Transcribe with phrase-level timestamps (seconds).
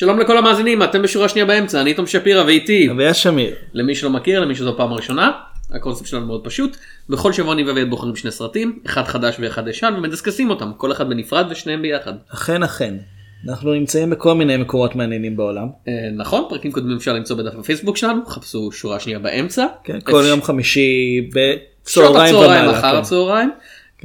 [0.00, 2.90] שלום לכל המאזינים, אתם בשורה שנייה באמצע, אני תום שפירא ואיתי.
[2.90, 3.54] אביעד שמיר.
[3.72, 5.30] למי שלא מכיר, למי שזו פעם ראשונה,
[5.70, 6.76] הקונספט שלנו מאוד פשוט.
[7.08, 11.08] בכל שבוע אני ואביעד בוחרים שני סרטים, אחד חדש ואחד ישן, ומדסקסים אותם, כל אחד
[11.08, 12.12] בנפרד ושניהם ביחד.
[12.34, 12.94] אכן אכן.
[13.48, 15.68] אנחנו נמצאים בכל מיני מקומות מעניינים בעולם.
[15.88, 19.66] אה, נכון, פרקים קודמים אפשר למצוא בדף הפייסבוק שלנו, חפשו שורה שנייה באמצע.
[19.84, 22.78] כן, כל יום חמישי בצהריים ומעלה.
[22.78, 22.96] אחר כן.
[22.96, 23.50] הצהריים.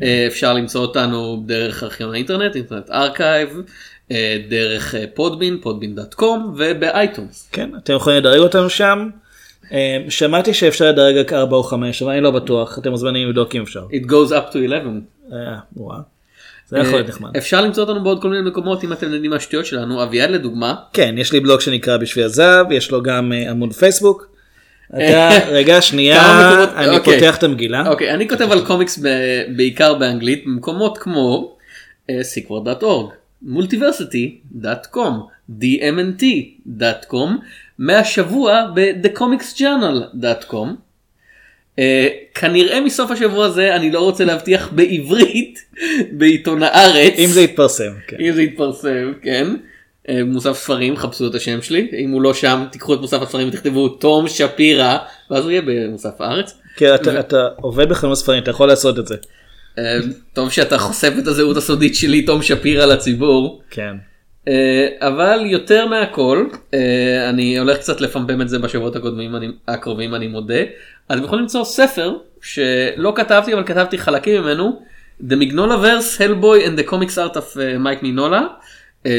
[0.03, 3.61] אה, אפשר למצוא אותנו דרך ארכיון האינטרנט, Internet Archive,
[4.11, 7.49] אה, דרך אה, פודבין, פודבין.קום ובאייטונס.
[7.51, 9.09] כן, אתם יכולים לדרג אותנו שם.
[10.09, 13.61] שמעתי שאפשר לדרג רק 4 או 5, אבל אני לא בטוח, אתם מוזמנים לבדוק אם
[13.61, 13.85] אפשר.
[13.91, 14.91] It goes up to 11.
[15.33, 15.37] אה,
[15.77, 15.99] וואו.
[16.67, 17.37] זה יכול להיות נחמד.
[17.37, 20.03] אפשר למצוא אותנו בעוד כל מיני מקומות אם אתם נהנים מהשטויות שלנו.
[20.03, 24.34] אביעד לדוגמה, כן, יש לי בלוג שנקרא בשביל הזהב, יש לו גם עמוד פייסבוק.
[24.89, 26.21] אתה, רגע, שנייה,
[26.75, 27.19] אני אוקיי.
[27.19, 27.87] פותח את המגילה.
[27.87, 28.99] אוקיי, אני כותב על קומיקס
[29.55, 31.55] בעיקר באנגלית במקומות כמו
[32.09, 33.11] אה, sequel.org,
[33.47, 35.11] multiversity.com,
[35.59, 37.29] dmnt.com,
[37.79, 40.67] מהשבוע ב-thecomicsjournal.com.
[41.75, 41.79] Uh,
[42.33, 45.65] כנראה מסוף השבוע הזה אני לא רוצה להבטיח בעברית
[46.11, 47.13] בעיתון הארץ.
[47.17, 47.91] אם זה יתפרסם.
[48.07, 48.17] כן.
[48.19, 49.47] אם זה יתפרסם, כן.
[50.09, 53.47] אה, מוסף ספרים, חפשו את השם שלי, אם הוא לא שם תיקחו את מוסף הספרים
[53.47, 54.97] ותכתבו תום שפירא,
[55.31, 56.57] ואז הוא יהיה במוסף הארץ.
[56.77, 59.15] כן, אתה- אתה עובד בחנות ספרים, אתה יכול לעשות את זה.
[59.77, 59.97] אה,
[60.33, 63.61] טוב שאתה חושף את הזהות הסודית שלי, תום שפירא לציבור.
[63.69, 63.95] כן.
[64.47, 66.45] אה, אבל יותר מהכל,
[67.29, 70.59] אני הולך קצת לפמפם את זה בשבועות הקודמים, אני- הקרובים אני מודה.
[71.09, 74.79] אז אתם יכולים למצוא ספר שלא כתבתי אבל כתבתי חלקים ממנו,
[75.21, 77.57] The Mignola Verse, Hellboy and the Comics Art of
[78.01, 78.39] מינולה.
[78.41, 78.45] אה,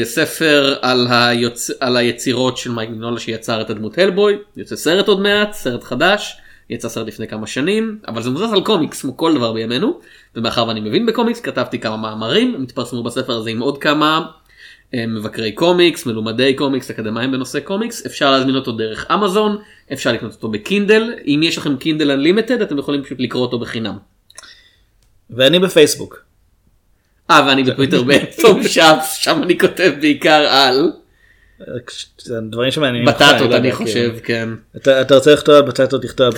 [0.03, 1.69] ספר על, היוצ...
[1.79, 6.37] על היצירות של מייק מינולה שיצר את הדמות הלבוי, יוצא סרט עוד מעט, סרט חדש,
[6.69, 9.99] יצא סרט לפני כמה שנים, אבל זה מבוסס על קומיקס כמו כל דבר בימינו,
[10.35, 14.25] ומאחר ואני מבין בקומיקס כתבתי כמה מאמרים, הם התפרסמו בספר הזה עם עוד כמה
[14.93, 19.57] אה, מבקרי קומיקס, מלומדי קומיקס, אקדמאים בנושא קומיקס, אפשר להזמין אותו דרך אמזון,
[19.93, 23.97] אפשר לקנות אותו בקינדל, אם יש לכם Kindle Unlimited אתם יכולים פשוט לקרוא אותו בחינם.
[25.29, 26.26] ואני בפייסבוק.
[27.31, 30.91] אה ואני בטוויטר בתום שפס, שם אני כותב בעיקר על
[32.49, 34.15] דברים שמעניינים בטטות אני יודע, חושב.
[34.23, 34.49] כן.
[34.77, 36.33] אתה רוצה לכתוב על בטטות תכתוב.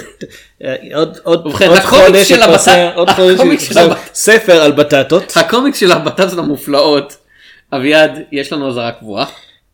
[1.23, 2.31] עוד חודש
[2.95, 3.71] עוד חודש
[4.13, 5.33] ספר על בטטות.
[5.35, 7.17] הקומיקס של הבטטות המופלאות,
[7.73, 9.25] אביעד, יש לנו אזהרה קבועה.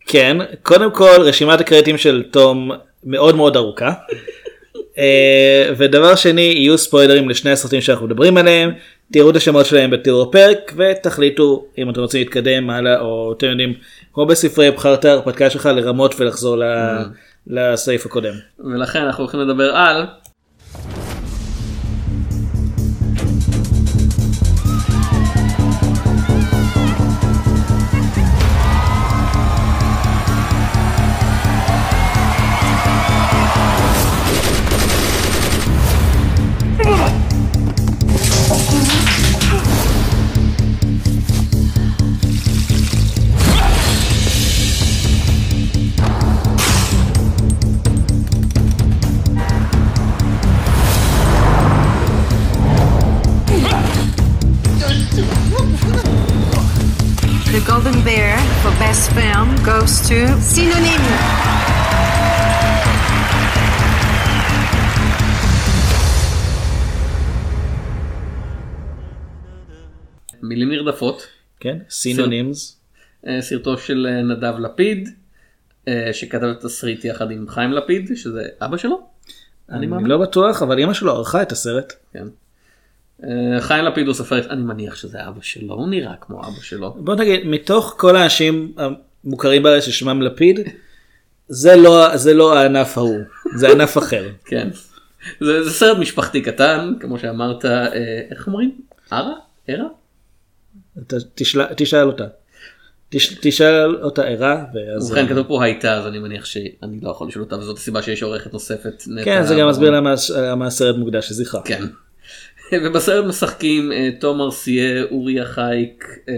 [0.07, 2.71] כן, קודם כל רשימת הקרדיטים של תום
[3.03, 3.91] מאוד מאוד ארוכה.
[4.97, 8.71] אה, ודבר שני, יהיו ספוילרים לשני הסרטים שאנחנו מדברים עליהם,
[9.13, 13.73] תראו את השמות שלהם בתיאור הפרק ותחליטו אם אתם רוצים להתקדם הלאה או אתם יודעים,
[14.13, 16.63] כמו בספרי בחרת ההרפתקה שלך לרמות ולחזור ל-
[17.47, 18.33] לסעיף הקודם.
[18.59, 20.05] ולכן אנחנו הולכים לדבר על
[70.55, 71.27] מילים נרדפות,
[71.59, 71.77] כן?
[71.89, 72.79] סינונימס.
[73.27, 75.09] אה, סרטו של אה, נדב לפיד,
[75.87, 79.01] אה, שכתב את התסריט יחד עם חיים לפיד, שזה אבא שלו?
[79.69, 80.09] אני אני.
[80.09, 81.93] לא בטוח אבל אמא שלו ערכה את הסרט.
[82.13, 82.27] כן.
[83.59, 86.93] חיים לפיד הוא סופר, אני מניח שזה אבא שלו, הוא נראה כמו אבא שלו.
[86.99, 90.59] בוא נגיד מתוך כל האנשים המוכרים בארץ ששמם לפיד
[91.47, 93.19] זה לא זה לא הענף ההוא
[93.55, 94.29] זה ענף אחר.
[94.49, 94.69] כן.
[95.39, 97.65] זה, זה סרט משפחתי קטן, כמו שאמרת,
[98.31, 98.81] איך אומרים?
[99.11, 99.33] ערה?
[99.67, 99.87] ערה?
[101.35, 102.25] תשאל, תשאל אותה.
[103.09, 104.65] תש, תשאל אותה ערה
[104.99, 108.23] ובכן כתוב פה הייתה אז אני מניח שאני לא יכול לשאול אותה וזאת הסיבה שיש
[108.23, 109.03] עורכת נוספת.
[109.23, 109.69] כן זה גם.
[109.69, 111.61] מסביר למה למה הסרט מוקדש לזכרה.
[111.65, 111.83] כן.
[112.83, 116.33] ובסרט משחקים אה, תום ארסיה, אורי החייק, אה,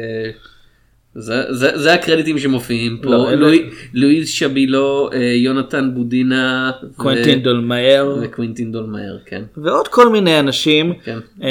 [1.15, 3.63] זה, זה, זה הקרדיטים שמופיעים פה, לא, אלה- לואי-
[3.93, 9.43] לואיז שבילו, אה, יונתן בודינה, ו- קוונטין דולמייר וקווינטין דולמאייר, כן.
[9.57, 10.93] ועוד כל מיני אנשים.
[11.03, 11.17] כן.
[11.43, 11.49] אה,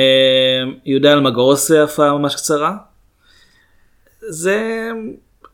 [0.87, 2.77] יהודה אלמגור עושה הופעה ממש קצרה.
[4.29, 4.91] זה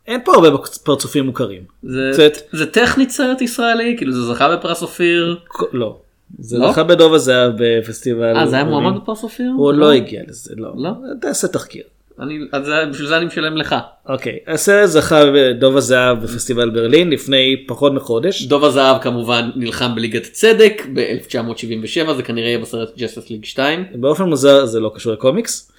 [0.06, 0.48] אין פה הרבה
[0.84, 1.62] פרצופים מוכרים.
[1.82, 5.38] זה, קצת- זה טכנית סרט ישראלי, כאילו זה זכה בפרס אופיר.
[5.72, 5.96] לא.
[6.38, 6.70] זה לא?
[6.72, 8.36] זכה בדוב הזהב בפסטיבל.
[8.36, 8.64] אה זה היה.
[8.64, 9.50] מועמד בפרס אופיר?
[9.56, 10.72] הוא עוד לא הגיע לזה, לא.
[10.76, 10.90] לא?
[11.20, 11.82] תעשה תחקיר.
[12.20, 13.74] אני, אז בשביל זה אני משלם לך.
[14.08, 18.42] אוקיי, הסרט זכה בדוב הזהב בפסטיבל ברלין לפני פחות מחודש.
[18.42, 23.84] דוב הזהב כמובן נלחם בליגת הצדק ב-1977 זה כנראה יהיה בסרט Justice League 2.
[23.94, 25.72] באופן מוזר זה לא קשור לקומיקס.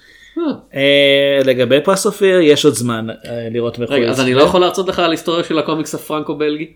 [0.74, 4.60] אה, לגבי פרס אופיר יש עוד זמן אה, לראות מאחורי רגע אז אני לא יכול
[4.60, 6.72] להרצות לך על היסטוריה של הקומיקס הפרנקו בלגי?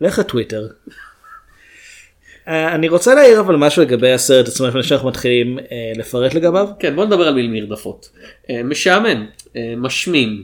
[0.00, 0.66] לך לטוויטר.
[2.48, 5.58] אה, אני רוצה להעיר אבל משהו לגבי הסרט עצמו לפני שאנחנו מתחילים
[5.96, 6.68] לפרט לגביו.
[6.78, 8.10] כן בוא נדבר על מילים נרדפות.
[8.50, 9.26] אה, משעמם,
[9.76, 10.42] משמים,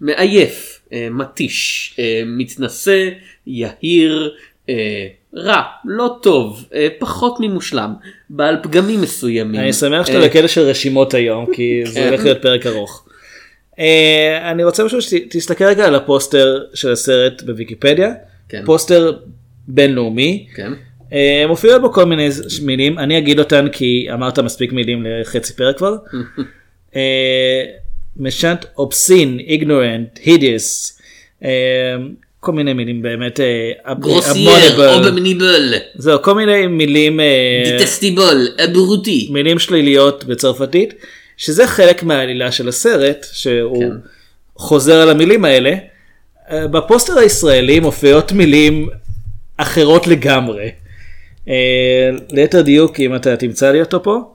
[0.00, 1.96] מעייף, מתיש,
[2.26, 3.08] מתנשא,
[3.46, 4.34] יהיר,
[5.36, 7.94] רע, לא טוב, אה, פחות ממושלם,
[8.30, 9.60] בעל פגמים מסוימים.
[9.60, 12.08] אני שמח שאתה אה, בקטע של רשימות היום כי זה כן.
[12.08, 13.08] הולך להיות פרק ארוך.
[13.78, 18.12] אה, אני רוצה פשוט שתסתכל רגע על הפוסטר של הסרט בוויקיפדיה.
[18.48, 18.62] כן.
[18.64, 19.12] פוסטר
[19.68, 20.46] בינלאומי.
[20.54, 20.72] כן.
[21.48, 22.28] מופיעות בו כל מיני
[22.62, 25.96] מילים אני אגיד אותן כי אמרת מספיק מילים לחצי פרק כבר.
[28.16, 31.00] méchant obscène ignorant hideux
[32.44, 34.94] כל מיני מילים באמת אה, grossier.
[34.94, 39.28] abominable, זהו כל מיני מילים אה, détestable, abruti.
[39.30, 40.94] מילים שליליות בצרפתית
[41.36, 43.96] שזה חלק מהעלילה של הסרט שהוא כן.
[44.56, 45.74] חוזר על המילים האלה.
[46.50, 48.88] אה, בפוסטר הישראלי מופיעות מילים
[49.56, 50.70] אחרות לגמרי.
[52.30, 54.33] ליתר דיוק אם אתה תמצא לי אותו פה.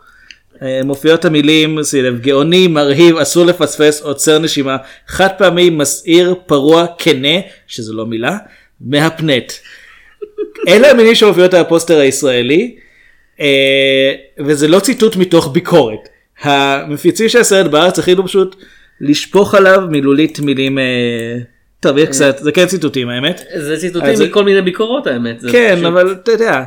[0.64, 4.78] אה, מופיעות המילים, שים לב, גאוני, מרהיב, אסור לפספס, עוצר נשימה,
[5.08, 8.38] חד פעמי, מסעיר, פרוע, כנה, שזו לא מילה,
[8.82, 9.54] מהפנט.
[10.68, 12.76] אלה המילים שמופיעות על הפוסטר הישראלי,
[13.40, 16.10] אה, וזה לא ציטוט מתוך ביקורת.
[16.42, 18.56] המפיצים של הסרט בארץ החליטו פשוט
[19.02, 20.84] לשפוך עליו מילולית מילים, אה,
[21.80, 23.42] טוב, יש קצת, זה כן ציטוטים האמת.
[23.56, 25.42] זה ציטוטים מכל מיני ביקורות האמת.
[25.52, 26.64] כן, אבל אתה יודע,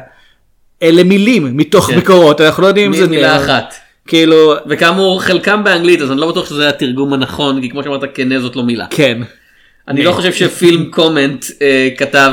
[0.82, 1.94] אלה מילים מתוך כן.
[1.94, 3.74] ביקורות, אנחנו לא יודעים אם זה מילה אחת.
[4.06, 8.40] כאילו, וכאמור חלקם באנגלית אז אני לא בטוח שזה התרגום הנכון כי כמו שאמרת כנה
[8.40, 8.86] זאת לא מילה.
[8.90, 9.18] כן,
[9.88, 12.32] אני לא חושב שפילם קומנט אה, כתב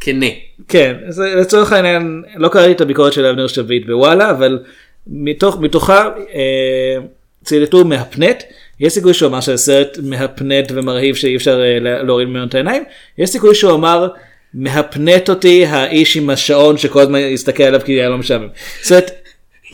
[0.00, 0.26] כנה.
[0.68, 4.58] כן, זה, לצורך העניין, לא קראתי את הביקורת של אבנר שביט בוואלה, אבל
[5.06, 6.04] מתוך, מתוכה
[6.34, 6.96] אה,
[7.44, 8.42] ציטטו מהפנט,
[8.80, 12.82] יש סיכוי שהוא אמר שהסרט מהפנט ומרהיב שאי אפשר אה, לה- להוריד ממנו את העיניים,
[13.18, 14.08] יש סיכוי שהוא אמר
[14.54, 18.48] מהפנט אותי האיש עם השעון שכל הזמן יסתכל עליו כי היה לא משעמם.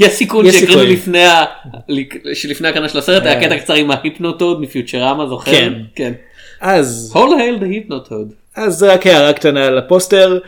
[0.00, 0.92] יש סיכון סיכוי.
[0.92, 1.24] לפני
[2.34, 3.40] שלפני הקרנה של הסרט היה אה.
[3.40, 5.50] קטע קצר עם ההיפנוטוד מפיוטרמה זוכר?
[5.50, 5.72] כן.
[5.94, 6.12] כן.
[6.60, 8.32] אז, הול הייל דה היפנוטוד.
[8.56, 10.38] אז זה רק הערה קטנה על הפוסטר.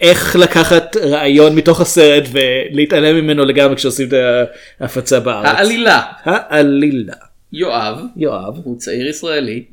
[0.00, 4.12] איך לקחת רעיון מתוך הסרט ולהתעלם ממנו לגמרי כשעושים את
[4.80, 5.46] ההפצה בארץ.
[5.46, 7.14] העלילה העלילה.
[7.52, 8.54] יואב יואב.
[8.64, 9.64] הוא צעיר ישראלי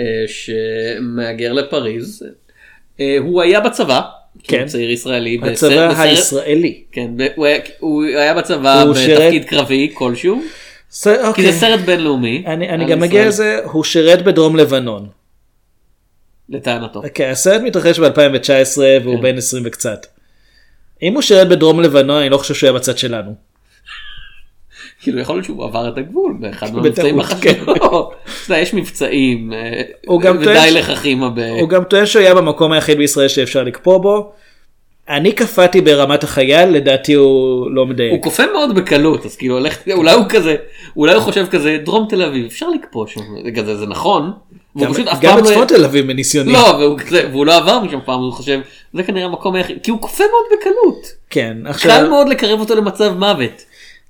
[0.00, 2.22] אה, שמהגר לפריז.
[3.00, 4.00] אה, הוא היה בצבא.
[4.42, 4.66] כי כן.
[4.66, 5.40] צעיר ישראלי.
[5.42, 6.82] הצבא בסרט- הישראלי.
[6.92, 10.42] כן, הוא היה- הוא היה בצבא הוא בתפקיד קרבי כלשהו.
[10.90, 11.52] ס- כי אוקיי.
[11.52, 12.44] זה סרט בינלאומי.
[12.46, 15.06] אני, אני גם מגיע לזה, הוא שירת בדרום לבנון.
[16.48, 17.02] לטענתו.
[17.04, 19.22] אוקיי, הסרט מתרחש ב-2019 והוא כן.
[19.22, 20.06] בן 20 וקצת.
[21.02, 23.34] אם הוא שירת בדרום לבנון, אני לא חושב שהוא היה בצד שלנו.
[25.02, 27.54] כאילו יכול להיות שהוא עבר את הגבול באחד מהמבצעים כן.
[27.66, 28.10] לא,
[28.48, 29.52] יודע, יש מבצעים.
[29.52, 31.38] אה, טוען ודי לך חימה ב...
[31.60, 34.32] הוא גם טוען שהוא היה במקום היחיד בישראל שאפשר לקפוא בו.
[35.08, 38.12] אני קפאתי ברמת החייל, לדעתי הוא לא מדייק.
[38.12, 40.56] הוא כופה מאוד בקלות אז כאילו הולך אולי הוא כזה
[40.96, 44.30] אולי הוא חושב כזה דרום תל אביב אפשר לקפוא שם זה כזה זה נכון.
[44.78, 46.52] גם- גם פעם בצפון לא- תל אביב מניסיוני.
[46.52, 48.60] לא והוא כזה- והוא לא עבר משם פעם הוא חושב
[48.94, 51.12] זה כנראה המקום היחיד כי הוא כופה מאוד בקלות.
[51.30, 53.62] כן, קל עכשיו, מאוד לקרב אותו למצב מוות.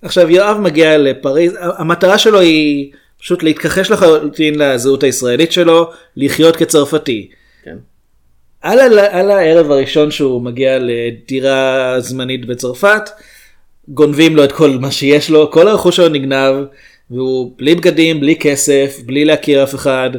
[0.03, 7.29] עכשיו יואב מגיע לפריז, המטרה שלו היא פשוט להתכחש לחלוטין לזהות הישראלית שלו, לחיות כצרפתי.
[7.65, 7.77] כן.
[8.63, 13.11] על, ה- על הערב הראשון שהוא מגיע לדירה זמנית בצרפת,
[13.89, 16.55] גונבים לו את כל מה שיש לו, כל הרכוש שלו נגנב,
[17.11, 20.11] והוא בלי בגדים, בלי כסף, בלי להכיר אף אחד,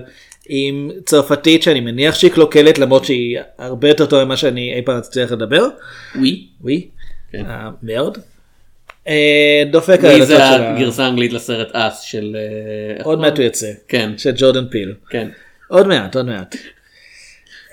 [0.49, 4.97] עם צרפתית שאני מניח שהיא קלוקלת למרות שהיא הרבה יותר טובה ממה שאני אי פעם
[4.97, 5.67] אצליח לדבר.
[6.15, 6.47] ווי.
[6.61, 6.87] ווי.
[7.31, 7.45] כן.
[7.45, 8.17] אה, מרד.
[9.07, 10.75] אה, דופק על הדלתות זה של ה...
[10.75, 13.19] הגרסה האנגלית לסרט אס של אה, עוד?
[13.19, 13.71] מעט הוא יצא.
[13.87, 14.93] כן של ג'ורדן פיל.
[15.09, 15.27] כן.
[15.67, 16.55] עוד מעט, עוד מעט.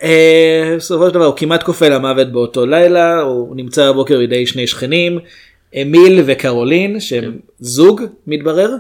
[0.03, 4.67] אה, בסופו של דבר הוא כמעט כופה למוות באותו לילה, הוא נמצא בבוקר בידי שני
[4.67, 5.19] שכנים,
[5.83, 8.71] אמיל וקרולין, שהם זוג, מתברר.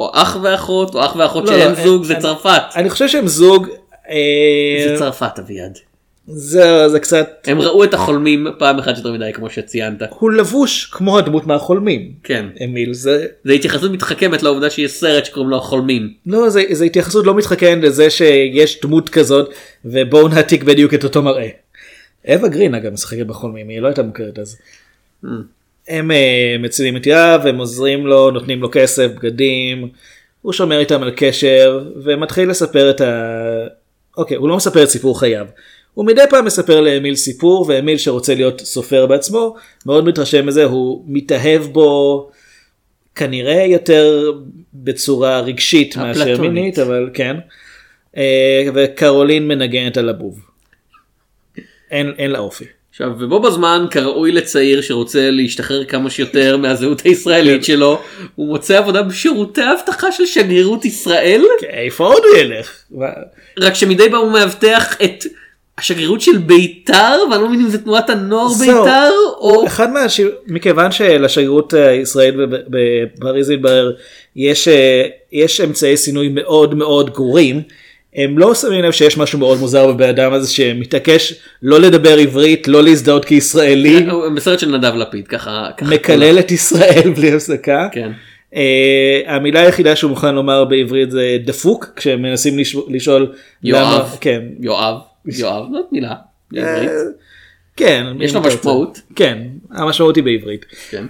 [0.00, 2.62] או אח ואחות או אח ואחות לא, לא, זוג זה צרפת.
[2.76, 3.68] אני חושב שהם זוג,
[4.10, 5.78] אה, זה צרפת אביעד.
[6.26, 10.02] זה זה קצת, הם ראו את החולמים פעם אחת יותר מדי כמו שציינת.
[10.18, 12.12] הוא לבוש כמו הדמות מהחולמים.
[12.22, 12.46] כן.
[12.64, 16.12] אמיל, זה, זה התייחסות מתחכמת לעובדה שיש סרט שקוראים לו החולמים.
[16.26, 21.22] לא, זה, זה התייחסות לא מתחכנת לזה שיש דמות כזאת, ובואו נעתיק בדיוק את אותו
[21.22, 21.48] מראה.
[22.28, 24.58] אווה גרין אגב משחקת בחולמים, היא לא הייתה מוכרת אז.
[25.88, 29.88] הם אה, מצילים את יואב, הם עוזרים לו, נותנים לו כסף, בגדים,
[30.42, 33.26] הוא שומר איתם על קשר ומתחיל לספר את ה...
[34.16, 35.46] אוקיי, הוא לא מספר את סיפור חייו.
[35.94, 39.56] הוא מדי פעם מספר לאמיל סיפור ואמיל שרוצה להיות סופר בעצמו
[39.86, 42.30] מאוד מתרשם מזה הוא מתאהב בו
[43.14, 44.32] כנראה יותר
[44.74, 46.40] בצורה רגשית מאשר.
[46.40, 47.36] מינית אבל כן.
[48.16, 50.40] אה, וקרולין מנגנת על הבוב.
[51.90, 52.64] אין, אין לה אופי.
[52.90, 58.02] עכשיו ובו בזמן כראוי לצעיר שרוצה להשתחרר כמה שיותר מהזהות הישראלית שלו
[58.34, 62.84] הוא מוצא עבודה בשירותי האבטחה של שגרירות ישראל איפה עוד הוא ילך?
[63.58, 65.24] רק שמדי פעם הוא מאבטח את
[65.78, 68.84] השגרירות של בית"ר ואני לא מבין אם זה תנועת הנוער זהו.
[68.84, 69.10] בית"ר
[69.40, 73.92] או אחד מהאנשים, מכיוון שלשגרירות הישראלית בב- בפריז התברר
[74.36, 75.02] יש, אה,
[75.32, 77.62] יש אמצעי סינוי מאוד מאוד גרועים,
[78.14, 82.68] הם לא שמים לב שיש משהו מאוד מוזר בבן אדם הזה שמתעקש לא לדבר עברית,
[82.68, 87.88] לא להזדהות כישראלי, הוא בסרט של נדב לפיד ככה ככה מקלל את ישראל בלי הפסקה.
[87.92, 88.10] כן
[88.56, 93.32] אה, המילה היחידה שהוא מוכן לומר בעברית זה דפוק כשהם מנסים לש- לשאול
[93.64, 94.16] יואב.
[94.20, 94.42] כן.
[94.60, 94.94] יואב
[95.26, 96.14] יואב זאת מילה
[96.50, 96.90] בעברית.
[96.90, 96.96] אה,
[97.76, 98.06] כן.
[98.20, 98.40] יש לו.
[98.40, 99.00] משמעות.
[99.16, 99.38] כן,
[99.70, 100.66] המשמעות היא בעברית.
[100.90, 101.06] כן.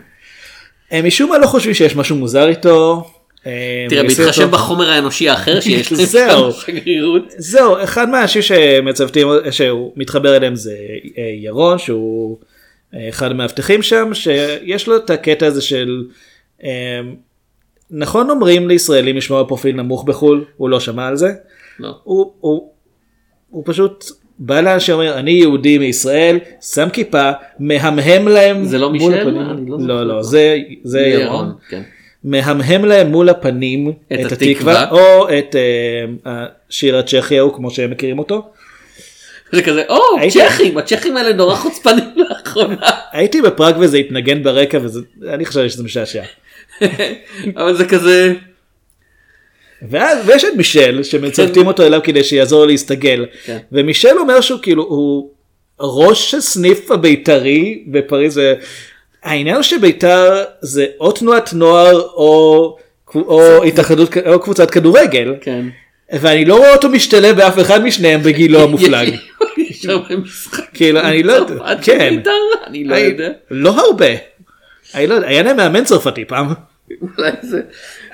[0.90, 3.11] הם משום מה לא חושבים שיש משהו מוזר איתו.
[3.47, 5.88] אה, תראה בהתחשב בחומר האנושי האחר שיש.
[5.88, 7.23] שם בשגרירות.
[7.37, 10.76] זהו, אחד מהאנשים שמצוותים, שהוא מתחבר אליהם זה
[11.19, 12.38] אה, ירון, שהוא
[12.95, 16.04] אה, אחד המאבטחים שם, שיש לו את הקטע הזה של,
[16.64, 17.00] אה,
[17.90, 21.33] נכון אומרים לישראלים לשמור על פרופיל נמוך בחו"ל, הוא לא שמע על זה,
[21.78, 21.95] לא.
[22.02, 22.73] הוא, הוא,
[23.52, 24.04] הוא פשוט
[24.38, 29.21] בא לאנשים ואומר אני יהודי מישראל שם כיפה מהמהם להם זה לא מישל?
[29.21, 29.50] הפנים.
[29.50, 29.76] אני לא.
[29.80, 31.82] לא לא זה זה ירון כן.
[32.25, 34.90] מהמהם להם מול הפנים את את, התקווה.
[34.90, 36.40] או את אה,
[36.71, 38.50] השיר הצ'כי ההוא כמו שהם מכירים אותו.
[39.52, 39.99] זה כזה או
[40.30, 42.76] צ'כים הצ'כים האלה נורא חוצפנים לאחרונה
[43.12, 44.78] הייתי בפראג וזה התנגן ברקע
[45.21, 46.23] ואני חשבתי שזה משעשע.
[47.56, 48.35] אבל זה כזה
[49.90, 53.58] ואז ויש את מישל שמצוותים אותו אליו כדי שיעזור להסתגל כן.
[53.72, 55.30] ומישל אומר שהוא כאילו הוא
[55.80, 58.40] ראש הסניף הבית"רי בפריז.
[59.22, 62.76] העניין הוא שבית"ר זה או תנועת נוער או,
[63.14, 65.66] או התאחדות או קבוצת כדורגל כן.
[66.12, 69.14] ואני לא רואה אותו משתלב באף אחד משניהם בגילו המופלג.
[69.88, 70.14] הרבה.
[70.74, 72.30] כאילו אני לא יודע, כן, בית"ר?
[72.66, 73.28] אני לא אני- יודע.
[73.50, 74.06] לא הרבה.
[74.94, 76.46] אני לא יודע, היה להם מאמן צרפתי פעם.
[77.18, 77.60] אולי זה.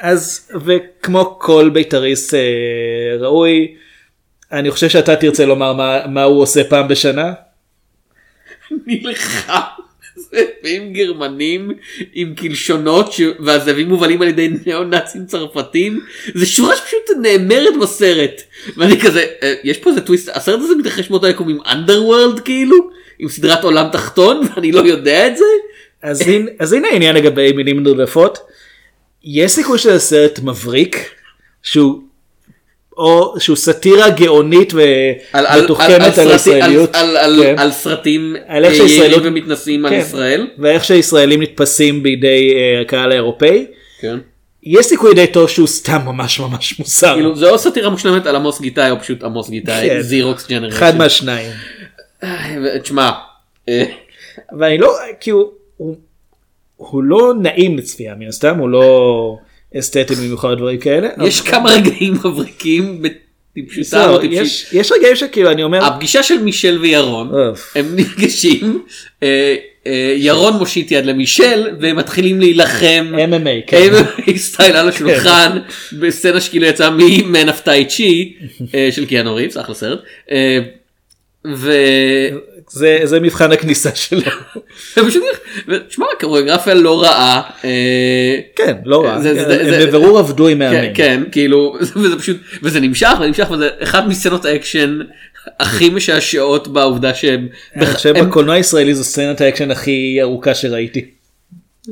[0.01, 3.75] אז וכמו כל בית"ריסט אה, ראוי,
[4.53, 7.33] אני חושב שאתה תרצה לומר מה, מה הוא עושה פעם בשנה.
[8.87, 9.53] נלחם
[10.17, 11.71] זאבים גרמנים
[12.13, 13.21] עם קלשונות ש...
[13.41, 16.01] והזאבים מובלים על ידי ניאו נאצים צרפתים
[16.35, 18.43] זה שורה שפשוט נאמרת בסרט
[18.77, 22.77] ואני כזה "אה, יש פה איזה טוויסט הסרט הזה מתרחש באותו יקום עם אנדרוורלד כאילו
[23.19, 25.45] עם סדרת עולם תחתון ואני לא יודע את זה.
[26.03, 28.39] אז, הנה, אז הנה העניין לגבי מילים נרדפות.
[29.25, 31.11] יש סיכוי שזה סרט מבריק,
[31.63, 32.01] שהוא,
[32.97, 37.55] או שהוא סאטירה גאונית ומתוחכמת על על, כן.
[37.59, 39.99] על סרטים אה, יעילים ומתנשאים על כן.
[39.99, 40.47] ישראל.
[40.59, 43.67] ואיך שהישראלים נתפסים בידי אה, הקהל האירופאי.
[44.01, 44.19] כן.
[44.63, 47.15] יש סיכוי די טוב שהוא סתם ממש ממש מוסר.
[47.15, 50.03] כאילו זה או סאטירה מושלמת על עמוס גיטאי או פשוט עמוס גיטאי.
[50.03, 50.77] זירוקס ג'נרשן.
[50.77, 51.53] אחד מהשניים.
[52.83, 53.11] תשמע.
[53.69, 53.85] אה,
[54.59, 55.31] ואני לא, כי
[56.79, 59.37] הוא, לא נעים לצפייה מן הסתם, הוא לא
[59.79, 61.09] אסתטי במיוחד דברים כאלה.
[61.27, 64.43] יש כמה רגעים מבריקים בטיפשותם טיפשים.
[64.43, 67.31] יש, יש רגעים שכאילו אני אומר, הפגישה של מישל וירון.
[67.75, 68.83] הם נפגשים
[69.23, 69.57] אה,
[69.87, 73.91] אה, ירון מושיט יד למישל והם מתחילים להילחם MMA, כן.
[73.93, 75.59] MMA style על השולחן
[75.93, 78.35] בסצנה שכאילו יצאה מ Man of Tai Chi
[78.75, 80.01] אה, של קיאנו ריבס אחלה סרט.
[81.57, 81.73] ו...
[82.71, 84.21] זה, זה מבחן הכניסה שלו.
[85.89, 87.43] תשמע, קוריאוגרפיה לא רעה.
[87.65, 89.21] אה, כן, לא רע.
[89.21, 90.95] זה- זה- הם זה- בבירור עבדו עם כן, מאמן.
[90.95, 94.99] כן, כאילו, וזה פשוט, וזה נמשך ונמשך וזה אחת מסצנות האקשן
[95.61, 101.11] הכי משעשעות בעובדה שהם, אני חושב הם- בקולנוע הישראלי זו סצנת האקשן הכי ארוכה שראיתי.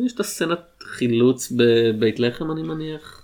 [0.07, 0.59] יש את הסצנת
[0.97, 3.16] חילוץ בבית לחם אני מניח,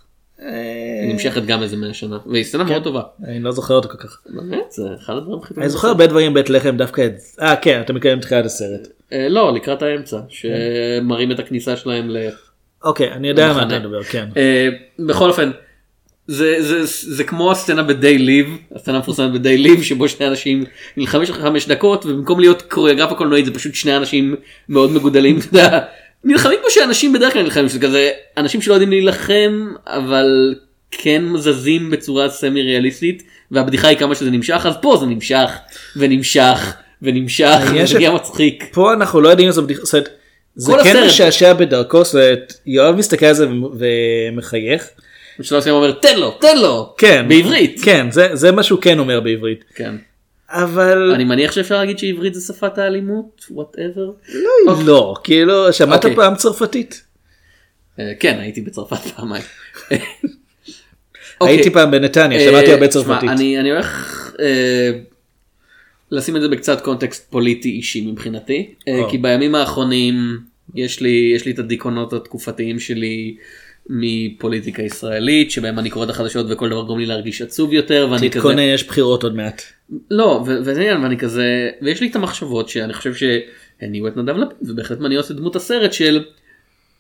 [1.12, 3.02] נמשכת גם איזה 100 שנה, והיא סצנה מאוד טובה.
[3.24, 4.20] אני לא זוכר אותו כל כך.
[4.26, 5.62] באמת, זה אחד הדברים הכי טובים.
[5.62, 7.14] אני זוכר הרבה דברים בבית לחם דווקא את...
[7.40, 8.88] אה כן, אתה מתכוון בתחילת הסרט.
[9.12, 12.16] אה, לא, לקראת האמצע, שמראים את הכניסה שלהם ל...
[12.84, 13.62] אוקיי, אני יודע מה.
[13.62, 14.28] אתה מדבר, כן.
[14.36, 14.68] אה,
[14.98, 15.50] בכל אופן
[16.26, 16.84] זה, זה,
[17.16, 20.64] זה כמו הסצנה ב-day live, הסצנה המפורסמת ב-day live שבו שני אנשים
[20.96, 24.34] נלחמים שלך חמש דקות ובמקום להיות קוריאוגרפה קולנועית זה פשוט שני אנשים
[24.68, 25.80] מאוד מגודלים, אתה יודע,
[26.24, 30.54] נלחמים כמו שאנשים בדרך כלל נלחמים, שזה כזה אנשים שלא יודעים להילחם אבל
[30.90, 35.50] כן זזים בצורה סמי ריאליסטית והבדיחה היא כמה שזה נמשך אז פה זה נמשך
[35.96, 38.64] ונמשך ונמשך העניין וזה נהיה מצחיק.
[38.72, 39.94] פה אנחנו לא יודעים אם זו בדיחה, זאת
[40.68, 41.06] אומרת, זה כן.
[41.06, 43.64] משעשע בדרכו, זאת אומרת, יואב מסתכל על זה ומ-
[44.32, 44.88] ומחייך,
[45.42, 47.24] שלא עושים אומר תן לו תן לו כן.
[47.28, 49.64] בעברית כן, זה, זה מה שהוא כן אומר בעברית.
[49.74, 49.94] כן.
[50.52, 54.10] אבל אני מניח שאפשר להגיד שעברית זה שפת האלימות whatever.
[54.84, 56.16] לא, כאילו, שמעת אוקיי.
[56.16, 57.02] פעם צרפתית?
[57.98, 59.42] אה, כן הייתי בצרפת פעמיים.
[59.90, 60.08] הייתי
[61.40, 61.70] אוקיי.
[61.72, 63.30] פעם בנתניה, אה, שמעתי הרבה תשמע, צרפתית.
[63.30, 64.90] אני אני הולך אה,
[66.10, 69.10] לשים את זה בקצת קונטקסט פוליטי אישי מבחינתי אה.
[69.10, 70.38] כי בימים האחרונים
[70.74, 73.36] יש לי יש לי את הדיכאונות התקופתיים שלי
[73.88, 78.30] מפוליטיקה ישראלית שבהם אני קורא את החדשות וכל דבר גורם לי להרגיש עצוב יותר ואני
[78.30, 79.62] כזה תתכונן, יש בחירות עוד מעט.
[80.10, 84.70] לא וזה עניין ואני כזה ויש לי את המחשבות שאני חושב שהניעו את נדב לפיד
[84.70, 86.24] ובהחלט מניעות את דמות הסרט של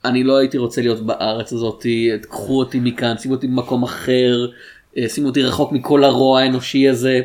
[0.04, 1.86] אני לא הייתי רוצה להיות בארץ הזאת
[2.20, 4.46] קחו אותי מכאן שימו אותי במקום אחר
[4.96, 7.20] אה, שימו אותי רחוק מכל הרוע האנושי הזה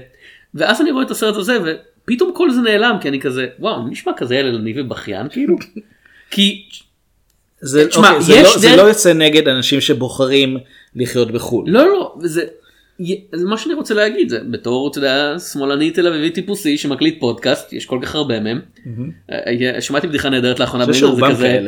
[0.53, 1.57] ואז אני רואה את הסרט הזה
[2.03, 5.55] ופתאום כל זה נעלם כי אני כזה וואו אני נשמע כזה ילדני ובכיין כאילו
[6.31, 6.65] כי
[7.61, 10.57] זה, תשמע, אוקיי, זה, לא, זה דרך- לא יוצא נגד אנשים שבוחרים
[10.95, 11.69] לחיות בחו"ל.
[11.69, 12.45] לא לא זה.
[13.35, 17.73] זה מה שאני רוצה להגיד זה בתור אתה יודע שמאלני תל אביבי טיפוסי שמקליט פודקאסט
[17.73, 18.61] יש כל כך הרבה מהם.
[19.31, 20.93] אה, שמעתי בדיחה נהדרת לאחרונה זה
[21.31, 21.59] כזה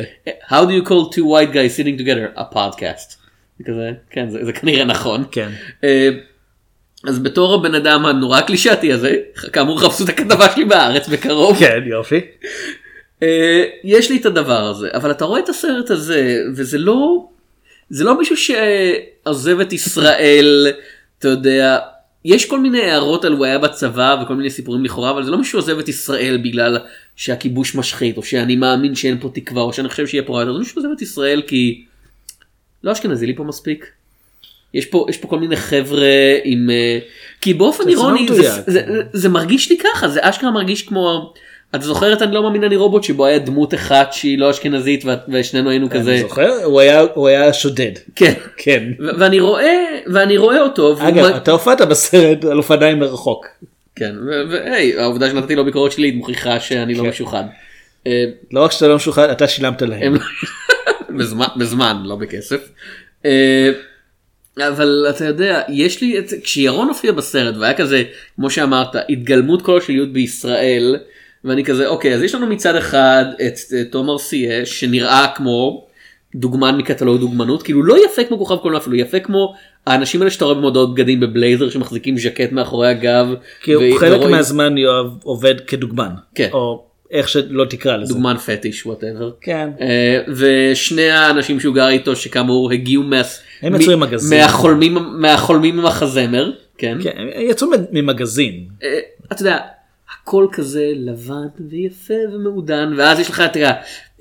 [0.48, 3.14] how do you call two white guys sitting together a podcast.
[3.58, 5.24] זה כזה כן זה, זה כנראה נכון.
[5.30, 5.48] כן.
[7.08, 9.16] אז בתור הבן אדם הנורא קלישאתי הזה
[9.52, 11.58] כאמור חפשו את הכתבה שלי בארץ בקרוב.
[11.58, 12.20] כן, יופי.
[13.22, 17.28] אה, יש לי את הדבר הזה אבל אתה רואה את הסרט הזה וזה לא
[17.90, 20.66] זה לא מישהו שעוזב את ישראל
[21.18, 21.78] אתה יודע
[22.24, 25.38] יש כל מיני הערות על הוא היה בצבא וכל מיני סיפורים לכאורה אבל זה לא
[25.38, 26.78] מישהו שעוזב את ישראל בגלל
[27.16, 30.52] שהכיבוש משחית או שאני מאמין שאין פה תקווה או שאני חושב שיהיה פה רע יותר
[30.52, 31.84] זה מישהו שעוזב את ישראל כי
[32.84, 33.86] לא אשכנזי לי פה מספיק.
[34.74, 36.98] יש פה יש פה כל מיני חבר'ה עם אה,
[37.40, 38.42] כי באופן לא אירוני זה.
[38.42, 41.34] זה, זה, זה מרגיש לי ככה זה אשכרה מרגיש כמו
[41.74, 45.70] את זוכרת אני לא מאמין אני רובוט שבו היה דמות אחת שהיא לא אשכנזית ושנינו
[45.70, 47.92] היינו כזה אני זוכר, הוא היה- הוא היה שודד.
[48.16, 48.84] כן כן.
[49.18, 53.46] ואני רואה ואני רואה אותו אגב, אתה הופעת בסרט על אופניים מרחוק.
[53.96, 54.14] כן
[54.50, 57.08] והי העובדה שנתתי לו ביקורת שלילית מוכיחה שאני לא כן.
[57.08, 57.44] משוחד.
[58.06, 60.14] אה, לא רק שאתה לא משוחד, אתה שילמת להם.
[61.08, 61.18] הם
[61.58, 62.68] בזמן לא בכסף.
[63.24, 63.70] אה,
[64.68, 68.02] אבל אתה יודע יש לי את כשירון הופיע בסרט והיה כזה
[68.36, 70.96] כמו שאמרת התגלמות כלשהיות בישראל
[71.44, 73.54] ואני כזה אוקיי אז יש לנו מצד אחד את
[73.90, 75.86] תומר סיה שנראה כמו
[76.34, 79.54] דוגמן מקטלוג דוגמנות כאילו לא יפה כמו כוכב קולנוע אפילו יפה כמו
[79.86, 83.26] האנשים האלה שאתה רואה במודעות בגדים בבלייזר שמחזיקים ז'קט מאחורי הגב.
[83.62, 86.10] כי הוא ו- חלק ורואים- מהזמן יואב עובד כדוגמן.
[86.34, 86.48] כן.
[86.52, 88.12] או איך שלא תקרא לזה.
[88.14, 89.30] דוגמן פטיש whatever.
[89.40, 89.68] כן.
[89.80, 93.22] אה, ושני האנשים שהוא גר איתו שכאמור הגיעו מה...
[93.62, 94.38] הם יצאו עם מגזין.
[94.38, 98.64] מהחולמים מהחולמים עם החזמר כן, כן, הם יצאו ממגזין.
[98.82, 98.98] אה,
[99.32, 99.58] אתה יודע
[100.30, 103.56] הכל כזה לבן ויפה ומעודן ואז יש לך את,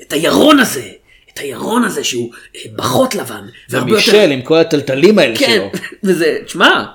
[0.02, 0.88] את הירון הזה
[1.34, 3.46] את הירון הזה שהוא אה, פחות לבן.
[3.70, 5.72] והרבה יותר- ומישל עם כל הטלטלים האלה כן שלו.
[6.04, 6.86] וזה תשמע.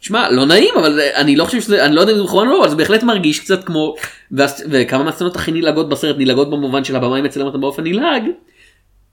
[0.00, 2.46] תשמע לא נעים אבל זה- אני לא חושב שזה אני לא יודע אם זה מכוון
[2.48, 3.94] או לא אבל זה בהחלט מרגיש קצת כמו
[4.32, 8.22] והס- וכמה מהסצנות הכי נלעגות בסרט נלעגות במובן של הבמאי מצלם אותם באופן נלעג.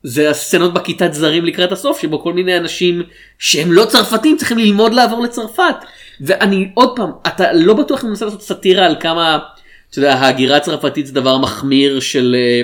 [0.04, 3.04] זה הסצנות בכיתת זרים לקראת הסוף שבו כל מיני אנשים
[3.40, 5.76] שהם לא צרפתים צריכים ללמוד לעבור לצרפת
[6.22, 9.40] ואני עוד פעם אתה לא בטוח אם מנסה לעשות סאטירה על כמה
[9.90, 12.62] אתה יודע, ההגירה הצרפתית זה דבר מחמיר של אה,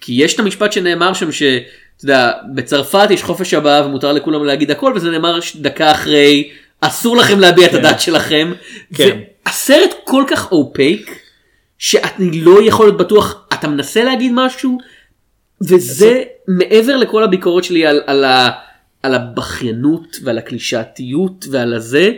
[0.00, 1.64] כי יש את המשפט שנאמר שם שאתה
[2.02, 7.40] יודע בצרפת יש חופש הבעה ומותר לכולם להגיד הכל וזה נאמר דקה אחרי אסור לכם
[7.40, 8.52] להביע את הדעת שלכם.
[8.94, 9.18] כן.
[9.46, 11.20] הסרט כל כך אופייק
[11.78, 14.78] שאני לא יכול להיות בטוח אתה מנסה להגיד משהו
[15.60, 18.50] וזה מעבר לכל הביקורת שלי על, על, ה,
[19.02, 22.12] על הבכיינות ועל הקלישאתיות ועל הזה.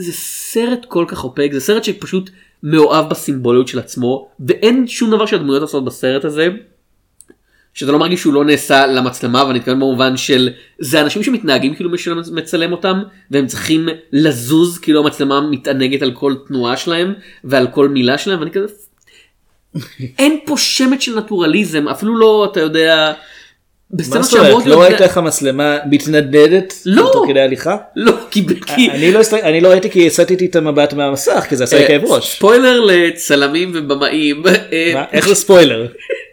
[0.00, 2.30] זה סרט כל כך אופק זה סרט שפשוט
[2.62, 6.48] מאוהב בסימבוליות של עצמו ואין שום דבר שהדמויות עושות בסרט הזה.
[7.74, 11.90] שאתה לא מרגיש שהוא לא נעשה למצלמה ואני מתכוון במובן של זה אנשים שמתנהגים כאילו
[11.90, 17.88] מי שמצלם אותם והם צריכים לזוז כאילו המצלמה מתענגת על כל תנועה שלהם ועל כל
[17.88, 18.66] מילה שלהם ואני כזה
[20.18, 23.12] אין פה שמץ של נטורליזם אפילו לא אתה יודע.
[23.90, 24.66] מה זאת אומרת?
[24.66, 26.74] לא ראית איך המצלמה מתנדנדת?
[26.86, 27.10] לא.
[27.12, 27.76] תוך כדי הליכה?
[27.96, 28.46] לא כי
[28.90, 32.04] אני לא אני לא ראיתי כי הסטתי את המבט מהמסך כי זה עשה לי כאב
[32.04, 32.36] ראש.
[32.36, 34.42] ספוילר לצלמים ובמאים.
[34.72, 35.04] אה, מה?
[35.12, 35.86] איך זה ספוילר?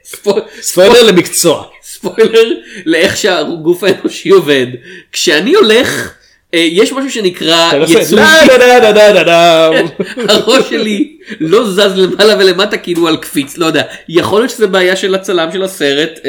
[0.05, 1.63] ספו- ספוילר למקצוע.
[1.83, 2.49] ספוילר
[2.85, 4.67] לאיך שהגוף האנושי עובד.
[5.11, 6.13] כשאני הולך,
[6.53, 8.25] אה, יש משהו שנקרא עושה יצור, דה.
[10.29, 13.81] הראש שלי לא זז למעלה ולמטה כאילו על קפיץ, לא יודע.
[14.09, 16.19] יכול להיות שזה בעיה של הצלם של הסרט.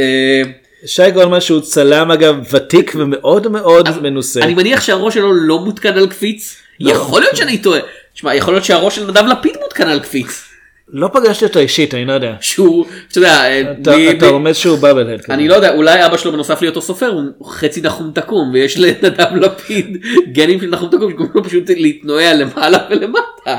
[0.87, 4.43] שי גולמן שהוא צלם אגב ותיק ומאוד מאוד מנוסה.
[4.43, 6.57] אני מניח שהראש שלו לא מותקן על קפיץ.
[6.81, 7.81] יכול להיות שאני טועה.
[8.15, 10.45] שמע, יכול להיות שהראש של נדב לפיד מותקן על קפיץ.
[10.89, 12.35] לא פגשתי אותו אישית אני לא יודע.
[12.41, 15.21] שהוא, אתה יודע, אה, אתה רומז שהוא באבל הד.
[15.31, 19.35] אני לא יודע, אולי אבא שלו בנוסף להיותו סופר הוא חצי נחום תקום ויש לנדב
[19.35, 19.97] לפיד
[20.33, 23.57] גנים של נחום תקום שגורמים לו פשוט להתנועע למעלה ולמטה.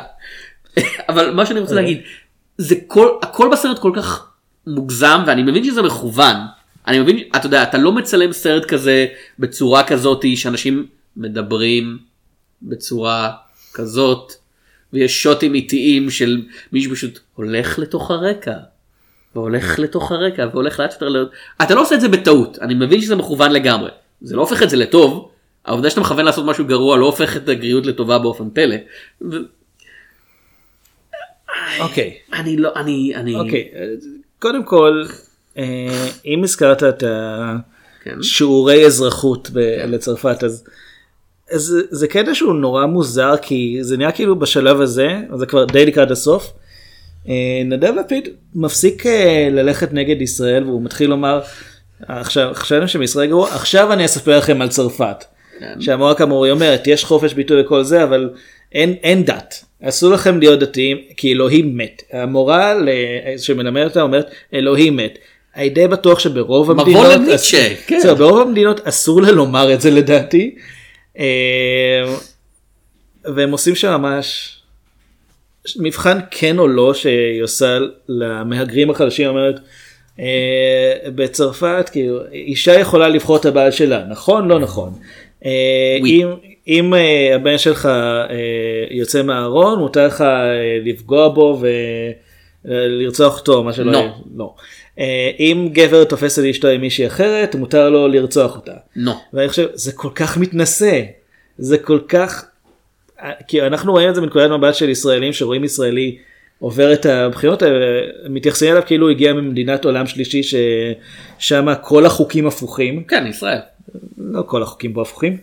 [1.09, 2.01] אבל מה שאני רוצה להגיד,
[2.57, 4.25] זה כל, הכל בסרט כל כך
[4.67, 6.35] מוגזם ואני מבין שזה מכוון.
[6.87, 9.07] אני מבין, אתה יודע, אתה לא מצלם סרט כזה
[9.39, 11.97] בצורה כזאת שאנשים מדברים
[12.61, 13.31] בצורה
[13.73, 14.33] כזאת
[14.93, 18.57] ויש שוטים איטיים של מישהו פשוט הולך לתוך הרקע
[19.35, 21.27] והולך לתוך הרקע והולך לאט יותר.
[21.61, 23.89] אתה לא עושה את זה בטעות, אני מבין שזה מכוון לגמרי.
[24.21, 25.29] זה לא הופך את זה לטוב,
[25.65, 28.75] העובדה שאתה מכוון לעשות משהו גרוע לא הופך את הגריות לטובה באופן פלא.
[29.21, 29.35] ו-
[31.79, 32.17] אוקיי.
[32.33, 33.71] אני לא, אני, אני, אוקיי.
[34.39, 35.26] קודם כל אה,
[36.25, 37.03] אם הזכרת את
[38.03, 38.15] כן.
[38.19, 40.63] השיעורי אזרחות ב- לצרפת אז.
[41.51, 45.85] זה- זה קטע שהוא נורא מוזר כי זה נראה כאילו בשלב הזה זה כבר די
[45.85, 46.53] לקראת הסוף.
[47.29, 47.33] אה,
[47.65, 51.41] נדב לפיד מפסיק אה, ללכת נגד ישראל והוא מתחיל לומר
[52.07, 55.23] עכשיו חשבנו שבישראל גרוע עכשיו אני אספר לכם על צרפת.
[55.59, 55.81] כן.
[55.81, 58.29] שהמורה כאמור היא אומרת יש חופש ביטוי וכל זה אבל
[58.71, 62.73] אין אין דת אסור לכם להיות דתיים כי אלוהים מת המורה
[63.37, 65.17] שמלמדת אותה אומרת אלוהים מת.
[65.57, 67.99] אני די בטוח שברוב מבוא המדינות, לניטשה, כן.
[67.99, 70.55] זהו, ברוב המדינות אסור לה לומר את זה לדעתי.
[71.19, 72.15] אה,
[73.25, 74.57] והם עושים שם ממש
[75.79, 77.77] מבחן כן או לא שהיא עושה
[78.09, 79.59] למהגרים החדשים אומרת
[80.19, 84.93] אה, בצרפת כאילו אישה יכולה לבחור את הבעל שלה נכון לא נכון.
[85.45, 86.05] אה, Oui.
[86.05, 86.27] אם
[86.67, 87.89] אם אה, הבן שלך
[88.91, 90.23] יוצא מהארון מותר לך
[90.85, 91.61] לפגוע בו
[92.65, 93.97] ולרצוח אותו מה שלא לא.
[93.97, 94.11] יהיה.
[94.35, 94.53] לא.
[94.99, 98.73] אה, אם גבר תופס את אשתו עם מישהי אחרת מותר לו לרצוח אותה.
[98.95, 99.13] לא.
[99.33, 101.01] ואני חושב זה כל כך מתנשא
[101.57, 102.45] זה כל כך
[103.47, 106.17] כי אנחנו רואים את זה מנקודת מבט של ישראלים שרואים ישראלי
[106.59, 107.77] עובר את הבחינות האלה
[108.29, 113.59] מתייחסים אליו כאילו הוא הגיע ממדינת עולם שלישי ששם כל החוקים הפוכים כן, ישראל.
[114.17, 115.37] לא כל החוקים פה הפוכים.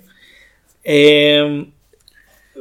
[0.87, 1.65] אמ,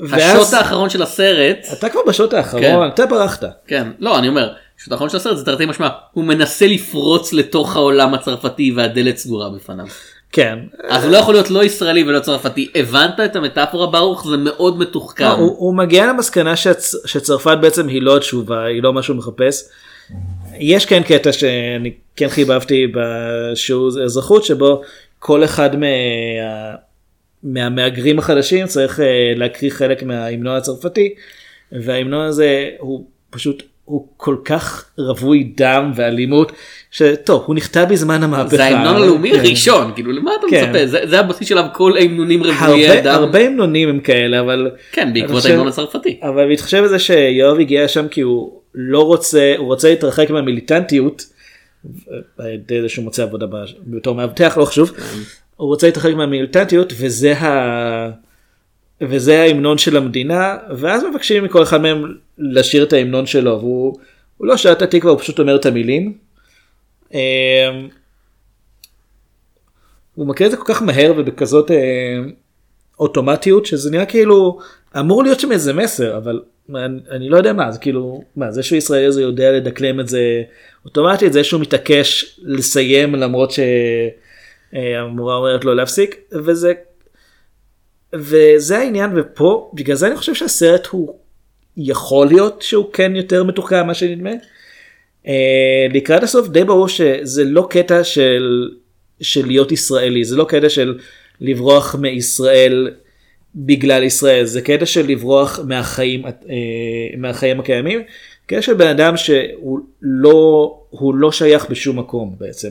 [0.02, 2.88] ואז השוט האחרון של הסרט, אתה כבר בשוט האחרון כן.
[2.88, 6.68] אתה ברחת כן, לא, אני אומר, השוט האחרון של הסרט זה תרתי משמע, הוא מנסה
[6.68, 9.86] לפרוץ לתוך העולם הצרפתי והדלת סגורה בפניו.
[10.32, 12.72] כן אז הוא לא יכול להיות לא ישראלי ולא צרפתי.
[12.76, 14.28] הבנת את המטאפורה ברוך?
[14.28, 15.24] זה מאוד מתוחכם.
[15.24, 19.18] לא, הוא, הוא מגיע למסקנה שצ, שצרפת בעצם היא לא התשובה היא לא מה שהוא
[19.18, 19.64] מחפש.
[20.60, 24.82] יש כן קטע שאני כן חיבבתי בשיעור אזרחות שבו
[25.20, 25.88] כל אחד מה,
[27.44, 31.16] מהמהגרים החדשים צריך אה, להקריא חלק מההמנון הצרפתי
[31.72, 36.52] וההמנון הזה הוא פשוט הוא כל כך רווי דם ואלימות
[36.92, 38.58] שטוב הוא נכתב בזמן המהפכה.
[38.58, 39.40] זה ההמנון הלאומי כן.
[39.40, 40.70] הראשון, כאילו למה אתה כן.
[40.70, 40.88] מצפה?
[40.88, 43.16] זה זה הבסיס שלו כל ההמנונים הרבה, אדם.
[43.16, 46.20] הרבה המנונים הם כאלה אבל כן, בעקבות ההמנון הצרפתי.
[46.22, 51.26] אבל בהתחשב בזה שיואב הגיע לשם כי הוא לא רוצה הוא רוצה להתרחק מהמיליטנטיות.
[52.38, 53.46] על ידי זה שהוא מוצא עבודה
[53.88, 54.92] בתור מאבטח לא חשוב.
[55.56, 58.10] הוא רוצה להתרחק מהמיליטנטיות וזה ה...
[59.10, 62.04] וזה ההמנון של המדינה ואז מבקשים מכל אחד מהם
[62.38, 63.98] לשיר את ההמנון שלו והוא
[64.38, 66.18] הוא לא שר את התקווה הוא פשוט אומר את המילים.
[67.14, 67.20] אמ,
[70.16, 71.78] הוא מקריא את זה כל כך מהר ובכזאת אה,
[73.00, 74.60] אוטומטיות שזה נראה כאילו
[75.00, 76.42] אמור להיות שם איזה מסר אבל
[76.76, 80.08] אני, אני לא יודע מה זה כאילו מה זה שהוא ישראלי זה יודע לדקלם את
[80.08, 80.44] זה
[80.86, 83.52] אוטומטית זה שהוא מתעקש לסיים למרות
[84.74, 86.74] שהמורה אומרת לו להפסיק וזה
[88.14, 91.16] וזה העניין ופה בגלל זה אני חושב שהסרט הוא
[91.78, 94.32] יכול להיות שהוא כן יותר מתוחכם ממה שנדמה.
[95.28, 98.70] אה, לקראת הסוף די ברור שזה לא קטע של
[99.22, 100.98] של להיות ישראלי זה לא קטע של
[101.42, 102.92] לברוח מישראל
[103.56, 106.32] בגלל ישראל זה קטע של לברוח מהחיים אה,
[107.18, 108.02] מהחיים הקיימים
[108.46, 112.70] קטע של בן אדם שהוא לא הוא לא שייך בשום מקום בעצם.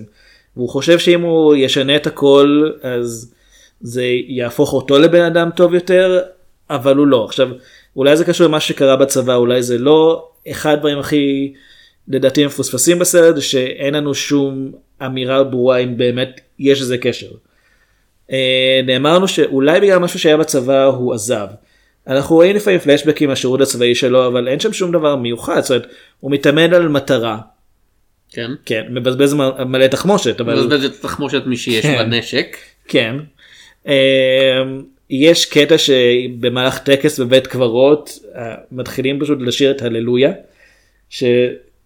[0.56, 3.34] והוא חושב שאם הוא ישנה את הכל אז
[3.82, 6.20] זה יהפוך אותו לבן אדם טוב יותר
[6.70, 7.48] אבל הוא לא עכשיו
[7.96, 11.52] אולי זה קשור למה שקרה בצבא אולי זה לא אחד הדברים הכי
[12.08, 14.72] לדעתי מפוספסים בסרט שאין לנו שום
[15.06, 17.30] אמירה ברורה אם באמת יש איזה קשר.
[18.32, 21.46] אה, נאמר לנו שאולי בגלל משהו שהיה בצבא הוא עזב.
[22.06, 25.86] אנחנו רואים לפעמים פלשבקים מהשירות הצבאי שלו אבל אין שם שום דבר מיוחד זאת אומרת
[26.20, 27.38] הוא מתאמן על מטרה
[28.30, 28.50] כן.
[28.64, 29.34] כן מבזבז
[29.66, 31.98] מלא תחמושת אבל מבזבז את תחמושת מי שיש כן.
[31.98, 32.56] בנשק.
[32.88, 33.16] כן.
[33.88, 34.62] אה,
[35.10, 40.32] יש קטע שבמהלך טקס בבית קברות אה, מתחילים פשוט לשיר את הללויה.
[41.10, 41.24] ש...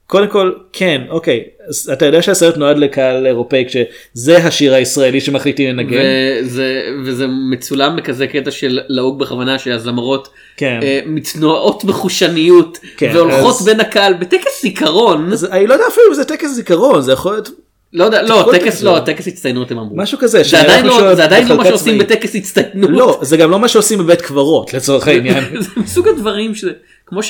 [0.06, 5.68] קודם כל כן אוקיי אז אתה יודע שהסרט נועד לקהל אירופאי כשזה השיר הישראלי שמחליטים
[5.76, 6.00] לנגן.
[6.42, 10.78] וזה, וזה מצולם בכזה קטע של להוג בכוונה שהזמרות כן.
[10.82, 16.06] אה, מתנועות בחושניות כן, והולכות אז- בין הקהל בטקס זיכרון אז אני לא יודע אפילו
[16.08, 17.50] אם זה טקס זיכרון זה יכול להיות
[17.96, 19.00] לא יודע לא טקס לא.
[19.06, 20.42] טקס הצטיינות הם אמרו משהו כזה.
[20.42, 21.98] זה עדיין לא זה עדיין לא מה שעושים.
[21.98, 25.44] בטקס הצטיינות לא זה גם לא מה שעושים בבית קברות לצורך העניין.
[25.62, 26.72] זה מסוג הדברים שזה
[27.06, 27.22] כמו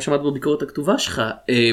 [0.00, 1.70] שאמרת בביקורת הכתובה שלך אה,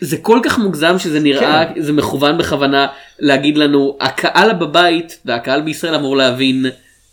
[0.00, 1.82] זה כל כך מוגזם שזה נראה כן.
[1.82, 2.86] זה מכוון בכוונה
[3.18, 6.66] להגיד לנו הקהל בבית והקהל בישראל אמור להבין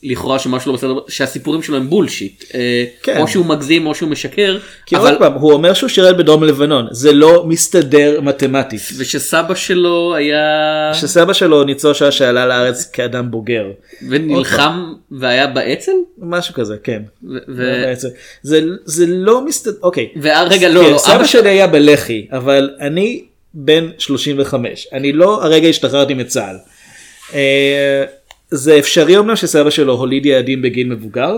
[0.06, 3.18] לכאורה שמשהו לא בסדר שהסיפורים שלו הם בולשיט אה, כן.
[3.18, 6.44] או שהוא מגזים או שהוא משקר כי אבל עוד פעם הוא אומר שהוא שירת בדרום
[6.44, 8.82] לבנון זה לא מסתדר מתמטית.
[8.98, 13.66] ושסבא שלו היה שסבא שלו ניצול שואה שעלה לארץ כאדם בוגר
[14.10, 17.02] ונלחם והיה באצ"ל משהו כזה כן.
[17.48, 17.94] ו-.
[18.44, 20.10] זה זה לא מסתדר אוקיי.
[20.22, 25.68] ורגע לא כן, לא סבא שלי היה בלח"י אבל אני בן 35 אני לא הרגע
[25.68, 26.56] השתחררתי מצה"ל.
[28.52, 31.38] זה אפשרי אמנם שסבא שלו הוליד ילדים בגיל מבוגר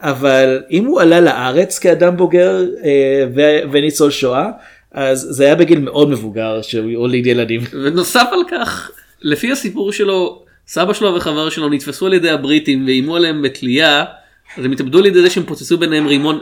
[0.00, 4.50] אבל אם הוא עלה לארץ כאדם בוגר אה, ו- וניצול שואה
[4.92, 7.60] אז זה היה בגיל מאוד מבוגר שהוא הוליד ילדים.
[7.72, 8.90] ונוסף על כך
[9.22, 14.04] לפי הסיפור שלו סבא שלו וחבר שלו נתפסו על ידי הבריטים ואיימו עליהם בתלייה
[14.58, 16.38] אז הם התאבדו על ידי זה שהם פוצצו ביניהם רימון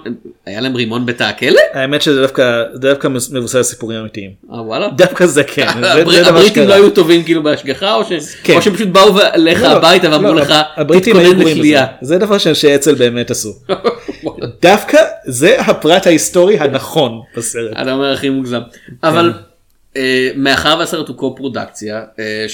[0.47, 1.61] היה להם רימון בתא הכלא?
[1.73, 4.31] האמת שזה דווקא דווקא מבוסס על סיפורים אמיתיים.
[4.53, 4.89] אה וואלה.
[4.89, 5.67] דווקא זה כן.
[6.27, 6.69] הבריטים.
[6.69, 8.05] לא היו טובים כאילו בהשגחה או
[8.43, 8.61] כן.
[8.61, 11.45] שהם פשוט באו אליך לא, הביתה ואמרו לא, לך תתכונן.
[11.45, 11.81] בזה.
[12.03, 13.53] זה דבר שאנשי אצ"ל באמת עשו.
[14.63, 17.73] דווקא זה הפרט ההיסטורי הנכון בסרט.
[17.83, 18.61] אתה אומר הכי מוגזם.
[19.03, 19.33] אבל
[19.97, 22.45] אה, מאחר והסרט הוא קו-פרודקציה אה,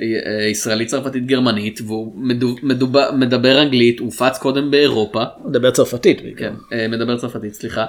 [0.00, 6.22] שישראלית צרפתית גרמנית והוא מדו- מדובר- מדבר אנגלית הופץ קודם באירופה מדבר צרפתית.
[6.36, 7.84] כן אה, מדבר צרפתית סליחה.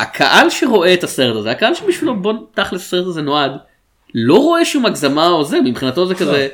[0.00, 3.52] הקהל שרואה את הסרט הזה הקהל שבשבילו בוא תכלס הסרט הזה נועד
[4.14, 6.48] לא רואה שום הגזמה או זה מבחינתו זה כזה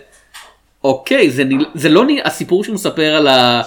[0.84, 3.62] אוקיי זה, ניל- זה לא נ- הסיפור שהוא מספר על, ה,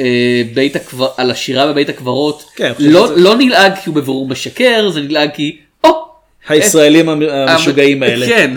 [0.00, 4.28] אה, בית הקבר, על השירה בבית הקברות כן, לא, שזה- לא נלעג כי הוא בבירור
[4.28, 5.90] משקר זה נלעג כי או
[6.48, 8.26] הישראלים המ- המשוגעים האלה.
[8.26, 8.54] כן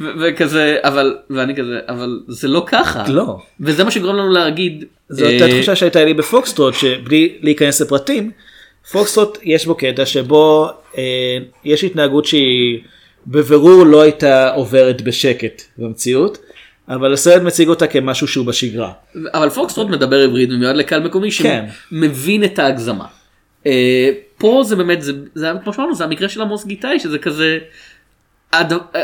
[0.00, 3.38] וכזה אבל ואני כזה אבל זה לא ככה לא.
[3.60, 8.30] וזה מה שגורם לנו להגיד זו אה, אותה תחושה שהייתה לי בפוקסטרוט שבלי להיכנס לפרטים
[8.92, 12.80] פוקסטרוט יש בו קטע שבו אה, יש התנהגות שהיא
[13.26, 16.38] בבירור לא הייתה עוברת בשקט במציאות
[16.88, 18.92] אבל הסרט מציג אותה כמשהו שהוא בשגרה.
[19.34, 21.64] אבל פוקסטרוט מדבר עברית ומיועד לקהל מקומי כן.
[21.90, 23.04] שמבין את ההגזמה.
[23.66, 27.58] אה, פה זה באמת זה, זה כמו שאמרנו זה המקרה של עמוס גיטאי שזה כזה.
[28.54, 28.62] אה,
[28.96, 29.02] אה,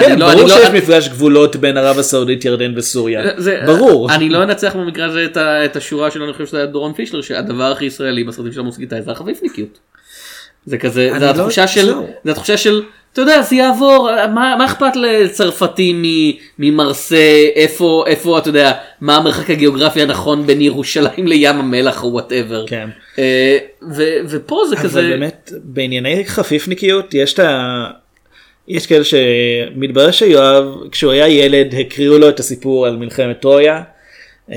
[0.00, 3.22] כן, לא- ברור לא- שיש מפגש גבולות בין ערב הסעודית ירדן וסוריה.
[3.36, 4.12] זה- ברור.
[4.12, 5.26] אני לא אנצח במקרה הזה
[5.64, 8.78] את השורה שלו אני חושב שזה היה דורון פישלר שהדבר הכי ישראלי בסרטים של עמוס
[8.78, 9.78] גיטאי זה החפיפניקיות.
[10.66, 11.92] זה כזה זה לא- התחושה של.
[12.24, 15.92] זה התחושה של אתה יודע זה יעבור מה מה אכפת לצרפתי
[16.58, 17.16] ממרסה
[17.54, 22.64] איפה איפה אתה יודע מה המרחק הגיאוגרפי הנכון בין ירושלים לים המלח או whatever.
[22.66, 22.88] כן.
[23.18, 23.58] אה,
[24.28, 27.84] ופה זה כזה אבל באמת בענייני חפיפניקיות יש את ה...
[28.68, 33.82] יש כאלה שמתברר שיואב כשהוא היה ילד הקריאו לו את הסיפור על מלחמת טרויה
[34.52, 34.56] אה,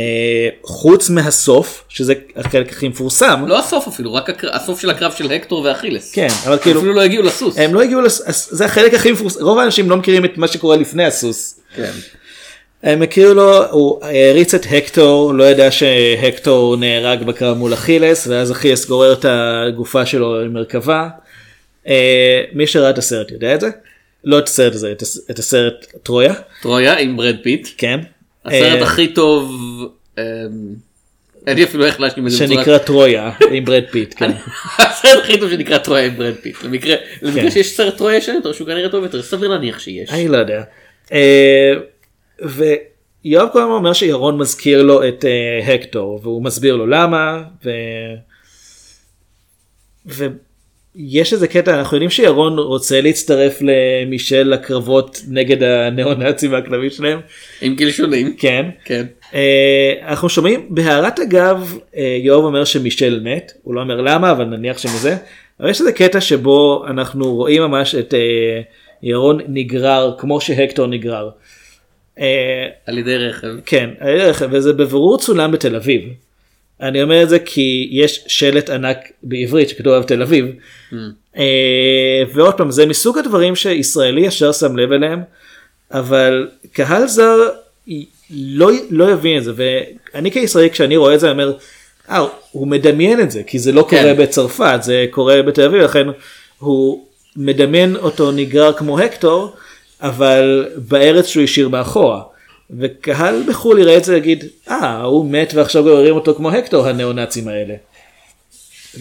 [0.64, 5.32] חוץ מהסוף שזה החלק הכי מפורסם לא הסוף אפילו רק הקר- הסוף של הקרב של
[5.32, 6.12] הקטור ואכילס.
[6.14, 7.58] כן אבל כאילו אפילו לא הגיעו לסוס.
[7.58, 8.50] הם לא הגיעו לס...
[8.52, 11.60] זה החלק הכי מפורסם רוב האנשים לא מכירים את מה שקורה לפני הסוס.
[11.76, 11.92] כן.
[12.84, 18.52] הם הכירו לו, הוא העריץ את הקטור, לא ידע שהקטור נהרג בקרב מול אכילס, ואז
[18.52, 21.08] אכילס גורר את הגופה שלו למרכבה.
[21.88, 23.68] אה, מי שראה את הסרט יודע את זה?
[24.26, 27.68] לא את הסרט הזה, את את הסרט טרויה, טרויה עם ברד פיט.
[27.78, 28.00] כן.
[28.46, 29.52] הסרט אה, הכי טוב.
[30.18, 30.24] אמ,
[31.48, 32.38] אין לי אפילו איך להשלים את זה.
[32.38, 34.32] שנקרא טרויה עם ברד פיט, כן.
[34.80, 36.64] הסרט הכי טוב שנקרא טרויה עם ברד פיט.
[36.64, 37.52] למקרה למקרה כן.
[37.52, 40.10] שיש סרט טרויה ישן יותר שהוא כנראה טוב יותר סביר להניח שיש.
[40.10, 40.64] אני לא יודע.
[41.12, 41.74] אה,
[42.42, 47.44] ויואב כל הזמן אומר שירון מזכיר לו את אה, הקטור והוא מסביר לו למה
[50.96, 51.00] ו...
[51.00, 57.20] ויש איזה קטע אנחנו יודעים שירון רוצה להצטרף למישל לקרבות נגד הניאו-נאצים והכלבים שלהם
[57.62, 58.36] עם קלשונים.
[58.38, 58.66] כן.
[58.86, 59.06] כן.
[59.34, 64.46] אה, אנחנו שומעים בהערת אגב אה, יואב אומר שמישל מת הוא לא אומר למה אבל
[64.46, 65.18] נניח שמזה
[65.60, 68.62] אבל יש איזה קטע שבו אנחנו רואים ממש את אה,
[69.04, 71.30] ירון נגרר כמו שהקטור נגרר.
[72.86, 73.48] על ידי רכב.
[73.66, 76.02] כן, על ידי רכב, וזה בבירור צולם בתל אביב.
[76.82, 80.46] אני אומר את זה כי יש שלט ענק בעברית שכתוב עליו תל אביב.
[81.38, 85.22] אה, ועוד פעם זה מסוג הדברים שישראלי ישר שם לב אליהם
[85.92, 87.38] אבל קהל זר
[88.32, 91.58] לא, לא יבין את זה ואני כישראלי כשאני רואה את זה אני אומר
[92.10, 94.02] אה, הוא מדמיין את זה כי זה לא כן.
[94.02, 96.08] קורה בצרפת זה קורה בתל אביב לכן
[96.60, 99.54] הוא מדמיין אותו נגרר כמו הקטור,
[100.02, 102.22] אבל בארץ שהוא השאיר מאחורה.
[102.70, 107.48] וקהל בחו"ל יראה את זה ויגיד, אה, הוא מת ועכשיו גוררים אותו כמו הקטור הניאו-נאצים
[107.48, 107.74] האלה.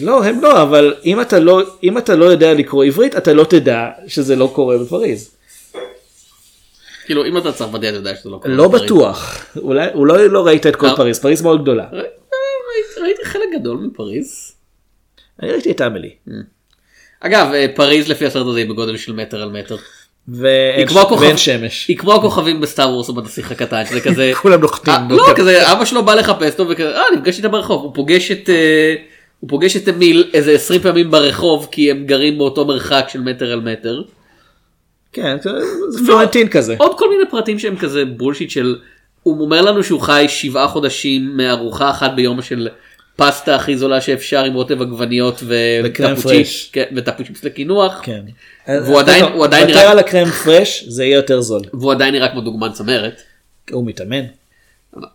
[0.01, 3.43] לא, הם לא, אבל אם אתה לא, אם אתה לא יודע לקרוא עברית, אתה לא
[3.43, 5.31] תדע שזה לא קורה בפריז.
[7.05, 8.53] כאילו אם אתה צרפתי אתה יודע שזה לא קורה.
[8.55, 8.83] לא בפריז.
[8.83, 10.95] בטוח, אולי, אולי לא ראית את כל לא.
[10.95, 11.85] פריז, פריז מאוד גדולה.
[11.91, 12.07] ראיתי-
[13.01, 14.51] ראיתי חלק גדול מפריז.
[15.43, 16.15] אני ראיתי את אמילי.
[17.19, 19.75] אגב אה, פריז לפי הסרט הזה היא בגודל של מטר על מטר.
[20.27, 21.87] ואין כמו הכוכב- ואין שמש.
[21.87, 24.93] היא כמו הכוכבים בסטאר וורס או בנסיך הקטן שזה כזה כולם נוחתים.
[24.93, 28.31] אה, לא כזה אבא שלו בא לחפש אותו וכזה אה נפגש איתה ברחוב הוא פוגש
[28.31, 28.95] את אה,
[29.39, 33.51] הוא פוגש את אמיל איזה 20 פעמים ברחוב כי הם גרים באותו מרחק של מטר
[33.51, 34.01] על מטר.
[35.13, 35.37] כן,
[35.89, 36.75] זה פלורנטין כזה.
[36.77, 38.75] עוד כל מיני פרטים שהם כזה בולשיט של
[39.23, 42.67] הוא אומר לנו שהוא חי שבעה חודשים מארוחה אחת ביום של
[43.15, 46.69] פסטה הכי זולה שאפשר עם רוטב עגבניות וטפוצ'יפס פרש.
[46.73, 46.85] כן,
[47.43, 48.21] לקינוח כן.
[48.67, 49.91] והוא עדיין- הוא עדיין נראה...
[49.91, 51.61] על הקרם פרש זה יהיה יותר זול.
[51.73, 53.21] והוא עדיין נראה כמו דוגמן צמרת
[53.71, 54.23] הוא מתאמן.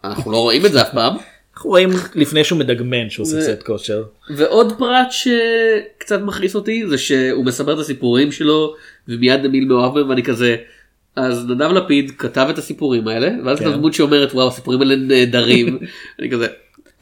[0.04, 1.16] אנחנו לא רואים את זה אף פעם.
[1.54, 4.02] אנחנו רואים לפני שהוא מדגמן שהוא עושה קצת כושר.
[4.36, 8.74] ועוד פרט שקצת מכעיס אותי זה שהוא מספר את הסיפורים שלו
[9.08, 10.56] ומיד אמיל מאוהב בהם ואני כזה.
[11.16, 13.68] אז נדב לפיד כתב את הסיפורים האלה ואז כן.
[13.68, 15.78] יש דמות שאומרת וואו הסיפורים האלה נהדרים.
[16.18, 16.46] אני כזה.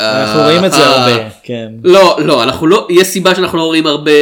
[0.01, 1.29] אנחנו "אה, רואים את זה אה." הרבה.
[1.43, 1.69] כן.
[1.85, 4.13] לא לא אנחנו לא יש סיבה שאנחנו לא רואים הרבה.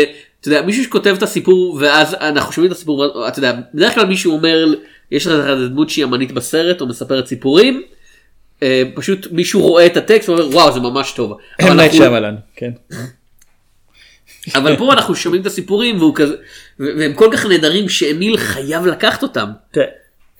[0.40, 4.06] אתה יודע מישהו שכותב את הסיפור ואז אנחנו שומעים את הסיפור אתה יודע בדרך כלל
[4.06, 4.74] מישהו אומר
[5.10, 7.82] יש לך איזה דמות שהיא אמנית בסרט או מספרת סיפורים.
[8.62, 11.32] אה, פשוט מישהו רואה את הטקסט ואומר וואו זה ממש טוב.
[11.60, 12.34] אבל אנחנו- שמלן.
[12.56, 12.70] כן.
[14.54, 16.34] אבל פה אנחנו שומעים את הסיפורים והוא כזה
[16.78, 19.48] והם כל כך נהדרים שאמיל חייב לקחת אותם.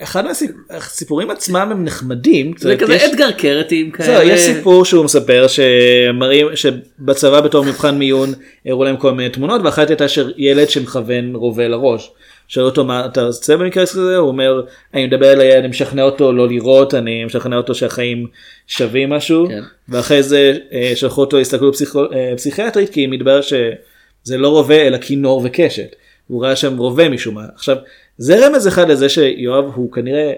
[0.03, 0.25] אחד
[0.71, 2.53] מהסיפורים עצמם הם נחמדים.
[2.59, 4.19] זה כזה יש- אדגר קרטים כאלה.
[4.19, 8.33] זהו, יש סיפור שהוא מספר שמראים שבצבא בתור מבחן מיון
[8.67, 12.11] הראו להם כל מיני תמונות ואחת הייתה של ילד שמכוון רובה לראש.
[12.49, 14.63] שאלו אותו מה אתה עושה במקרה כזה הוא אומר
[14.95, 18.27] אני מדבר אל הילד אני משכנע אותו לא לירות אני משכנע אותו שהחיים
[18.67, 19.63] שווים משהו כן.
[19.89, 24.99] ואחרי זה אה, שלחו אותו להסתכלות פסיכו- אה, פסיכיאטרית כי מתברר שזה לא רובה אלא
[24.99, 25.97] כינור וקשת.
[26.27, 27.77] הוא ראה שם רובה משום מה עכשיו
[28.19, 30.33] זה רמז אחד לזה שיואב הוא כנראה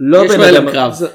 [0.00, 0.92] לא בן הלם אדם- קרב.
[0.92, 1.08] זה-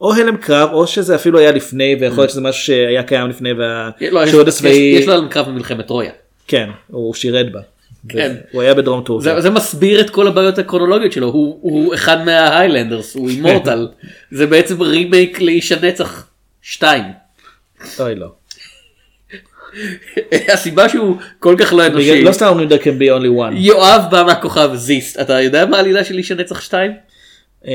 [0.00, 3.50] או הלם קרב או שזה אפילו היה לפני ויכול להיות שזה משהו שהיה קיים לפני
[3.52, 6.12] והשירות הצבאי יש לו קרב במלחמת טרויה.
[6.48, 7.60] כן הוא שירת בה.
[8.08, 8.34] כן.
[8.52, 9.34] הוא היה בדרום טורקיה.
[9.34, 13.88] זה, זה מסביר את כל הבעיות הקרונולוגיות שלו הוא, הוא אחד מההיילנדרס הוא אימורטל
[14.30, 16.26] זה בעצם רימייק לאיש הנצח
[16.62, 17.04] 2.
[18.00, 18.26] אוי לא.
[20.52, 22.12] הסיבה שהוא כל כך לא אנושי.
[22.12, 23.54] בגלל- לא סתם אומרים there can be only one.
[23.54, 26.92] יואב בא מהכוכב זיסט אתה יודע מה העלילה של איש הנצח 2?
[27.66, 27.72] אה,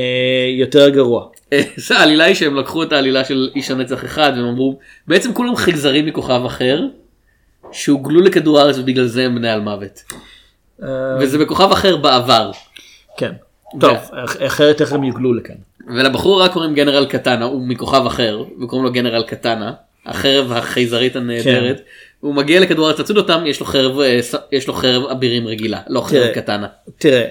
[0.58, 1.26] יותר גרוע.
[1.52, 5.34] אה, זה העלילה היא שהם לקחו את העלילה של איש הנצח אחד והם אמרו בעצם
[5.34, 6.82] כולם חייזרים מכוכב אחר
[7.72, 10.02] שהוגלו לכדור הארץ ובגלל זה הם בני על מוות
[10.82, 10.88] אה,
[11.20, 12.50] וזה בכוכב אחר בעבר
[13.16, 13.32] כן.
[13.80, 15.54] טוב אח- אחרת איך הם יוגלו לכאן.
[15.96, 19.72] ולבחור רק קוראים גנרל קטנה הוא מכוכב אחר וקוראים לו גנרל קטנה
[20.06, 21.82] החרב החייזרית הנהדרת כן.
[22.20, 24.20] הוא מגיע לכדור הארץ לצוד אותם יש לו חרב אה,
[24.52, 26.34] יש לו חרב אבירים רגילה לא חרב תראה.
[26.34, 26.66] קטנה
[26.98, 27.24] תראה.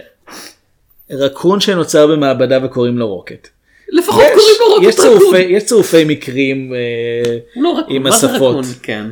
[1.11, 3.47] רקון שנוצר במעבדה וקוראים לו רוקט.
[3.89, 5.19] לפחות קוראים לו יש רוקט רקון.
[5.19, 8.35] צירופי- יש צירופי מקרים אה, לא רקון, עם השפות.
[8.55, 8.63] רקון?
[8.83, 9.05] כן.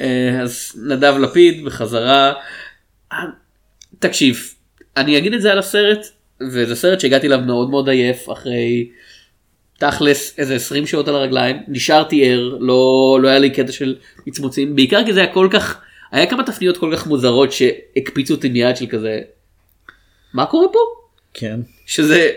[0.00, 2.32] אה, אז נדב לפיד בחזרה.
[3.98, 4.54] תקשיב,
[4.96, 6.06] אני אגיד את זה על הסרט,
[6.52, 8.88] וזה סרט שהגעתי אליו מאוד מאוד עייף אחרי
[9.78, 13.96] תכלס איזה 20 שעות על הרגליים, נשארתי ער, לא, לא היה לי קטע של
[14.26, 15.80] מצמוצים, בעיקר כי זה היה כל כך,
[16.10, 19.20] היה כמה תפניות כל כך מוזרות שהקפיצו אותי מיד של כזה,
[20.34, 20.78] מה קורה פה?
[21.34, 21.60] כן.
[21.86, 22.30] שזה,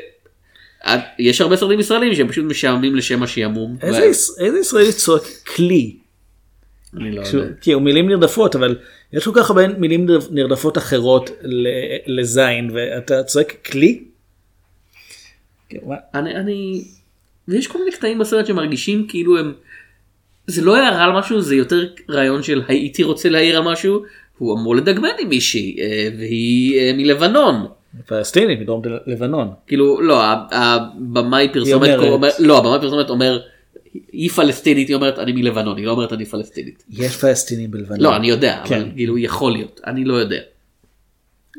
[0.85, 3.77] אה, יש הרבה סרטים ישראלים שהם פשוט משעממים לשם השעמום.
[3.81, 5.23] איזה ו- יש- איזה ישראלי צועק
[5.55, 5.95] כלי.
[6.97, 7.73] אני לא יודע.
[7.73, 8.77] הוא מילים נרדפות אבל
[9.13, 11.29] יש כל כך הרבה מילים נרדפות אחרות
[12.07, 14.03] לזין ואתה צועק כלי?
[15.69, 15.77] כן?
[16.13, 16.83] אני, אני,
[17.47, 19.53] ויש כל מיני קטעים בסרט שמרגישים כאילו הם,
[20.47, 24.03] זה לא הערה על משהו, זה יותר רעיון של הייתי רוצה להעיר על משהו,
[24.37, 27.65] הוא אמור לדגמן עם מישהי, אה, והיא אה, מלבנון.
[28.05, 29.47] פלסטינית מדרום לבנון.
[29.67, 30.21] כאילו, לא,
[30.51, 32.09] הבמאי פרסומת, אומרת.
[32.09, 33.39] אומר, לא, הבמאי פרסומת אומר,
[34.11, 36.83] היא פלסטינית, היא אומרת אני מלבנון, היא לא אומרת אני פלסטינית.
[36.89, 37.99] יש פלסטינים בלבנון.
[37.99, 38.75] לא, אני יודע, כן.
[38.75, 40.41] אבל כאילו יכול להיות, אני לא יודע.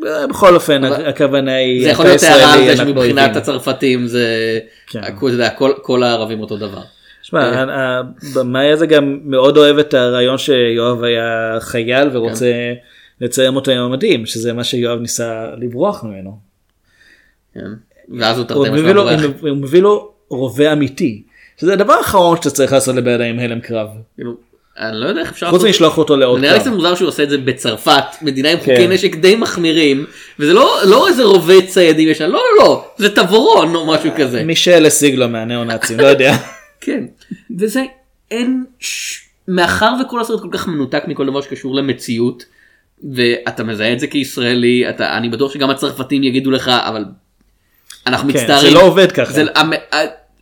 [0.06, 3.36] אה, בכל אופן אבל- הכוונה היא זה יכול להיות הערה על זה שמבחינת.
[3.36, 5.00] הצרפתים זה, כן.
[5.58, 6.82] כל- כל הערבים אותו דבר.
[7.22, 12.74] שמע, הבמאי הזה גם מאוד אוהב את הרעיון שיואב היה חייל ורוצה כן.
[13.24, 16.38] לצייר אותו עם המדים, שזה מה שיואב ניסה לברוח ממנו.
[17.54, 17.60] כן.
[18.18, 19.20] ואז הוא תרתי משמע בורח.
[19.40, 21.22] הוא מביא לו רובה אמיתי,
[21.60, 23.88] שזה הדבר האחרון שאתה צריך לעשות לבן אדם עם הלם קרב.
[24.78, 25.50] אני לא יודע איך אפשר...
[25.50, 26.60] חוץ מלשלוח אותו לעוד נראה לי.
[26.60, 28.92] קצת מוזר שהוא עושה את זה בצרפת, מדינה עם חוקי כן.
[28.92, 30.06] נשק די מחמירים,
[30.38, 34.44] וזה לא לא איזה רובה ציידים ישן, לא לא לא, זה תבורון או משהו כזה.
[34.44, 36.36] מישל השיג לו מהניאו-נאצים, לא יודע.
[36.84, 37.04] כן.
[37.58, 37.82] וזה
[38.30, 38.64] אין.
[39.48, 42.44] מאחר וכל הסרט כל כך מנותק מכל דבר שקשור למציאות,
[43.12, 47.04] ואתה מזהה את זה כישראלי, אתה, אני בטוח שגם הצרפתים יגידו לך, אבל
[48.06, 48.70] אנחנו כן, מצטערים.
[48.70, 49.32] זה לא עובד ככה.
[49.32, 49.44] זה,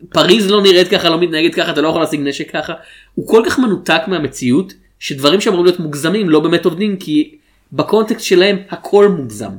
[0.09, 2.73] פריז לא נראית ככה, לא מתנהגת ככה, אתה לא יכול להשיג נשק ככה.
[3.15, 7.35] הוא כל כך מנותק מהמציאות, שדברים שאמורים להיות מוגזמים לא באמת עובדים, כי
[7.73, 9.51] בקונטקסט שלהם הכל מוגזם.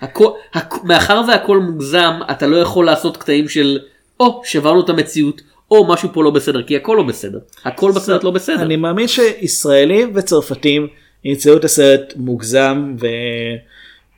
[0.00, 0.84] הכל, הכ...
[0.84, 3.78] מאחר והכל מוגזם, אתה לא יכול לעשות קטעים של,
[4.20, 7.38] או, שברנו את המציאות, או משהו פה לא בסדר, כי הכל לא בסדר.
[7.64, 8.62] הכל בסרט לא בסדר.
[8.62, 10.86] אני מאמין שישראלים וצרפתים
[11.24, 12.94] ימצאו את הסרט מוגזם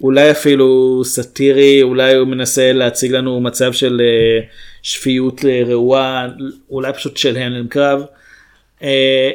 [0.01, 4.47] ואולי אפילו סאטירי, אולי הוא מנסה להציג לנו מצב של אה,
[4.82, 6.28] שפיות אה, רעועה,
[6.70, 8.03] אולי פשוט של הלם קרב.
[8.82, 9.30] אה,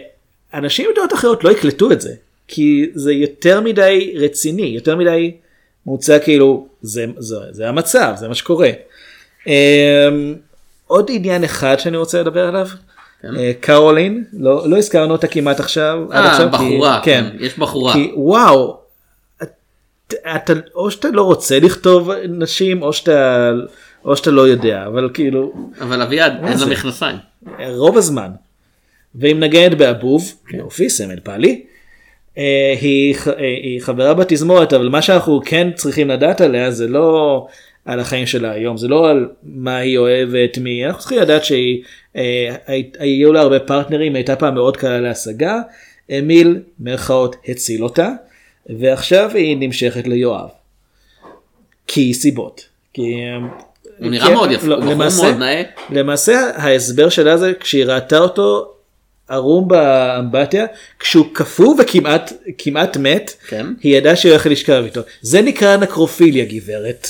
[0.54, 2.14] אנשים מדעות אחרות לא יקלטו את זה,
[2.48, 5.32] כי זה יותר מדי רציני, יותר מדי
[5.86, 8.70] מוצא כאילו זה, זה, זה המצב, זה מה שקורה.
[9.48, 10.10] אה,
[10.88, 12.68] עוד עניין אחד שאני רוצה לדבר עליו,
[13.22, 13.36] כן.
[13.38, 17.94] אה, קרולין, לא, לא הזכרנו אותה כמעט עכשיו, אה, עכשיו, כי- בחורה, כן, יש בחורה.
[17.94, 18.78] כי וואו,
[19.44, 23.52] את- אתה, או שאתה לא רוצה לכתוב נשים, או שאתה,
[24.06, 26.66] או שאתה לא יודע, אבל כאילו, אבל אביעד, אין לה?
[26.66, 27.16] מכנסיים.
[27.70, 28.30] רוב הזמן.
[29.16, 31.62] והיא מנגנת באבוב, יופי, סמל פעלי.
[32.38, 37.48] אה, היא, אה, היא חברה בתזמורת, אבל מה שאנחנו כן צריכים לדעת עליה זה לא
[37.86, 41.82] על החיים שלה היום, זה לא על מה היא אוהבת, מי, אנחנו צריכים לדעת שהיא,
[42.16, 45.56] אה, הי- היו לה הרבה פרטנרים, הייתה פעם מאוד קלה להשגה,
[46.20, 48.10] אמיל, מירכאות, הציל אותה,
[48.70, 50.50] ועכשיו היא נמשכת ליואב.
[51.88, 52.66] כי סיבות.
[52.94, 53.16] כי...
[54.00, 55.62] הוא נראה כי- מאוד יפה, לא, הוא למעשה- מאוד נאה.
[55.90, 58.74] למעשה ההסבר שלה זה כשהיא ראתה אותו
[59.32, 60.66] ערום באמבטיה
[61.00, 63.66] כשהוא קפוא וכמעט כמעט מת כן.
[63.84, 67.08] היא ידעה שהיא הולכת לשכב איתו זה נקרא נקרופיליה גברת.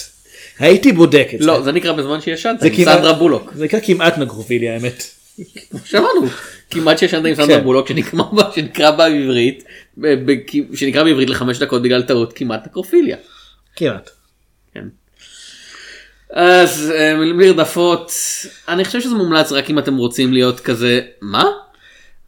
[0.60, 1.46] הייתי בודק את זה.
[1.46, 3.52] לא, זה נקרא בזמן שישנת, עם כמעט- סנדרה בולוק.
[3.56, 5.04] זה נקרא כמעט נקרופיליה האמת.
[5.86, 6.22] שמענו,
[6.70, 7.64] כמעט שישנת עם סנדרה כן.
[7.64, 8.20] בולוק שנקרא
[8.56, 9.64] שנקרא בעברית,
[10.76, 13.18] שנקרא בעברית לחמש דקות בגלל טעות כמעט נקרופיליה.
[13.76, 14.10] כמעט.
[14.74, 14.84] כן.
[16.34, 18.12] אז אה, מילים נרדפות,
[18.68, 21.44] אני חושב שזה מומלץ רק אם אתם רוצים להיות כזה, מה?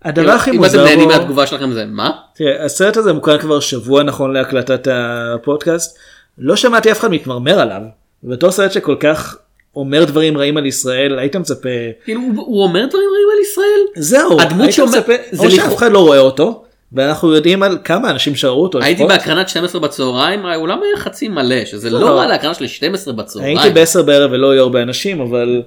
[0.03, 2.11] הדבר הכי אם אתם מוזר נהנים בו, מהתגובה שלכם זה מה?
[2.35, 5.97] תראה, הסרט הזה מוקרן כבר שבוע נכון להקלטת הפודקאסט
[6.37, 7.81] לא שמעתי אף אחד מתמרמר עליו
[8.23, 9.37] בתור סרט שכל כך
[9.75, 11.69] אומר דברים רעים על ישראל היית מצפה
[12.05, 14.03] כאילו הוא אומר דברים רעים על ישראל?
[14.05, 18.09] זהו, הדמות היית שאומר- מצפה, או שאף אחד לא רואה אותו, ואנחנו יודעים על כמה
[18.09, 18.79] אנשים שראו אותו.
[18.81, 19.05] הייתי.
[19.05, 21.99] בהקרנת 12 בצהריים, האולם היה חצי מלא, שזה לא.
[21.99, 23.57] לא רע להקרנה של 12 בצהריים.
[23.57, 25.61] הייתי בעשר בערב ולא היו הרבה אנשים, אבל,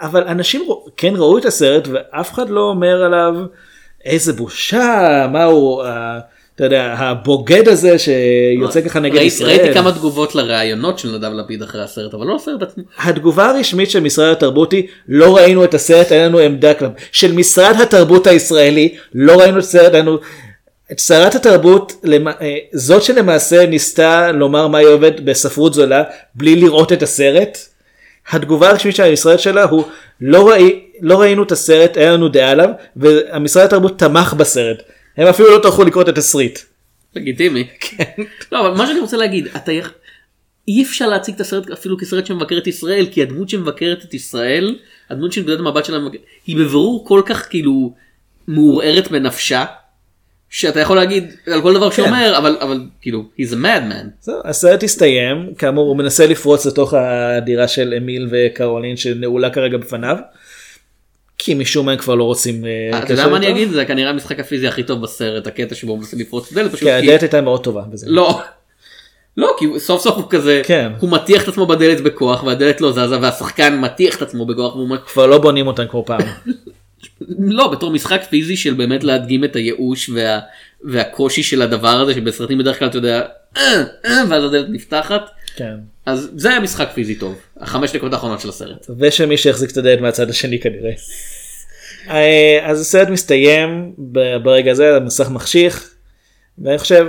[0.00, 0.62] אבל אנשים
[0.96, 3.34] כן ראו את הסרט ואף אחד לא אומר עליו
[4.04, 6.18] איזה בושה, מה הוא, ה-
[6.56, 9.48] אתה יודע, הבוגד הזה שיוצא ככה נגד ראיתי- ישראל.
[9.60, 12.82] ראיתי כמה תגובות לראיונות של נדב לפיד אחרי הסרט, אבל לא הסרט עצמו.
[12.98, 17.32] התגובה הרשמית של משרד התרבות היא לא ראינו את הסרט אין לנו עמדה כלפי של
[17.32, 20.18] משרד התרבות הישראלי לא ראינו את הסרט אין לנו
[20.92, 21.92] את שרת התרבות
[22.40, 26.02] אה, זאת שלמעשה ניסתה לומר מה היא אוהבת בספרות זולה
[26.34, 27.58] בלי לראות את הסרט.
[28.32, 29.84] התגובה הרשמית של המשרד שלה הוא
[30.20, 34.82] לא, ראי, לא ראינו את הסרט אין לנו דעה עליו והמשרד התרבות תמך בסרט
[35.16, 36.58] הם אפילו לא טרחו לקרוא את התסריט.
[37.16, 37.68] לגיטימי.
[37.80, 38.22] כן.
[38.52, 39.72] לא, אבל מה שאני רוצה להגיד, אתה
[40.68, 44.78] אי אפשר להציג את הסרט אפילו כסרט שמבקר את ישראל, כי הדמות שמבקרת את ישראל,
[45.10, 45.98] הדמות של נקודת המבט שלה,
[46.46, 47.92] היא בבירור כל כך כאילו
[48.48, 49.64] מעורערת בנפשה,
[50.50, 52.02] שאתה יכול להגיד על כל דבר כן.
[52.02, 54.06] אומר, אבל אבל כאילו, he's a madman.
[54.20, 60.16] זהו, הסרט הסתיים, כאמור הוא מנסה לפרוץ לתוך הדירה של אמיל וקרולין שנעולה כרגע בפניו.
[61.42, 63.48] כי משום מה הם כבר לא רוצים אה, אתה יודע מה אני.
[63.48, 63.70] אגיד?
[63.70, 66.90] זה כנראה המשחק הפיזי הכי טוב בסרט, הקטע שבו הוא מנסה לפרוץ כי כי...
[66.90, 68.06] הדלת הייתה מאוד טובה בזה.
[68.10, 68.40] לא.
[69.36, 70.92] לא, כי סוף סוף הוא כזה, כן.
[71.00, 74.96] הוא מטיח את עצמו בדלת בכוח והדלת לא זזה והשחקן מטיח את עצמו בכוח והוא
[75.06, 76.20] כבר לא בונים אותן כמו פעם.
[77.38, 80.38] לא בתור משחק פיזי של באמת להדגים את הייאוש וה,
[80.84, 83.22] והקושי של הדבר הזה שבסרטים בדרך כלל אתה יודע
[83.56, 85.74] "אה, אה", ואז הדלת נפתחת כן.
[86.06, 88.86] אז זה היה משחק פיזי טוב החמש דקות האחרונות של הסרט.
[88.98, 90.92] ושל מי שהחזיק את הדלת מהצד השני כנראה.
[92.10, 93.94] אה, אז הסרט מסתיים
[94.42, 95.94] ברגע הזה המסך מחשיך.
[96.58, 97.06] ואני חושב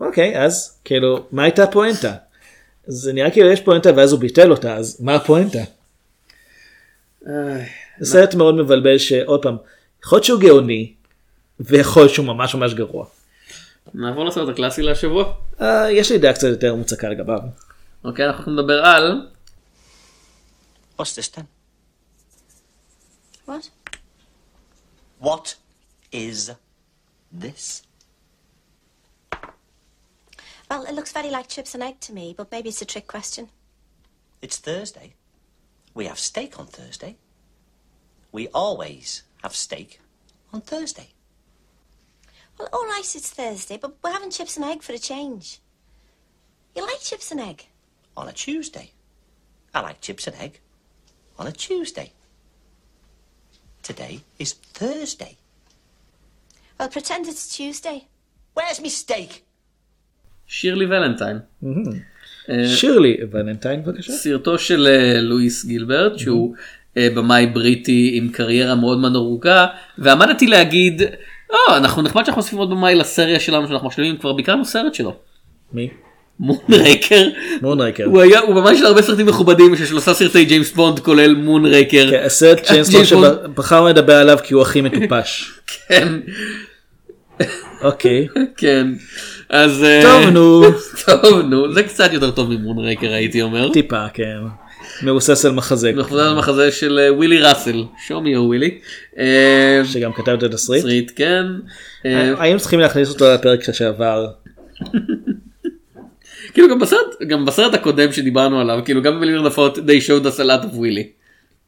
[0.00, 2.14] אוקיי אז כאילו מה הייתה הפואנטה.
[2.86, 5.58] זה נראה כאילו יש פואנטה ואז הוא ביטל אותה אז מה הפואנטה.
[7.98, 9.56] זה סרט מאוד מבלבל שעוד פעם
[10.04, 10.92] יכול להיות שהוא גאוני
[11.60, 13.06] ויכול להיות שהוא ממש ממש גרוע.
[13.93, 15.33] נעבור לסרט הקלאסי להשבוע.
[15.61, 17.39] אה, יש לי דעה קצת יותר מוצקה לגביו.
[18.03, 19.29] אוקיי אנחנו הולכים לדבר על
[20.99, 21.47] What's this then?
[23.47, 23.69] What?
[25.21, 25.55] What
[26.13, 26.51] is
[27.31, 27.83] this?
[30.69, 33.07] Well, it looks very like chips and egg to me, but maybe it's a trick
[33.07, 33.49] question.
[34.41, 35.15] It's Thursday.
[35.93, 37.17] We have steak on Thursday.
[38.31, 39.99] We always have steak
[40.53, 41.09] on Thursday.
[42.58, 45.60] Well, all right, it's Thursday, but we're having chips and egg for a change.
[46.74, 47.66] You like chips and egg?
[48.16, 48.90] On a Tuesday.
[49.74, 50.60] I like chips and egg
[51.38, 52.12] on a Tuesday.
[53.82, 55.36] Today is Thursday.
[56.78, 57.98] Well, pretend it's Tuesday.
[58.54, 59.42] Where's me steak?
[60.46, 61.38] שירלי ולנטיין.
[62.50, 64.12] אה, שירלי ולנטיין בבקשה.
[64.12, 66.54] סרטו של אה, לואיס גילברט שהוא
[66.96, 69.66] אה, במאי בריטי עם קריירה מאוד מאוד ארוכה
[69.98, 71.02] ועמדתי להגיד
[71.52, 75.14] "אה, אנחנו נחמד שאנחנו מוסיפים עוד במאי לסריה שלנו שאנחנו משלימים כבר ביקרנו סרט שלו.
[75.72, 75.88] מי?
[76.40, 77.28] מונרייקר.
[77.62, 78.04] מונרייקר.
[78.04, 82.10] הוא היה הוא ממש הרבה סרטים מכובדים של שלושה סרטי ג'יימס בונד כולל מונרייקר.
[82.10, 83.06] כן, הסרט ג'יימס בונד.
[83.06, 85.52] שבחרנו לדבר עליו כי הוא הכי מטופש.
[85.88, 86.08] כן.
[87.82, 88.26] אוקיי.
[88.56, 88.86] כן.
[89.48, 90.62] אז אה, טוב נו.
[91.06, 93.72] טוב נו זה קצת יותר טוב ממונרייקר הייתי אומר.
[93.72, 94.38] טיפה כן.
[95.02, 95.92] מבוסס על מחזה.
[95.92, 97.84] מחוזר למחזה של אה, ווילי ראסל.
[98.08, 98.78] show me your willy.
[99.18, 100.80] אה, שגם כתב את התסריט.
[100.80, 101.46] תסריט כן.
[102.06, 104.26] אה, האם צריכים להכניס אותו לפרק שעבר?
[106.54, 110.38] כאילו גם בסרט גם בסרט הקודם שדיברנו עליו כאילו גם במילים נפות they showed us
[110.38, 111.08] a lot of ווילי.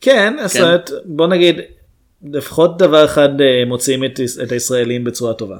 [0.00, 1.60] כן הסרט בוא נגיד
[2.32, 5.56] לפחות דבר אחד אה, מוציאים את את הישראלים בצורה טובה.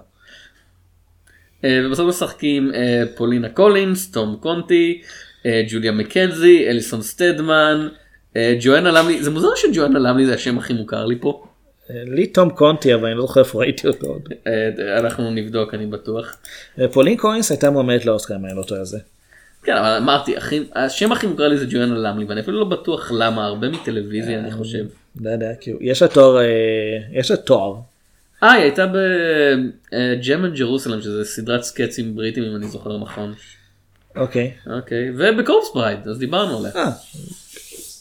[1.65, 5.09] אה, ובסוף משחקים אה, פולינה קולינס, תום קונטי, אה,
[5.69, 7.89] ג'וליה מקנזי, אליסון סטדמן,
[8.37, 11.45] אה, ג'ואנה למלי, זה מוזר שג'ואנה למלי זה השם הכי מוכר לי פה.
[11.91, 14.29] אה, לי תום קונטי אבל אני לא זוכר איפה ראיתי אותו עוד.
[14.47, 16.37] אה, אנחנו נבדוק אני בטוח.
[16.81, 18.99] אה, פולין קולינס הייתה מועמדת לאוסקר אם אני לא טועה זה.
[19.63, 20.35] כן אבל אמרתי
[20.75, 24.51] השם הכי מוכר לי זה ג'ואנה למלי ואני אפילו לא בטוח למה הרבה מטלוויזיה אני
[24.51, 24.85] חושב.
[25.21, 26.45] לא יודע כאילו יש לה תואר אה,
[27.13, 27.75] יש לה תואר.
[28.43, 33.35] אה היא הייתה ב Jam and Jerusalem שזה סדרת סקצים בריטים אם אני זוכר נכון.
[34.19, 34.53] אוקיי.
[34.67, 36.73] אוקיי וב Corpse Bride אז דיברנו עליה.
[36.77, 36.91] אה,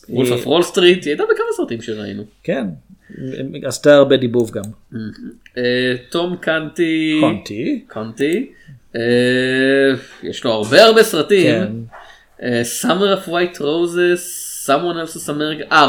[0.09, 2.23] Wolf of Wall Street היא הייתה בכמה סרטים שראינו.
[2.43, 2.65] כן.
[3.63, 4.63] עשתה הרבה דיבוב גם.
[5.57, 7.17] אה, תום קנטי.
[7.21, 7.85] קונטי.
[7.87, 8.51] קונטי.
[8.95, 9.01] אה,
[10.23, 11.45] יש לו הרבה הרבה סרטים.
[11.45, 11.71] כן.
[12.43, 14.21] אה, Summer of White Roses,
[14.65, 15.83] Someone Else's America, אה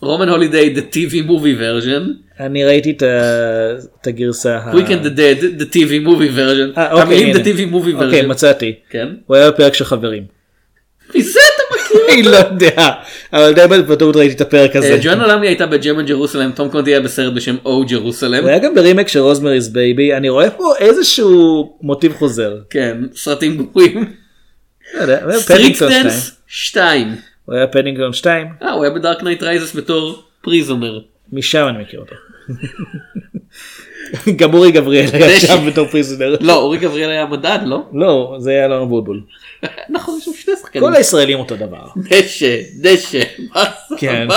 [0.00, 2.02] Roman Holiday, The TV Movie Version,
[2.40, 4.58] אני ראיתי את הגרסה.
[4.72, 7.38] and the Dead, The TV Movie Version, אה, אוקיי, המילים The.
[7.38, 8.74] TV Movie אוקיי Version, מצאתי.
[8.90, 10.22] כן, הוא היה בפרק של חברים.
[11.14, 12.00] מזה אתה מכיר?
[12.14, 12.90] אני לא יודע
[13.32, 14.92] אבל די בוודאות ראיתי את הפרק הזה.
[14.92, 18.42] אה, ג'ואנה למלי הייתה ב Jam and Jerusalem, תום קונטי היה בסרט בשם O Jerusalem,
[18.42, 22.56] הוא היה גם ברימק של Rosemary's Baby אני רואה פה איזשהו מוטיב חוזר.
[22.70, 24.04] כן, סרטים גרועים.
[25.80, 31.00] דנס 2, הוא היה פדינגטון 2 אה הוא היה ב Dark Knight Rises בתור prisoner,
[31.32, 32.14] משם אני מכיר אותו.
[34.38, 35.40] גם אורי גבריאל היה.
[35.40, 36.36] שם בתור prisoner.
[36.40, 37.82] לא אורי גבריאל היה מדד לא?
[38.02, 39.22] לא זה היה אלון בוטבול.
[39.88, 41.86] נכון יש שם שני שחקנים, כל הישראלים אותו דבר.
[41.96, 43.22] דשא, דשא,
[43.54, 43.96] מה זה?
[43.98, 44.28] כן.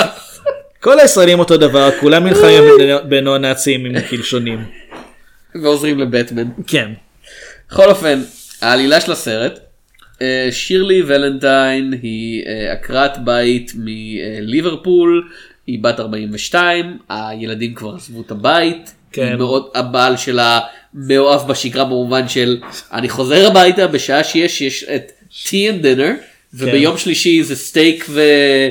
[0.79, 2.63] כל הישראלים אותו דבר כולם נלחמים
[3.09, 4.65] בין הנאצים עם קלשונים.
[5.63, 6.47] ועוזרים לבטמן.
[6.67, 6.91] כן.
[7.69, 8.21] בכל אופן,
[8.61, 9.59] העלילה של הסרט,
[10.51, 15.27] שירלי ולנטיין היא אה, עקרת בית מליברפול,
[15.67, 19.35] היא בת 42, הילדים כבר עזבו את הבית, כן.
[19.37, 20.59] מאוד, הבעל שלה
[20.93, 22.57] מאוהב בשגרה במובן של
[22.93, 26.11] אני חוזר הביתה בשעה שיש יש את tea and dinner,
[26.53, 28.21] וביום שלישי זה סטייק ו...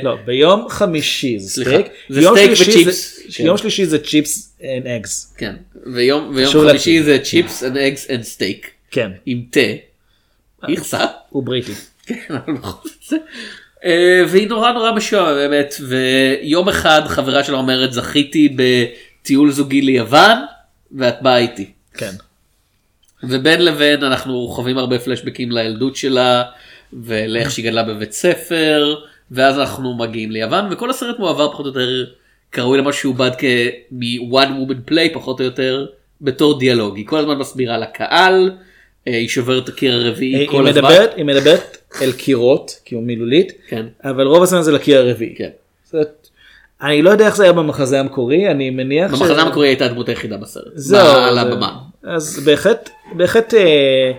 [0.03, 1.85] לא ביום חמישי זה סליחה, סטייק.
[2.09, 3.15] זה ביום סטייק וצ'יפס.
[3.27, 3.45] זה- כן.
[3.45, 5.35] יום שלישי זה צ'יפס אנד אגס.
[5.37, 5.53] כן,
[5.93, 7.03] ויום, ויום חמישי להקשיב.
[7.03, 9.11] זה chips and eggs and steak, כן.
[9.25, 9.59] עם תה.
[10.69, 11.05] איכסה.
[11.29, 11.73] הוא בריטי.
[12.05, 13.19] כן, אבל בכל זאת.
[13.85, 20.37] אה, והיא נורא נורא משועממת ויום אחד חברה שלה אומרת זכיתי בטיול זוגי ליוון
[20.91, 21.71] ואת באה איתי.
[21.93, 22.11] כן.
[23.23, 26.43] ובין לבין אנחנו חווים הרבה פלשבקים לילדות שלה
[26.93, 28.95] ולאיך שהיא גדלה בבית ספר
[29.31, 32.05] ואז אנחנו מגיעים ליוון וכל הסרט מועבר פחות או יותר
[32.51, 35.85] כראוי למה שהוא בד כ-one woman play פחות או יותר
[36.21, 38.51] בתור דיאלוג היא כל הזמן מסבירה לקהל
[39.13, 40.81] היא שוברת את הקיר הרביעי היא כל הזמן.
[40.83, 43.85] מדברת היא מדברת אל קירות כאילו מילולית כן.
[44.03, 45.35] אבל רוב הזמן זה לקיר הרביעי.
[45.37, 45.49] כן.
[45.91, 46.27] זאת-
[46.81, 50.09] אני לא יודע איך זה היה במחזה המקורי אני מניח ש- במחזה המקורי הייתה הדמות
[50.09, 50.63] היחידה בסרט.
[50.75, 51.73] זהו, על הבמה.
[52.03, 54.11] אז בהחלט בהחלט אה,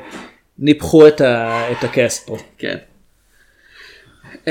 [0.59, 2.37] ניפחו את ה- את הקאסט פה.
[2.59, 2.77] כן.
[4.35, 4.49] Uh,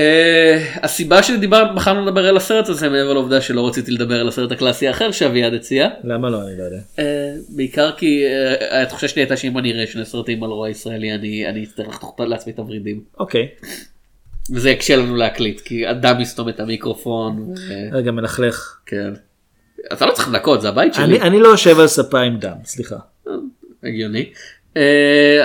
[0.83, 5.11] הסיבה שבחרנו לדבר על הסרט הזה מעבר לעובדה שלא רציתי לדבר על הסרט הקלאסי האחר
[5.11, 5.87] שאביעד הציע.
[6.03, 6.79] למה לא אני לא יודע.
[6.95, 7.01] Uh,
[7.49, 11.49] בעיקר כי uh, התחושה שלי הייתה שאם אני אראה שני סרטים על רוע ישראלי אני
[11.49, 13.01] אני אצטרך לחתוך לעצמי את הוורידים.
[13.19, 13.47] אוקיי.
[14.53, 17.53] וזה יקשה לנו להקליט כי אדם יסתום את המיקרופון.
[17.91, 18.77] רגע מלכלך.
[18.85, 19.13] כן.
[19.93, 21.03] אתה לא צריך לנקות זה הבית שלי.
[21.03, 22.95] אני אני לא יושב על ספה עם דם סליחה.
[23.83, 24.29] הגיוני.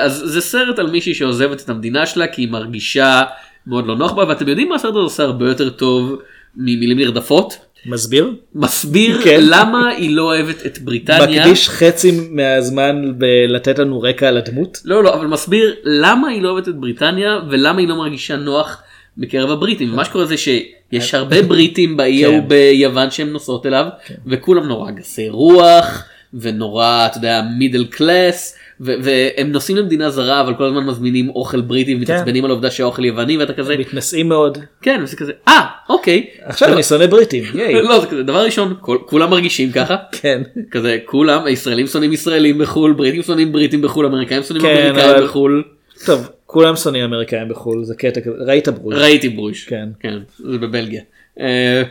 [0.00, 3.22] אז זה סרט על מישהי שעוזבת את המדינה שלה כי היא מרגישה
[3.66, 6.16] מאוד לא נוח בה ואתם יודעים מה הסרט הזה עושה הרבה יותר טוב
[6.56, 7.58] ממילים נרדפות?
[7.86, 8.34] מסביר?
[8.54, 9.40] מסביר כן.
[9.42, 11.46] למה היא לא אוהבת את בריטניה.
[11.46, 14.80] מקדיש חצי מהזמן בלתת לנו רקע על הדמות.
[14.84, 18.82] לא לא אבל מסביר למה היא לא אוהבת את בריטניה ולמה היא לא מרגישה נוח
[19.18, 22.48] בקרב הבריטים מה שקורה זה שיש הרבה בריטים באי ההוא כן.
[22.48, 23.86] ביוון שהם נוסעות אליו
[24.26, 26.04] וכולם נורא גסי רוח
[26.34, 31.94] ונורא אתה יודע מידל קלאס והם נוסעים למדינה זרה אבל כל הזמן מזמינים אוכל בריטי
[31.94, 34.58] ומתעצבנים על העובדה שהאוכל יווני ואתה כזה מתנשאים מאוד.
[34.82, 37.44] כן וזה כזה אה אוקיי עכשיו אני שונא בריטים.
[37.82, 40.42] לא זה כזה דבר ראשון כולם מרגישים ככה כן.
[40.70, 45.64] כזה כולם הישראלים שונאים ישראלים בחול בריטים שונאים בריטים בחול אמריקאים שונאים כן, אמריקאים בחול.
[46.06, 48.94] טוב כולם שונאים אמריקאים בחו"ל זה קטע כזה ראית ברוש.
[48.94, 49.64] ראיתי ברוש.
[49.64, 49.88] כן.
[50.00, 51.02] כן, זה בבלגיה.
[51.40, 51.82] אה,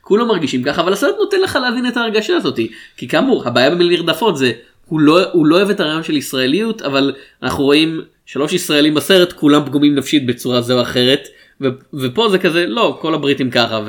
[0.00, 4.36] כולם מרגישים ככה אבל הסרט נותן לך להבין את ההרגשה הזאתי כי כאמור הבעיה נרדפות
[4.36, 4.52] זה
[4.88, 7.12] הוא לא הוא לא אוהב את הרעיון של ישראליות אבל
[7.42, 11.28] אנחנו רואים שלוש ישראלים בסרט כולם פגומים נפשית בצורה זו או אחרת
[11.60, 13.80] ו, ופה זה כזה לא כל הבריטים ככה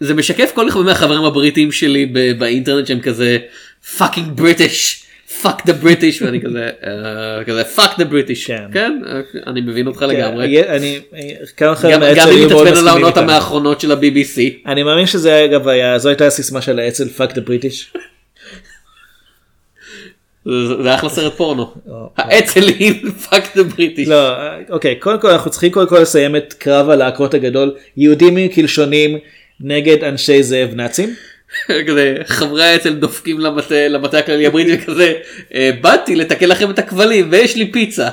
[0.00, 3.38] וזה משקף כל הרבה מהחברים הבריטים שלי ב- באינטרנט שהם כזה
[3.98, 5.02] Fucking British.
[5.42, 6.70] Fuck the British ואני כזה
[7.46, 8.62] כזה fuck the British כן.
[8.72, 8.92] כן
[9.46, 11.00] אני מבין אותך כן, לגמרי יהיה- אני
[11.56, 13.16] כמה חברים גם מהאצ"ל אם מתעצבן על העונות.
[13.16, 14.40] המאחרונות של ה-BBC.
[14.66, 17.92] אני מאמין שזה אגב היה זו הייתה הסיסמה של האצ"ל fuck the British.
[20.82, 21.72] זה אחלה סרט פורנו.
[22.16, 22.94] האצ"לים
[23.30, 24.08] fuck the British.
[24.08, 24.30] לא
[24.70, 29.18] אוקיי קודם כל אנחנו צריכים קודם כל לסיים את קרב הלהקות הגדול יהודים עם קלשונים
[29.60, 31.14] נגד אנשי זאב נאצים.
[31.86, 33.40] כזה חברי האצ"ל דופקים
[33.88, 35.12] למטה הכללי הבריטי וכזה
[35.54, 38.08] "אה, באתי לתקן לכם את הכבלים ויש לי פיצה.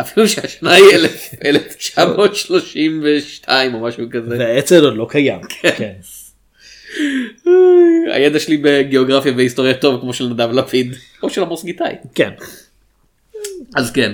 [0.00, 4.36] אפילו שהשנה היא 1000 1932 או משהו כזה.
[4.38, 5.40] והאצ"ל עוד לא קיים.
[8.12, 11.94] הידע שלי בגיאוגרפיה והיסטוריה טוב כמו של נדב לפיד או של עמוס גיתאי.
[12.14, 12.30] כן.
[13.76, 14.12] אז כן.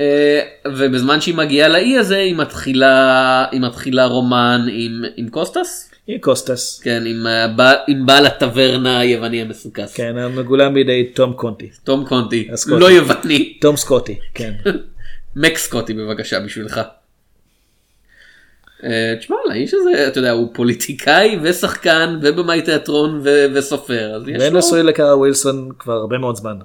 [0.00, 6.18] אה, ובזמן שהיא מגיעה לאי הזה היא מתחילה היא מתחילה רומן עם עם קוסטס עם
[6.18, 6.80] קוסטס.
[6.84, 11.70] כן עם, הבעל- עם בעל הטברנה היווני המסוכס כן המגולם בידי תום קונטי.
[11.84, 12.80] תום קונטי הסקוטי.
[12.80, 14.18] לא יווני תום סקוטי.
[14.34, 14.52] כן.
[15.36, 16.80] מקס סקוטי בבקשה בשבילך.
[18.84, 23.22] אה, תשמע לאיש הזה אתה יודע הוא פוליטיקאי ושחקן ובמאי תיאטרון
[23.54, 24.58] וסופר אז יש ואין לו.
[24.58, 26.56] נשוי לקארה ווילסון כבר הרבה מאוד זמן.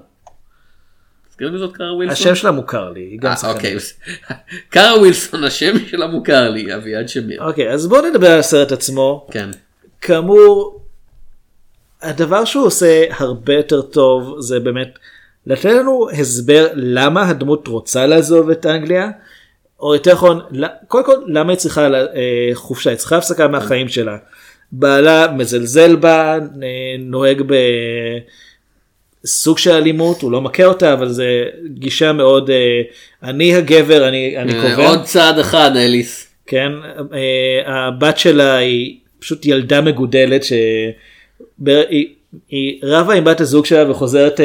[1.28, 2.12] תזכיר לי זאת קארה ווילסון.
[2.12, 3.00] השם שלה מוכר לי.
[3.00, 3.56] היא גם אה, שחקנית.
[3.56, 3.76] אוקיי.
[4.72, 7.44] קארה ווילסון השם שלה מוכר לי אביעד שמיר.
[7.44, 9.26] אוקיי אז בואו נדבר על הסרט עצמו.
[9.30, 9.50] כן.
[10.00, 10.80] כאמור,
[12.02, 14.98] הדבר שהוא עושה הרבה יותר טוב זה באמת
[15.46, 19.10] לתת לנו הסבר למה הדמות רוצה לעזוב את אנגליה,
[19.80, 20.40] או יותר נכון,
[20.88, 24.16] קודם כל למה היא צריכה אה, חופשה, היא צריכה הפסקה מהחיים שלה.
[24.72, 26.38] בעלה מזלזל בה, אה,
[26.98, 27.42] נוהג
[29.24, 32.82] בסוג של אלימות, הוא לא מכה אותה, אבל זה גישה מאוד, אה,
[33.22, 34.88] אני הגבר, אני, אני קובע.
[34.88, 36.26] עוד צעד אחד אליס.
[36.46, 36.72] כן,
[37.66, 42.06] הבת שלה היא פשוט ילדה מגודלת שהיא
[42.48, 44.40] היא רבה עם בת הזוג שלה וחוזרת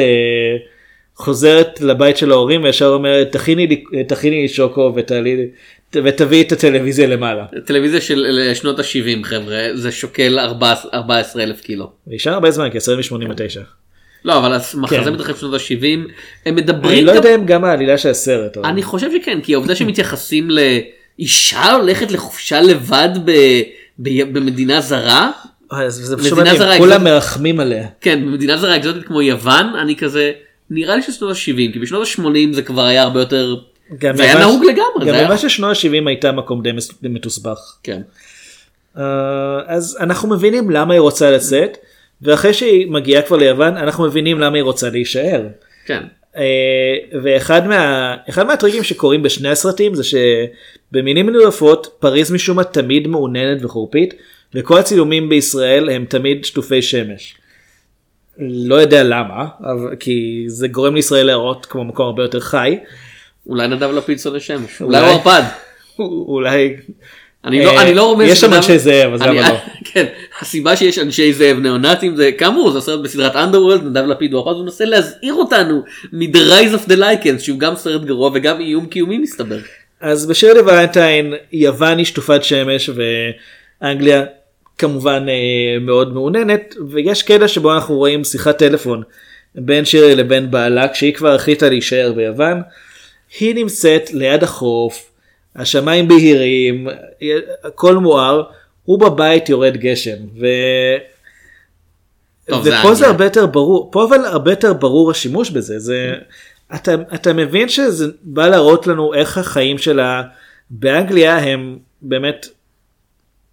[1.16, 5.46] חוזרת לבית של ההורים וישר אומרת תכיני לי תכיני לי שוקו ותעלי
[5.94, 7.44] ותביאי את הטלוויזיה למעלה.
[7.64, 10.38] טלוויזיה של שנות ה-70 חבר'ה זה שוקל
[10.94, 11.90] 14 אלף קילו.
[12.06, 13.60] נשאר הרבה זמן כי הסרט מ-89.
[14.24, 15.34] לא אבל המחזה כן.
[15.36, 16.06] שנות ה-70 הם
[16.46, 18.56] אני מדברים לא גם יודע אם גם העלילה של הסרט.
[18.56, 23.30] אבל- אני חושב שכן כי העובדה שמתייחסים לאישה הולכת לחופשה לבד ב...
[23.98, 24.32] ב...
[24.32, 25.30] במדינה זרה
[25.72, 27.04] אה, זה פשוט מדהים, זרה, כולם.
[27.04, 27.86] מרחמים עליה.
[28.00, 30.32] כן במדינה זרה אקזוטית כמו יוון אני כזה
[30.74, 33.56] נראה לי ששנות ה-70 כי בשנות ה-80 זה כבר היה הרבה יותר
[33.98, 36.70] גם זה היה נהוג לגמרי גם ממש ששנות ה-70 הייתה מקום די
[37.02, 37.58] מתוסבך.
[37.82, 38.02] כן.
[38.98, 41.78] אה, אז אנחנו מבינים למה היא רוצה לצאת
[42.22, 45.46] ואחרי שהיא מגיעה כבר ליוון אנחנו מבינים למה היא רוצה להישאר.
[45.86, 46.02] כן.
[46.36, 53.64] אה, ואחד מה, מהטריקים שקורים בשני הסרטים זה שבמינים מנויפות פריז משום מה תמיד מעוננת
[53.64, 54.14] וחורפית
[54.54, 57.34] וכל הצילומים בישראל הם תמיד שטופי שמש.
[58.50, 62.78] לא יודע למה אבל כי זה גורם לישראל להראות כמו מקום הרבה יותר חי.
[63.46, 64.98] אולי נדב לפיד שונא שמש אולי.
[64.98, 65.42] הוא ערפד.
[66.28, 66.76] אולי
[67.44, 69.56] אני לא אה, אני לא רומז יש שם אנשי זאב, אז למה לא?
[69.92, 70.06] כן
[70.40, 74.56] הסיבה שיש אנשי זאב ניאונטים זה כאמור זה סרט בסדרת אנדרוולד נדב לפיד הוא ערפד
[74.56, 75.82] הוא מנסה להזהיר אותנו
[76.12, 79.58] מ-The Rise of the Lycans שהוא גם סרט גרוע וגם איום קיומי מסתבר.
[80.00, 82.90] אז בשיר לוולנטיין יוון היא שטופת שמש
[83.82, 84.24] ואנגליה
[84.78, 89.02] כמובן אה, מאוד מעוננת ויש קטע שבו אנחנו רואים שיחת טלפון
[89.54, 92.62] בין שירי לבין בעלה כשהיא כבר החליטה להישאר ביוון.
[93.40, 95.10] היא נמצאת ליד החוף,
[95.56, 96.88] השמיים בהירים,
[97.64, 98.42] הכל מואר,
[98.84, 100.16] הוא בבית יורד גשם.
[100.40, 100.46] ו...
[102.48, 102.94] טוב, זה ופה אנגליה.
[102.94, 106.14] זה הרבה יותר ברור, פה אבל הרבה יותר ברור השימוש בזה, זה,
[106.74, 110.22] אתה, אתה מבין שזה בא להראות לנו איך החיים שלה
[110.70, 112.48] באנגליה הם באמת,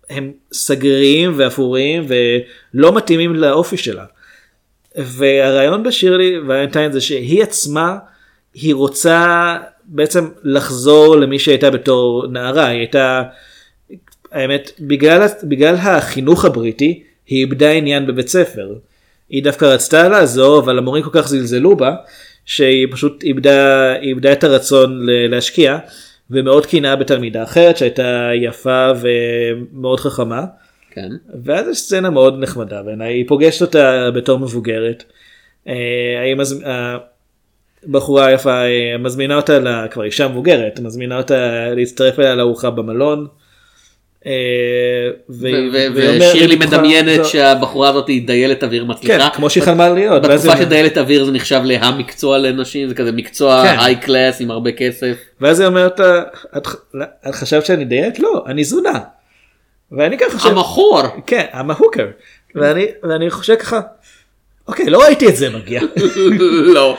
[0.09, 4.05] הם סגריים ואפוריים ולא מתאימים לאופי שלה.
[4.95, 7.97] והרעיון בשירלי ולנטיין זה שהיא עצמה,
[8.53, 13.23] היא רוצה בעצם לחזור למי שהייתה בתור נערה, היא הייתה,
[14.31, 18.75] האמת, בגלל, בגלל החינוך הבריטי, היא איבדה עניין בבית ספר.
[19.29, 21.95] היא דווקא רצתה לעזור, אבל המורים כל כך זלזלו בה,
[22.45, 24.99] שהיא פשוט איבדה, איבדה את הרצון
[25.29, 25.77] להשקיע,
[26.31, 30.45] ומאוד קינאה בתלמידה אחרת שהייתה יפה ומאוד חכמה.
[30.91, 31.09] כן.
[31.43, 35.03] ואז יש סצנה מאוד נחמדה בעיניי, היא פוגשת אותה בתור מבוגרת.
[35.67, 36.63] אה, מז...
[37.87, 39.87] הבחורה היפה אה, מזמינה אותה, לה...
[39.87, 43.27] כבר אישה מבוגרת, מזמינה אותה להצטרף אליה לארוחה במלון.
[45.29, 45.79] ושירלי
[46.53, 49.29] היא בטוחה- מדמיינת שהבחורה הזאת היא דיילת אוויר כן, מצליחה.
[49.29, 50.21] כמו שהיא חלמה להיות.
[50.21, 53.75] בתקופה שדיילת אוויר זה נחשב להמקצוע לנשים זה כזה מקצוע כן.
[53.79, 55.15] היי קלאס עם הרבה כסף.
[55.41, 55.99] ואז היא אומרת
[56.57, 56.67] את,
[57.31, 58.19] חשבת שאני דיית?
[58.19, 58.99] לא, אני זונה.
[59.91, 61.01] ואני ככה חושב, המכור.
[61.27, 61.45] כן.
[62.55, 63.79] ואני, ואני חושב ככה,
[64.67, 65.81] אוקיי, לא ראיתי את זה מגיע.
[66.75, 66.97] לא.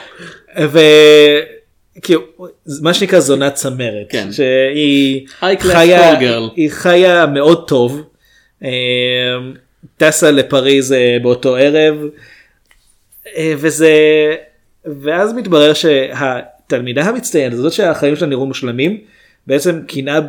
[1.99, 2.22] וכאילו,
[2.82, 4.32] מה שנקרא זונת צמרת, כן.
[4.32, 5.26] שהיא
[5.59, 6.18] חיה.
[6.57, 8.03] היא חיה מאוד טוב,
[8.64, 8.70] אה,
[9.97, 11.95] טסה לפריז אה, באותו ערב,
[13.36, 13.95] אה, וזה,
[14.84, 19.01] ואז מתברר שהתלמידה המצטיינת, זאת שהחיים שלה נראו מושלמים,
[19.47, 20.20] בעצם קינאה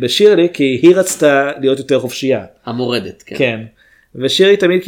[0.00, 2.44] בשירלי כי היא רצתה להיות יותר חופשייה.
[2.66, 3.22] המורדת.
[3.26, 3.36] כן.
[3.36, 3.60] כן.
[4.14, 4.82] ושירי תמיד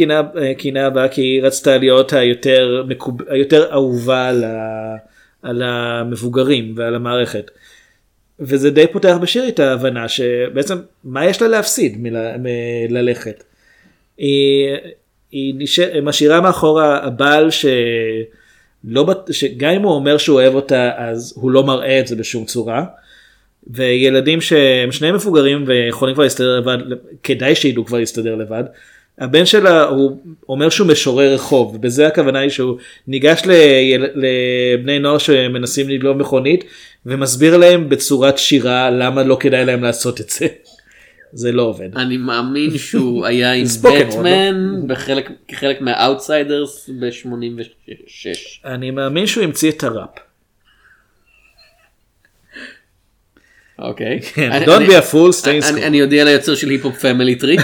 [0.58, 3.22] קינאה בה כי היא רצתה להיות היותר, מקוב...
[3.28, 5.09] היותר אהובה ה...
[5.43, 7.51] על המבוגרים ועל המערכת.
[8.41, 12.16] וזה די פותח בשירי את ההבנה שבעצם מה יש לה להפסיד מל...
[12.38, 13.45] מללכת.
[14.18, 14.68] היא,
[15.30, 16.01] היא נשאר...
[16.03, 19.03] משאירה מאחורה הבעל שלא...
[19.05, 22.45] בט- שגם אם הוא אומר שהוא אוהב אותה אז הוא לא מראה את זה בשום
[22.45, 22.84] צורה.
[23.66, 26.78] וילדים שהם שניהם מבוגרים ויכולים כבר להסתדר לבד,
[27.22, 28.64] כדאי שידעו כבר להסתדר לבד.
[29.20, 34.06] הבן שלה הוא אומר שהוא משורר רחוב, ובזה הכוונה היא שהוא ניגש ליל...
[34.14, 36.64] לבני נוער שמנסים לגנוב מכונית,
[37.06, 40.46] ומסביר להם בצורת שירה למה לא כדאי להם לעשות את זה.
[41.32, 41.96] זה לא עובד.
[41.96, 48.64] אני מאמין שהוא היה עם בטמן בחלק כחלק מה Outsiders ב-86.
[48.64, 50.10] אני מאמין שהוא המציא את הראפ.
[53.78, 54.20] אוקיי.
[54.20, 55.82] כן, Don't be a fool, stay in school.
[55.82, 57.56] אני אודיע ליוצר של Hip Hop Family Tree.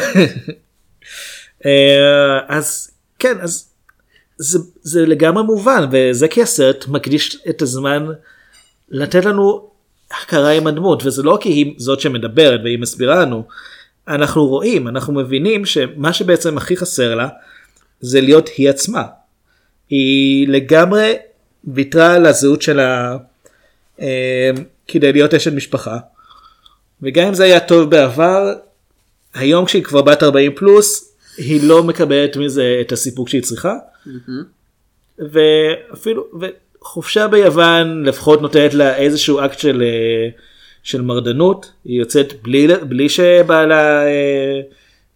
[1.66, 3.68] אה, אז כן אז
[4.38, 8.06] זה, זה לגמרי מובן וזה כי הסרט מקדיש את הזמן
[8.88, 9.70] לתת לנו
[10.10, 13.44] הכרה עם הדמות וזה לא כי היא זאת שמדברת והיא מסבירה לנו
[14.08, 17.28] אנחנו רואים אנחנו מבינים שמה שבעצם הכי חסר לה
[18.00, 19.02] זה להיות היא עצמה.
[19.90, 21.14] היא לגמרי
[21.64, 23.16] ויתרה על הזהות שלה
[24.00, 24.50] אה,
[24.88, 25.98] כדי להיות אשת משפחה
[27.02, 28.52] וגם אם זה היה טוב בעבר
[29.34, 33.74] היום כשהיא כבר בת 40 פלוס היא לא מקבלת מזה את הסיפוק שהיא צריכה.
[35.18, 40.28] ואפילו וחופשה ביוון לפחות נותנת לה איזשהו אקט של, אה,
[40.82, 44.60] של מרדנות היא יוצאת בלי, בלי שבעלה אה,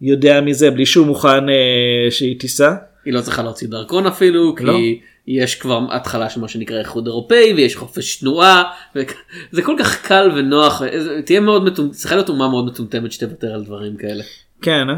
[0.00, 2.74] יודע מזה בלי שהוא מוכן אה, שהיא תיסע.
[3.04, 4.78] היא לא צריכה להוציא דרכון אפילו כי לא.
[5.26, 8.62] יש כבר התחלה של מה שנקרא איחוד אירופאי ויש חופש תנועה
[8.96, 10.82] וזה כל כך קל ונוח
[11.24, 14.24] תהיה מאוד מטומטמת צריכה להיות אומה מאוד מטומטמת שתוותר על דברים כאלה.
[14.62, 14.94] כן, אה?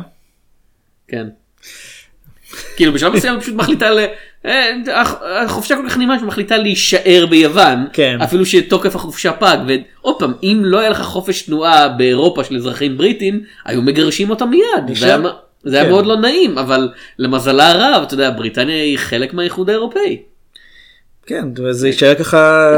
[1.08, 1.26] כן.
[2.76, 3.98] כאילו בשלב מסוים פשוט מחליטה ל...
[4.46, 8.18] אה, הח- החופשה כל כך נעימה שמחליטה להישאר ביוון כן.
[8.24, 12.98] אפילו שתוקף החופשה פג ועוד פעם אם לא היה לך חופש תנועה באירופה של אזרחים
[12.98, 14.96] בריטים היו מגרשים אותם מיד.
[14.96, 15.18] זה היה,
[15.64, 15.90] זה היה כן.
[15.90, 16.88] מאוד לא נעים אבל
[17.18, 20.22] למזלה הרב אתה יודע בריטניה היא חלק מהאיחוד האירופאי.
[21.26, 22.68] כן, וזה יישאר ככה,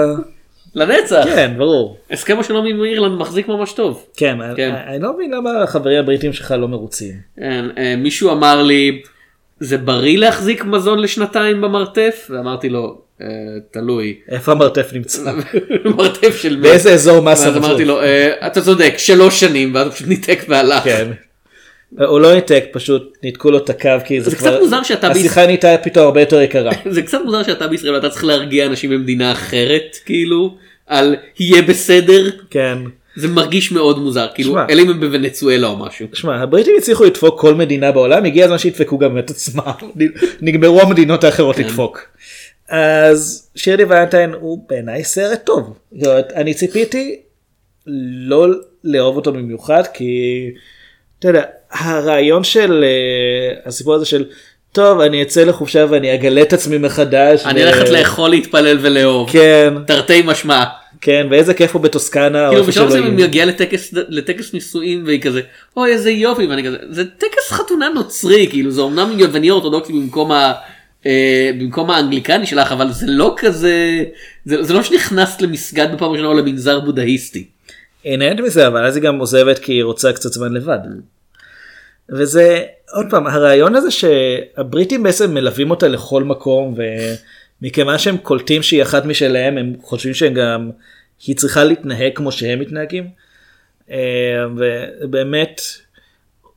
[0.74, 1.24] לנצח.
[1.24, 1.96] כן, ברור.
[2.10, 4.06] הסכם השלום עם אירלנד מחזיק ממש טוב.
[4.16, 4.74] כן, כן.
[4.74, 7.14] אני, אני לא מבין למה החברים הבריטים שלך לא מרוצים.
[7.36, 9.02] כן, אה, מישהו אמר לי
[9.60, 13.26] זה בריא להחזיק מזון לשנתיים במרתף ואמרתי לו "אה,
[13.70, 15.32] תלוי איפה המרתף נמצא?
[15.96, 16.62] מרתף של מי?
[16.62, 20.38] באיזה אזור מס ואז אמרתי לו "אה, אתה צודק שלוש שנים ואז הוא פשוט ניתק
[20.48, 20.84] והלך.
[20.84, 21.10] כן.
[21.99, 24.51] הוא לא ניתק, פשוט ניתקו לו את הקו כי זה זה כבר...
[24.51, 26.72] קצת מוזר שאתה השיחה נהייתה פתאום הרבה יותר יקרה.
[26.90, 32.30] זה קצת מוזר שאתה בישראל ואתה צריך להרגיע אנשים במדינה אחרת כאילו על יהיה בסדר
[32.51, 32.78] כן.
[33.16, 34.57] זה מרגיש מאוד מוזר כאילו.
[34.70, 36.07] אלא אם הם בוונצואלה או משהו.
[36.12, 39.72] שמע, הבריטים הצליחו לדפוק כל מדינה בעולם, הגיע הזמן שידפקו גם את עצמם.
[40.42, 42.01] נגמרו המדינות האחרות לדפוק.
[42.68, 45.78] אז שירלי ולנטיין הוא בעיניי סרט טוב.
[46.34, 47.20] אני ציפיתי
[48.26, 48.47] לא
[48.84, 50.51] לאהוב אותו במיוחד כי
[51.18, 51.42] אתה יודע,
[51.74, 54.24] הרעיון של אה, הסיפור הזה של
[54.72, 57.46] טוב אני אצא לחופשה ואני אגלה את עצמי מחדש.
[57.46, 59.30] אני הולכת לאכול, להתפלל ולאהוב.
[59.30, 60.64] כן, תרתי משמע.
[61.00, 62.48] כן, ואיזה כיף הוא בטוסקנה.
[62.48, 63.26] כאילו או בשלב מסוים היא.
[63.26, 65.40] מגיעה לטקס לטקס נישואים והיא כזה
[65.76, 70.32] אוי איזה יופי ואני כזה זה טקס חתונה נוצרי כאילו זה אמנם יווני אורתודוקסי במקום
[70.32, 70.52] ה...
[71.06, 74.04] אה, במקום האנגליקני שלך אבל זה לא כזה
[74.44, 77.46] זה, זה לא שנכנסת למסגד בפעם הראשונה או למנזר בודהיסטי.
[78.04, 80.78] היא נהנית מזה אבל אז היא גם עוזבת כי היא רוצה קצת זמן לבד.
[82.09, 86.74] וזה עוד פעם הרעיון הזה שהבריטים בעצם מלווים אותה לכל מקום
[87.62, 90.70] ומכיוון שהם קולטים שהיא אחת משלהם הם חושבים שהם גם
[91.26, 93.09] היא צריכה להתנהג כמו שהם מתנהגים.
[93.90, 93.96] אה,
[95.02, 95.61] ובאמת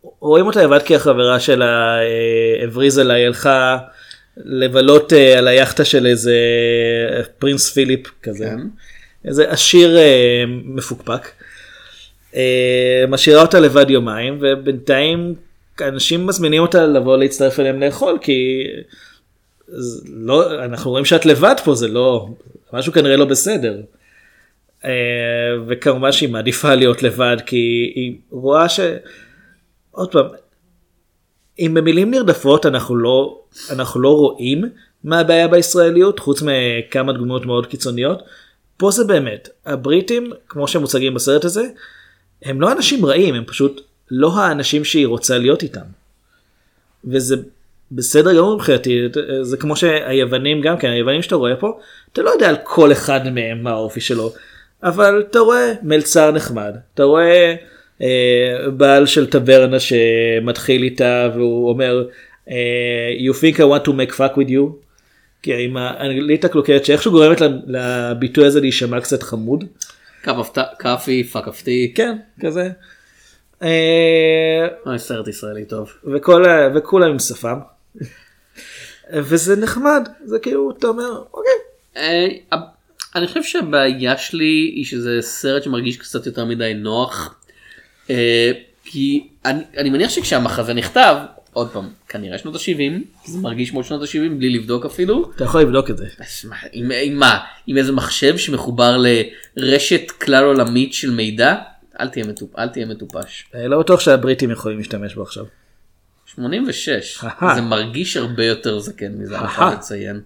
[0.02, 3.78] רואים אותה לבד כי החברה שלה אה, הבריזה לה היא הלכה
[4.38, 6.36] לבלות אה, על היאכטה של איזה
[7.39, 8.45] פרינס פיליפ כזה.
[8.45, 8.62] כן.
[9.26, 9.98] איזה עשיר
[10.66, 11.28] מפוקפק.
[12.38, 15.36] אה, משאירה אותה לבד יומיים ובינתיים
[15.82, 18.64] אנשים מזמינים אותה לבוא להצטרף אליהם לאכול כי
[20.08, 22.28] לא אנחנו רואים שאת לבד פה זה לא
[22.74, 23.82] משהו כנראה לא בסדר.
[24.86, 24.92] אה,
[25.68, 28.80] וכמובן שהיא מעדיפה להיות לבד כי היא רואה ש...
[29.92, 30.26] עוד פעם.
[31.60, 34.64] אם במילים נרדפות אנחנו לא אנחנו לא רואים
[35.04, 38.24] מה הבעיה בישראליות חוץ מכמה דוגמאות מאוד קיצוניות.
[38.78, 41.64] פה זה באמת הבריטים כמו שהם מוצגים בסרט הזה
[42.44, 43.82] הם לא אנשים רעים הם פשוט
[44.12, 45.82] לא האנשים שהיא רוצה להיות איתם.
[47.06, 47.36] וזה
[47.92, 49.00] בסדר גמור מבחינתי
[49.42, 51.80] זה כמו שהיוונים גם כן היוונים שאתה רואה פה
[52.14, 54.34] אתה לא יודע על כל אחד מהם מה האופי שלו
[54.84, 57.56] אבל אתה רואה מלצר נחמד אתה רואה
[58.02, 62.08] אה, בעל של טברנה שמתחיל איתה והוא אומר
[62.50, 64.88] אה, you think I want to make fuck with you.
[65.44, 69.64] כי עם האנגלית הקלוקלת שאיכשהו גורמת לביטוי הזה להישמע קצת חמוד.
[70.80, 71.93] כאפי פאקפתי.
[71.95, 72.70] כן כזה.
[73.63, 75.93] אה, אוי סרט ישראלי טוב.
[76.74, 77.59] וכולם עם שפם.
[79.13, 81.51] וזה נחמד זה כאילו אתה אומר אוקיי.
[81.97, 82.28] אה,
[83.15, 87.39] אני חושב שהבעיה שלי היא שזה סרט שמרגיש קצת יותר מדי נוח.
[88.09, 88.51] אה,
[88.84, 91.15] כי אני, אני מניח שכשהמחזה נכתב
[91.58, 95.32] עוד פעם כנראה שנות ה-70 זה מרגיש כמו שנות ה-70 בלי לבדוק אפילו.
[95.36, 96.05] אתה יכול לבדוק את זה.
[96.72, 98.97] עם, עם מה עם איזה מחשב שמחובר
[99.58, 101.55] לרשת כלל עולמית של מידע
[101.99, 103.45] אל תהיה, מטופ, אל תהיה מטופש.
[103.55, 105.45] אה, לא בטוח שהבריטים יכולים להשתמש בו עכשיו.
[106.26, 107.55] 86 אהה.
[107.55, 109.47] זה מרגיש הרבה יותר זקן מזה אני.
[109.47, 110.22] חייב לציין.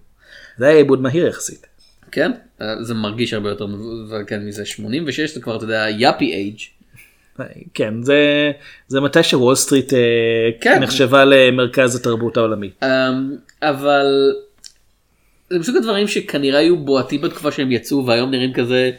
[0.58, 1.68] זה היה עיבוד מהיר יחסית.
[2.12, 3.68] כן אה, זה מרגיש הרבה יותר
[4.10, 6.60] זקן מזה 86 זה כבר אתה יודע yuppie age.
[7.74, 8.52] כן זה
[8.88, 10.00] זה מתי שוול סטריט אה,
[10.62, 10.80] כן.
[10.84, 12.70] נחשבה למרכז התרבות העולמי.
[12.84, 14.32] אמ, אבל
[15.50, 18.92] זה מסוג הדברים שכנראה היו בועטים בתקופה שהם יצאו והיום נראים כזה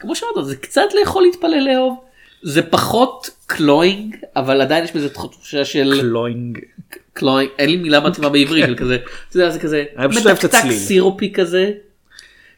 [0.00, 2.04] כמו שאמרת זה קצת לאכול להתפלל לאהוב
[2.42, 6.58] זה פחות cloying אבל עדיין יש בזה תחושה של cloying.
[7.12, 8.98] קלוינג אין לי מילה מתאימה בעברית כזה
[9.30, 10.58] זה כזה מתקתק.
[10.70, 11.72] סירופי כזה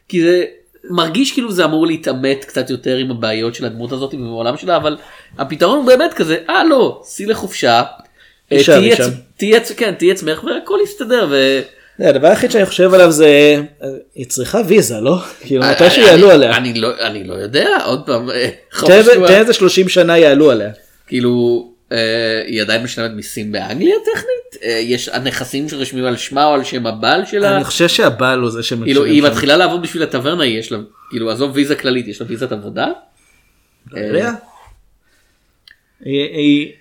[0.07, 0.45] כי זה
[0.89, 4.97] מרגיש כאילו זה אמור להתעמת קצת יותר עם הבעיות של הדמות הזאת ובעולם שלה אבל
[5.37, 7.81] הפתרון הוא באמת כזה אה לא סעי לחופשה.
[8.51, 9.03] אה, תישארי תהיי שם.
[9.03, 11.27] עצ- תהיי עצ- כן עצמך והכל יסתדר.
[11.99, 13.27] זה הדבר היחיד שאני חושב עליו זה
[13.83, 15.17] אה, היא צריכה ויזה לא?
[15.45, 16.57] כאילו מתי שיעלו עליה.
[16.57, 18.49] אני לא אני לא יודע עוד פעם אה,
[18.87, 19.27] תן איזה- תנועה.
[19.31, 20.69] תן איזה 30 שנה יעלו עליה.
[21.07, 21.70] כאילו אה,
[22.47, 26.85] היא עדיין משלמת מיסים באנגליה טכנית אה, יש הנכסים שרשומים על שמה או על שם
[26.87, 27.55] הבעל שלה.
[27.55, 28.85] אני חושב שהבעל הוא זה שמשלם.
[28.85, 29.23] כאילו היא.
[29.23, 30.77] מתחילה לעבוד בשביל הטברנה יש לה
[31.09, 32.87] כאילו עזוב ויזה כללית יש לה ויזת עבודה.
[33.95, 34.31] יודע.
[36.05, 36.71] היא-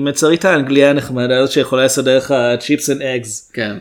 [0.00, 3.76] מצרית האנגליה הנחמדה הזאת שיכולה לסדר לך chips and eggs כן.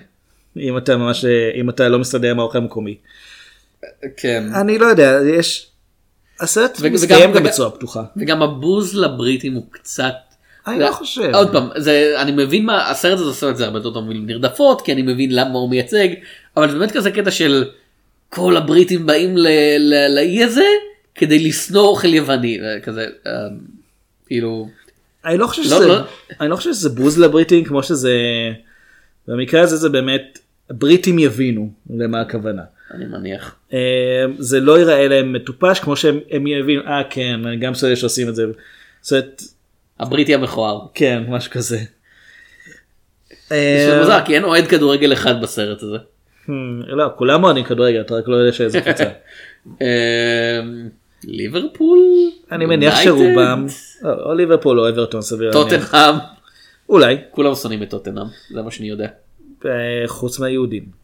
[0.58, 1.26] אם אתה ממש
[1.56, 2.98] אם אתה לא מסתדר עם האוכל המקומי.
[4.18, 4.44] כן.
[4.62, 5.68] אני לא יודע יש.
[6.40, 8.04] הסרט מסתיים גם בצורה פתוחה.
[8.18, 10.14] וגם הבוז לבריטים הוא קצת.
[10.68, 11.32] אני לא חושב.
[11.34, 14.26] עוד פעם זה אני מבין מה הסרט הזה עושה את זה הרבה יותר טוב ממילים
[14.26, 16.08] נרדפות כי אני מבין למה הוא מייצג
[16.58, 17.66] אבל זה באמת כזה קטע של
[18.30, 19.38] כל הבריטים באים
[20.16, 20.66] לאי הזה
[21.16, 23.32] כדי לשנוא אוכל יווני כזה אה,
[24.28, 24.70] כאילו
[25.26, 26.00] אני לא חושב לא, שזה לא.
[26.42, 28.14] אני לא חושב שזה בוז לבריטים כמו שזה
[29.28, 30.40] במקרה הזה זה באמת
[30.70, 32.62] הבריטים יבינו למה הכוונה.
[32.94, 33.56] אני מניח.
[33.74, 37.96] אה, זה לא ייראה להם מטופש כמו שהם הם יבינו אה כן אני גם סולל
[37.96, 38.46] שעושים את זה.
[39.02, 39.44] זאת אומרת,
[40.00, 40.80] הבריטי המכוער.
[40.94, 41.80] כן משהו כזה.
[43.50, 45.98] זה אה, מוזר כי אין אוהד כדורגל אחד בסרט הזה.
[46.46, 46.50] hmm,
[46.88, 49.04] לא כולם אוהדים כדורגל אתה רק לא יודע שאיזה קבוצה.
[49.82, 50.60] אה,
[51.24, 52.00] ליברפול?
[52.52, 53.04] אני מניח?
[53.04, 53.66] שרובם
[54.02, 55.52] לא, או ליברפול או אברטון סביר.
[55.52, 56.16] טוטנאם.
[56.90, 59.08] אולי כולם שונאים את טוטנאם זה מה שאני יודע.
[59.66, 59.72] אה,
[60.08, 60.99] חוץ מהיהודים.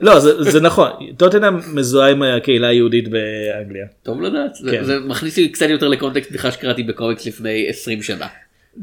[0.00, 3.86] לא זה, זה נכון טוטנאם מזוהה עם הקהילה היהודית באנגליה.
[4.02, 4.84] טוב לדעת זה, כן.
[4.84, 8.26] זה מכניס לי קצת יותר לקונטקסט בדיחה שקראתי בקומיקס לפני 20 שנה.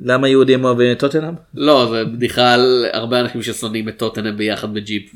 [0.04, 1.34] למה יהודים אוהבים את טוטנאם?
[1.54, 5.16] לא, זה בדיחה על הרבה אנשים ששונאים את טוטנאם ביחד בג'יפ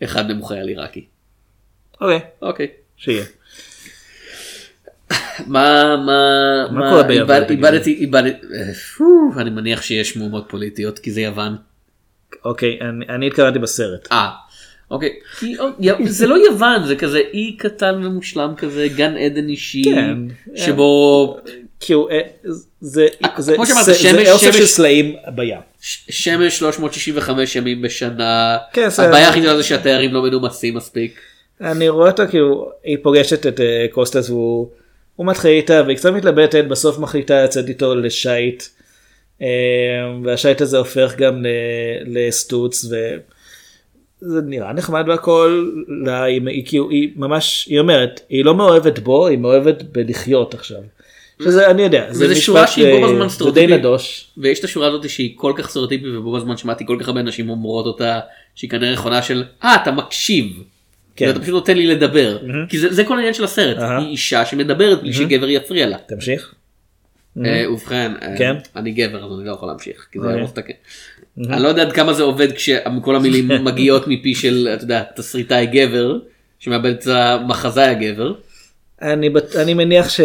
[0.00, 1.04] ואחד מהם הוא חייל עיראקי.
[2.00, 2.66] אוקיי, אוקיי.
[2.96, 3.24] שיהיה.
[5.46, 8.46] מה מה מה קורה ביוון, איבדתי איבדתי
[9.36, 11.56] אה, אני מניח שיש מהומות פוליטיות כי זה יוון.
[12.44, 14.08] אוקיי, אני התכוונתי בסרט.
[14.12, 14.28] אה.
[14.94, 15.10] אוקיי.
[16.06, 20.16] זה לא יוון זה כזה אי קטן ומושלם כזה גן עדן אישי כן.
[20.56, 21.36] שבו
[21.80, 22.08] כאילו
[22.80, 23.06] זה
[23.38, 25.58] זה כמו שאמרת, שמש- זה אוסף של סלעים בים.
[25.80, 28.56] שמש 365 ימים בשנה.
[28.72, 31.20] כן, הבעיה הכי גדולה זה שהתיירים לא מנומסים מספיק.
[31.60, 34.68] אני רואה אותה כאילו היא פוגשת את אה, קוסטס והוא
[35.16, 38.62] הוא מתחיל איתה והיא קצת מתלבטת בסוף מחליטה לצאת איתו לשייט
[39.42, 39.46] אה,
[40.24, 41.42] והשייט הזה הופך גם
[42.06, 42.84] לסטוץ
[44.26, 45.70] וזה נראה נחמד והכל
[46.04, 50.54] לה, היא, היא, כאילו, היא ממש היא אומרת היא לא מאוהבת בו היא מאוהבת בלחיות
[50.54, 50.80] עכשיו.
[51.42, 52.68] שזה אני יודע זה משפט
[53.44, 53.66] זה די.
[53.66, 54.30] נדוש.
[54.36, 57.50] ויש את השורה הזאת שהיא כל כך סטריאוטיפית ובו בזמן שמעתי כל כך הרבה נשים
[57.50, 58.20] אומרות אותה
[58.54, 60.62] שהיא כנראה נכונה של אה אתה מקשיב.
[61.16, 61.30] כן.
[61.30, 63.98] אתה פשוט נותן לי לדבר כי זה, זה כל העניין של הסרט אהה.
[63.98, 65.96] היא אישה שמדברת בלי שגבר יפריע לה.
[65.98, 66.54] תמשיך.
[67.44, 68.56] אה, ובכן אה, כן.
[68.76, 70.74] אני גבר אז אני לא יכול להמשיך כי זה אוקיי.
[71.38, 75.66] אני לא יודע עד כמה זה עובד כשכל המילים מגיעות מפי של אתה יודע תסריטאי
[75.66, 76.18] גבר
[76.58, 78.32] שמאבד את המחזאי הגבר.
[79.02, 79.28] אני,
[79.62, 80.20] אני מניח ש...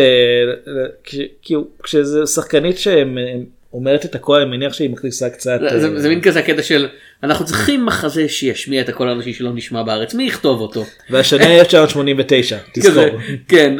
[1.41, 6.09] כאילו, כשזה שחקנית שאומרת את הכל אני מניח שהיא מכניסה קצת זה- זה אה, זה
[6.09, 6.87] מין כזה הקטע של
[7.23, 10.85] אנחנו צריכים מחזה שישמיע את הקול האנושי שלא נשמע בארץ מי יכתוב אותו.
[11.09, 13.09] והשנה היא 1989 תזכור כזה,
[13.47, 13.75] כן.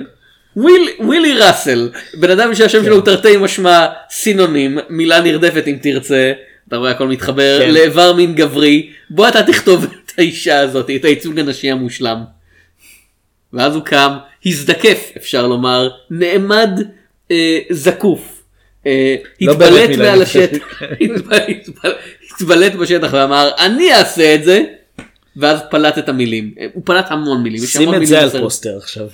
[0.56, 6.32] וויל, ווילי ראסל, בן אדם שהשם שלו הוא תרתי משמע סינונים, מילה נרדפת אם תרצה,
[6.70, 7.72] אתה רואה הכל מתחבר כן.
[7.74, 12.24] לאיבר מין גברי, בוא אתה תכתוב את האישה הזאת, את הייצוג הנשי המושלם.
[13.54, 16.70] ואז הוא קם, הזדקף אפשר לומר, נעמד
[17.32, 18.44] אה, זקוף.
[18.88, 20.22] אה, לא התבלט מעל.
[20.22, 21.96] השטח, התבל- התבל-
[22.36, 24.64] התבלט בשטח ואמר אני אעשה את זה,
[25.38, 26.54] ואז פלט את המילים.
[26.60, 27.62] אה, הוא פלט המון מילים.
[27.66, 28.30] שים את זה על.
[28.30, 29.08] פוסטר עכשיו.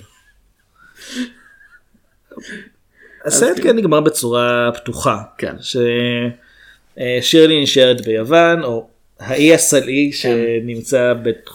[3.26, 5.18] הסרט כן נגמר בצורה פתוחה.
[5.38, 5.56] כן.
[7.22, 8.88] ששירלי נשארת ביוון או
[9.20, 10.18] האי הסלעי כן.
[10.62, 11.50] שנמצא בת-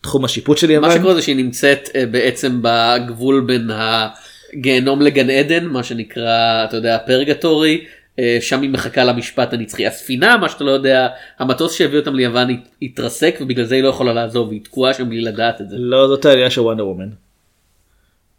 [0.00, 0.88] בתחום השיפוט של יוון.
[0.88, 6.76] מה שקורה זה שהיא נמצאת אה, בעצם בגבול בין הגיהנום לגן עדן, מה שנקרא, אתה
[6.76, 7.84] יודע, פרגטורי,
[8.18, 9.86] אה, שם היא מחכה למשפט הנצחי.
[9.86, 13.88] הספינה, מה שאתה לא יודע, המטוס שהביא אותם ליוון הת- התרסק ובגלל זה היא לא
[13.88, 15.76] יכולה לעזוב, היא תקועה שם בלי לדעת את זה.
[15.78, 17.08] לא זאת העלילה של וונדר וומן.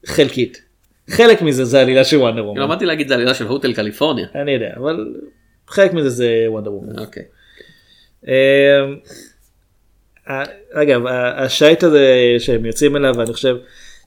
[0.05, 0.62] חלקית.
[1.10, 2.62] חלק מזה זה העלילה של וונדר וומן.
[2.62, 4.28] למדתי להגיד זה עלילה של הוטל קליפורניה.
[4.36, 5.05] אני יודע אבל
[5.68, 6.99] חלק מזה זה וונדר וומן.
[6.99, 7.24] אוקיי.
[8.28, 8.32] אמ,
[10.74, 13.55] אגב ה- השייט הזה שהם יוצאים אליו אני חושב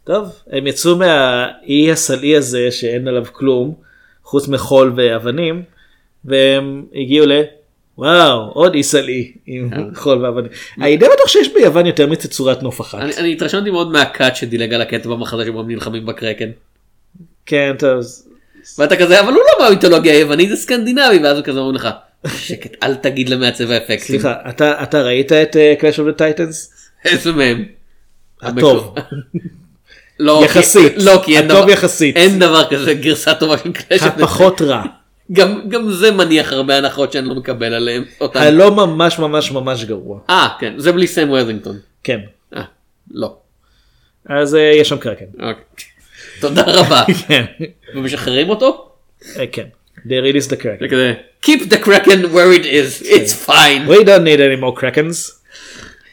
[0.04, 3.74] טוב הם יצאו מהאי הסלעי הזה שאין עליו כלום
[4.24, 5.62] חוץ מחול ואבנים
[6.24, 7.32] והם הגיעו ל...
[7.98, 10.50] וואו עוד אי סלעי עם חול ואבנים.
[10.80, 12.98] אני די בטוח שיש ביוון יותר מתצורת נוף אחת.
[13.18, 16.50] אני התרשמתי מאוד מה cut שדילג על הקטע במחזה שבו הם נלחמים בקרקן.
[17.46, 18.00] כן טוב.
[18.78, 21.88] ואתה כזה אבל הוא לא מהמיתולוגיה היוונית זה סקנדינבי ואז הוא כזה אומרים לך
[22.36, 23.98] שקט אל תגיד למעצב האפקטים.
[23.98, 26.72] סליחה אתה אתה ראית את Clash of Titans?
[27.04, 27.64] איזה מהם?
[28.42, 28.94] הטוב.
[30.20, 30.92] לא, יחסית.
[30.98, 32.16] כי, לא, כי אין, הטוב דבר, יחסית.
[32.16, 34.02] אין דבר כזה גרסה טובה של קלאש.
[34.02, 34.82] הפחות רע.
[35.32, 38.04] גם, גם זה מניח הרבה הנחות שאני לא מקבל עליהם.
[38.20, 38.40] אותן.
[38.40, 40.20] הלא ממש ממש ממש גרוע.
[40.30, 41.78] אה, כן, זה בלי סם ורזינגטון.
[42.04, 42.20] כן.
[42.56, 42.62] אה,
[43.11, 43.36] לא.
[44.26, 45.24] אז אה, יש שם קרקן.
[45.34, 45.64] אוקיי.
[46.41, 47.05] תודה רבה.
[47.28, 47.45] כן.
[47.95, 48.91] ומשחררים אותו?
[49.36, 49.66] אה, כן.
[50.07, 51.16] They released the Kraken.
[51.43, 53.86] Keep the Kraken where it is, it's fine.
[53.86, 55.18] We don't need any more Krakens.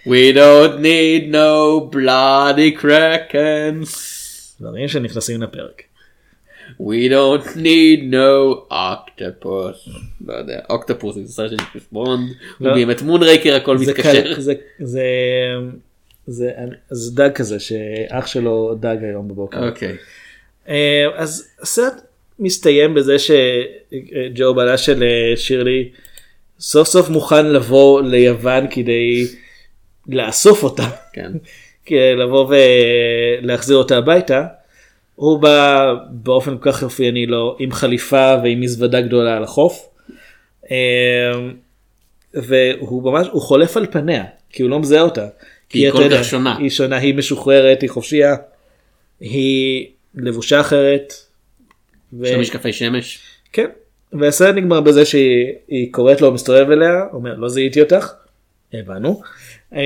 [0.05, 3.91] We don't need no bloody Krakens.
[4.61, 5.81] דברים שנכנסים לפרק.
[6.79, 9.89] We don't need no octopus.
[10.27, 12.29] לא יודע, אוקטופוס זה סרט של ג'יימס בונד.
[12.61, 12.75] לא.
[12.75, 14.33] הוא את מונרייקר הכל מתקשר.
[14.79, 15.03] זה
[16.27, 16.51] זה
[16.89, 19.67] זה דג כזה שאח שלו דג היום בבוקר.
[19.67, 19.95] אוקיי.
[20.69, 21.93] אה, אז הסרט
[22.39, 25.89] מסתיים בזה שג'ו בעלה של אה, שירלי
[26.59, 29.27] סוף סוף מוכן לבוא ליוון כדי
[30.07, 30.89] לאסוף אותה.
[31.13, 31.31] כן.
[31.85, 32.53] כדי לבוא
[33.41, 34.45] ולהחזיר אותה הביתה.
[35.15, 39.89] הוא בא באופן כל כך אופייני לו עם חליפה ועם מזוודה גדולה על החוף.
[40.71, 41.31] אה,
[42.33, 45.27] והוא ממש הוא חולף על פניה כי הוא לא מזהה אותה.
[45.69, 46.57] כי היא כל יודע, כך שונה.
[46.57, 48.35] היא שונה היא משוחררת היא חופשייה.
[49.19, 51.13] היא לבושה אחרת.
[52.13, 53.19] ו- יש לה משקפי שמש.
[53.53, 53.67] כן.
[54.13, 58.13] והסרט נגמר בזה שהיא היא קוראת לו מסתובב אליה אומר לא זיהיתי אותך.
[58.73, 59.21] הבנו.
[59.73, 59.79] אה,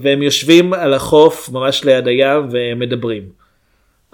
[0.00, 3.28] והם יושבים על החוף ממש ליד הים ומדברים.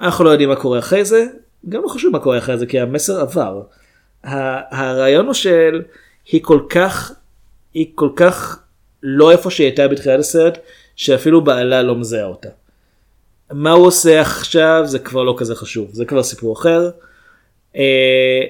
[0.01, 1.25] אנחנו לא יודעים מה קורה אחרי זה
[1.69, 3.63] גם לא חשוב מה קורה אחרי זה כי המסר עבר.
[4.25, 5.83] הרעיון הוא של
[6.27, 7.13] היא כל כך
[7.75, 8.63] היא כל כך
[9.03, 10.59] לא איפה שהיא הייתה בתחילת הסרט
[10.97, 12.49] שאפילו בעלה לא מזהה אותה.
[13.53, 16.91] מה הוא עושה עכשיו זה כבר לא כזה חשוב זה כבר סיפור אחר.
[17.77, 18.41] אה,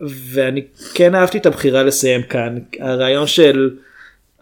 [0.00, 3.70] ואני כן אהבתי את הבחירה לסיים כאן הרעיון של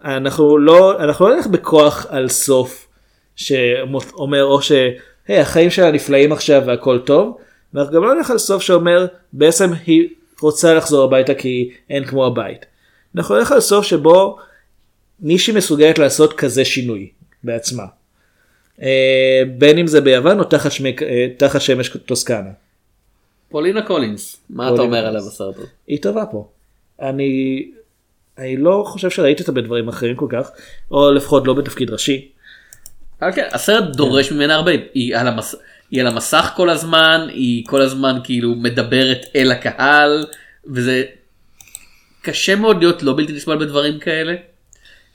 [0.03, 2.87] אנחנו לא אנחנו לא נלך בכוח על סוף
[3.35, 4.71] שאומר או ש...
[5.27, 7.37] היי החיים שלה נפלאים עכשיו והכל טוב.
[7.73, 10.09] ואנחנו גם לא נלך על סוף שאומר בעצם היא
[10.41, 12.65] רוצה לחזור הביתה כי אין כמו הבית.
[13.15, 14.37] אנחנו נלך על סוף שבו
[15.19, 17.09] מישהי מסוגלת לעשות כזה שינוי
[17.43, 17.85] בעצמה.
[18.81, 22.49] אה, בין אם זה ביוון או תחת, שמי, אה, תחת שמש טוסקנה.
[23.49, 25.15] פולינה קולינס, מה אתה פולינה אומר קולינס.
[25.15, 25.67] עליה בסרט הזה?
[25.87, 26.47] היא טובה פה.
[27.01, 27.65] אני,
[28.37, 30.51] אני לא חושב שראיתי אותה בדברים אחרים כל כך,
[30.91, 32.27] או לפחות לא בתפקיד ראשי.
[33.19, 35.55] כן, הסרט דורש ממנה הרבה, היא על, המס...
[35.91, 40.25] היא על המסך כל הזמן, היא כל הזמן כאילו מדברת אל הקהל,
[40.65, 41.03] וזה
[42.21, 44.35] קשה מאוד להיות לא בלתי נסבל בדברים כאלה,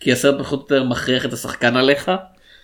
[0.02, 2.10] כי הסרט פחות או יותר מכריח את השחקן עליך,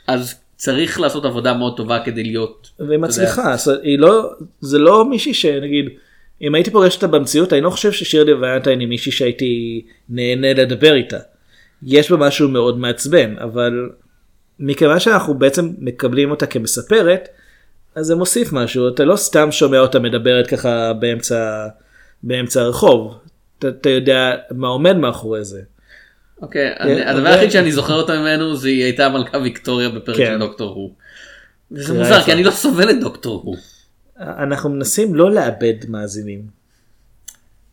[0.06, 2.70] אז צריך לעשות עבודה מאוד טובה כדי להיות.
[2.78, 3.54] והיא מצליחה,
[3.98, 4.30] לא,
[4.60, 5.88] זה לא מישהי שנגיד,
[6.42, 10.94] אם הייתי פוגש אותה במציאות, אני לא חושב ששירלי ויינטיין היא מישהי שהייתי נהנה לדבר
[10.94, 11.18] איתה.
[11.82, 13.90] יש בה משהו מאוד מעצבן, אבל
[14.58, 17.28] מכיוון שאנחנו בעצם מקבלים אותה כמספרת,
[17.94, 21.66] אז זה מוסיף משהו, אתה לא סתם שומע אותה מדברת ככה באמצע,
[22.22, 23.18] באמצע הרחוב,
[23.58, 25.60] אתה, אתה יודע מה עומד מאחורי זה.
[26.42, 30.26] אוקיי, כן, הדבר היחיד שאני זוכר אותה ממנו זה היא הייתה מלכה ויקטוריה בפרק כן.
[30.32, 30.92] של דוקטור הוא.
[31.70, 32.22] וזה מוזר.
[32.22, 33.56] כי אני לא סובל את דוקטור הוא.
[34.18, 36.38] אנחנו מנסים לא לאבד מאזינים.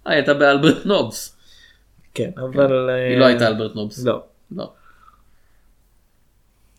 [0.08, 1.36] אה, היא הייתה באלברט נובס.
[2.14, 2.90] כן, אבל...
[2.90, 4.04] היא לא הייתה אלברט נובס.
[4.04, 4.24] לא.
[4.52, 4.74] לא.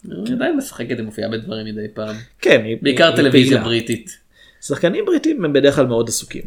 [0.05, 2.16] היא עדיין משחקת, היא מופיעה בדברים מדי פעם.
[2.41, 3.62] כן, היא- בעיקר טלוויזיה.
[3.64, 4.18] בריטית.
[4.61, 6.43] שחקנים בריטים הם בדרך כלל מאוד עסוקים.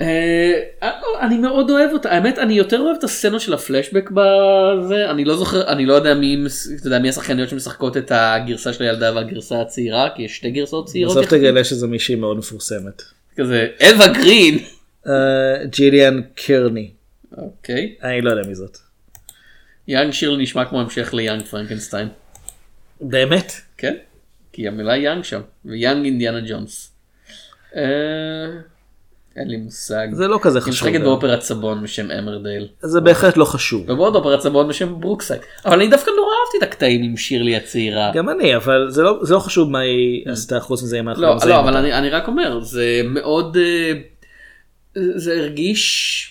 [0.00, 0.60] אה,
[1.20, 5.36] אני מאוד אוהב אותה, האמת אני יותר אוהב את הסצנות של הפלשבק בזה, אני לא
[5.36, 6.44] זוכר, אני לא יודע מי,
[6.80, 10.86] אתה יודע, מי השחקניות שמשחקות את הגרסה של הילדה והגרסה הצעירה, כי יש שתי גרסאות
[10.86, 11.16] צעירות.
[11.16, 11.30] בסוף.
[11.30, 13.02] תגלה שזו מישהי מאוד מפורסמת.
[13.36, 14.58] כזה, אווה גרין.
[15.06, 16.90] אה, ג'יליאן קרני.
[17.36, 17.94] אוקיי.
[18.02, 18.78] אני לא יודע מי זאת.
[19.88, 22.08] Young Shirley נשמע כמו המשך ל Young Frankenstein.
[23.00, 23.52] באמת?
[23.78, 23.96] כן,
[24.52, 26.92] כי המילה Young שם, ו Young Indiana Jones.
[29.40, 30.08] אה, אין לי מושג.
[30.12, 30.74] זה לא כזה היא חשוב.
[30.74, 31.02] משחקת גם.
[31.02, 32.68] באופרת סבון בשם אמרדייל.
[32.82, 33.90] זה בהחלט לא חשוב.
[33.90, 35.40] ובעוד אופרת סבון בשם ברוקסייד.
[35.66, 38.12] אבל אני דווקא נורא אהבתי את הקטעים עם שירלי הצעירה.
[38.14, 41.22] גם אני, אבל זה לא זה לא חשוב מה היא עשתה חוץ מזה אם אנחנו
[41.22, 41.76] לא, לא, אבל.
[41.76, 43.92] אני, אני רק אומר, זה מאוד, אה,
[45.16, 46.26] זה הרגיש,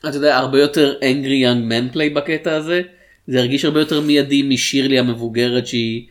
[0.00, 2.82] אתה יודע, הרבה יותר angry young man play בקטע הזה.
[3.28, 6.06] זה הרגיש הרבה יותר מיידי משירלי המבוגרת שהיא,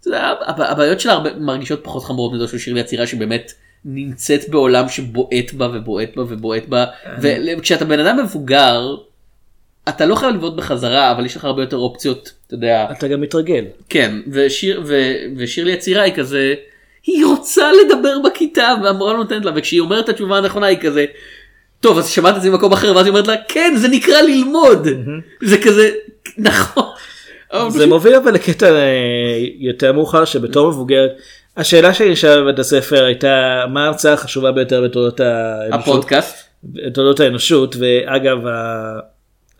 [0.00, 3.52] אתה יודע, הב- הבעיות שלה הרבה, מרגישות פחות חמורות מזו של שירלי הצעירה שבאמת
[3.84, 6.84] נמצאת בעולם שבועט בה ובועט בה ובועט בה.
[7.22, 8.96] וכשאתה בן אדם מבוגר,
[9.88, 12.86] אתה לא חייב לבעוט בחזרה, אבל יש לך הרבה יותר אופציות, אתה יודע.
[12.90, 13.64] אתה גם מתרגל.
[13.88, 14.94] כן, ושיר, ו,
[15.36, 16.54] ושירלי הצעירה היא כזה,
[17.06, 21.04] היא רוצה לדבר בכיתה והמורה לא נותנת לה, וכשהיא אומרת את התשובה הנכונה היא כזה,
[21.80, 24.88] טוב אז שמעת את זה במקום אחר ואז היא אומרת לה כן זה נקרא ללמוד
[25.42, 25.90] זה כזה
[26.38, 26.84] נכון.
[27.68, 31.10] זה מוביל אבל לקטע אה, יותר מאוחר שבתור מבוגרת
[31.58, 35.80] השאלה שלי נשאלה בבית הספר הייתה מה ההרצאה החשובה ביותר בתולדות האנושות.
[35.80, 38.38] הפודקאסט בתולדות האנושות ואגב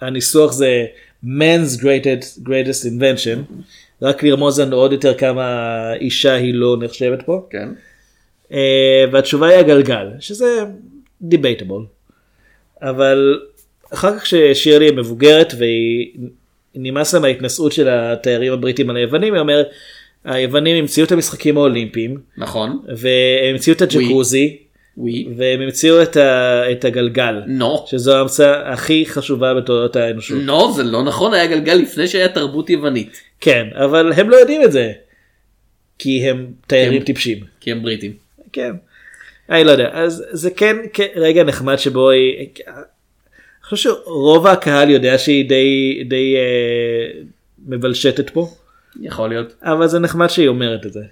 [0.00, 0.84] הניסוח זה
[1.24, 3.52] man's greatest, greatest invention
[4.02, 7.68] רק לרמוז לנו עוד יותר כמה אישה היא לא נחשבת פה כן.
[8.52, 10.64] אה, והתשובה היא הגלגל שזה
[11.30, 11.82] debatable
[12.82, 13.40] אבל
[13.94, 16.12] אחר כך ששירלי מבוגרת והיא
[16.74, 19.68] נמאס לה מההתנשאות של התיירים הבריטים על היוונים היא אומרת
[20.24, 22.82] היוונים המציאו את המשחקים האולימפיים נכון.
[22.89, 24.59] והם המציאו את הג'קוזי
[24.97, 25.28] ווי.
[25.36, 27.85] והם המציאו את, ה, את הגלגל נו.
[27.86, 30.39] שזו ההמצאה הכי חשובה בתולדות האנושות.
[30.43, 33.20] נו זה לא נכון היה גלגל לפני שהיה תרבות יוונית.
[33.40, 34.93] כן, אבל הם לא יודעים את זה.
[35.99, 37.05] כי הם תיירים כן.
[37.05, 37.39] טיפשים.
[37.61, 38.12] כי הם בריטים.
[38.53, 38.73] כן.
[39.51, 42.47] אני לא יודע, אז זה כן כן רגע נחמד שבו היא...
[42.66, 47.20] אני חושב שרוב הקהל יודע שהיא די, די אה,
[47.66, 48.49] מבלשטת פה,
[48.98, 49.54] יכול להיות.
[49.62, 51.02] אבל זה נחמד שהיא אומרת את זה.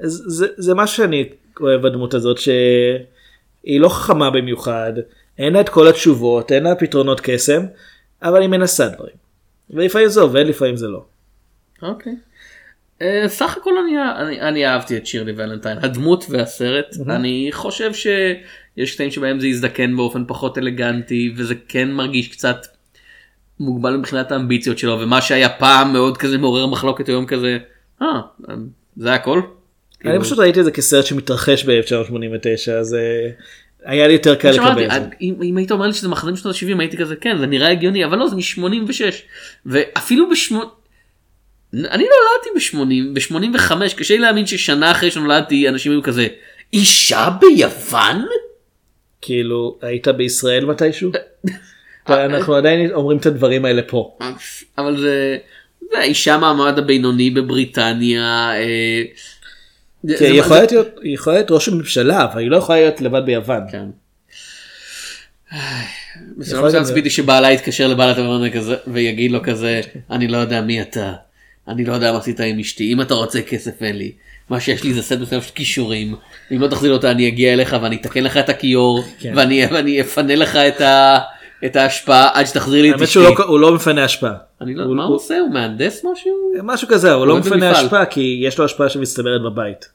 [0.00, 1.28] אז זה, זה מה שאני
[1.60, 4.92] אוהב בדמות הזאת, שהיא לא חכמה במיוחד,
[5.38, 7.62] אין לה את כל התשובות, אין לה פתרונות קסם,
[8.22, 9.16] אבל היא מנסה דברים.
[9.70, 11.04] ולפעמים זה עובד, לפעמים זה לא.
[11.82, 12.12] אוקיי.
[13.02, 18.94] אה, סך הכל אני, אני, אני אהבתי את שירלי ולנטיין הדמות והסרט אני חושב שיש
[18.94, 22.66] קטעים שבהם זה יזדקן באופן פחות אלגנטי וזה כן מרגיש קצת
[23.62, 27.58] מוגבל מבחינת האמביציות שלו ומה שהיה פעם מאוד כזה מעורר מחלוקת היום כזה
[28.02, 28.20] אה
[28.96, 29.40] זה הכל.
[30.04, 33.30] אני כאילו, פשוט ראיתי את זה כסרט שמתרחש ב-1989, אז אה,
[33.84, 35.08] היה לי יותר קל לקבל את זה.
[35.20, 38.18] אם, היית אומר לי שזה מחזים שנות ה-70 הייתי כזה כן זה נראה הגיוני אבל
[38.18, 39.00] לא זה מ-86
[39.66, 40.54] ואפילו ב-8
[41.74, 46.26] אני נולדתי ב-80 ב-85 קשה לי להאמין ששנה אחרי שנולדתי אנשים היו כזה
[46.72, 48.26] אישה ביוון?
[49.20, 51.10] כאילו היית בישראל מתישהו?
[52.08, 54.18] ואנחנו עדיין אומרים את הדברים האלה פה.
[54.78, 55.36] אבל זה,
[55.92, 58.50] זה האישה מהמעמד הבינוני בבריטניה.
[58.54, 59.02] אה,
[60.02, 60.40] זה- היא
[61.14, 63.62] יכולה להיות- ראש הממשלה אבל היא לא יכולה להיות לבד ביוון.
[63.72, 63.84] כן.
[65.52, 65.58] גם
[66.36, 66.86] מסוים להיות.
[66.86, 68.42] ציפיתי שבעלה יתקשר לבעלת הטלפון
[68.86, 69.80] ויגיד לו כזה
[70.10, 71.12] אני לא יודע מי אתה
[71.68, 74.12] אני לא יודע מה עשית עם אשתי אם אתה רוצה כסף אין לי
[74.50, 76.14] מה שיש לי זה סט מסוים של כישורים
[76.52, 79.32] אם לא תחזיר אותה אני אגיע אליך ואני אתקן לך את הכיור כן.
[79.36, 81.18] ואני ואני אפנה לך את ה...
[81.64, 83.12] את ההשפעה עד שתחזיר לי את האמת אשתי.
[83.12, 84.34] שהוא לא- לא מפנה השפעה.
[84.60, 85.38] אני לא, מה הוא עושה?
[85.38, 86.52] הוא מהנדס משהו?
[86.62, 87.70] משהו כזה הוא לא מפנה.
[87.70, 89.88] השפעה כי יש לו השפעה שמצטברת בבית.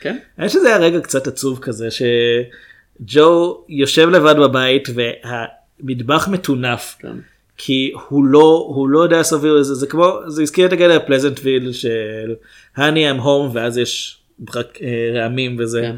[0.00, 0.18] כן?
[0.38, 7.16] האמת שזה היה רגע קצת עצוב כזה שג'ו יושב לבד בבית והמטבח מטונף כן.
[7.56, 11.72] כי הוא לא הוא לא יודע סביר זה זה כמו זה הזכיר את הגדר פלזנטוויל
[11.72, 12.34] של
[12.76, 14.18] הני אמ הום ואז יש
[14.54, 15.80] רק אה, רעמים וזה.
[15.80, 15.96] כן.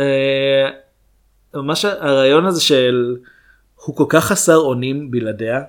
[0.00, 0.70] אה,
[1.54, 3.16] ממש הרעיון הזה של
[3.84, 5.62] הוא כל כך חסר אונים בלעדיה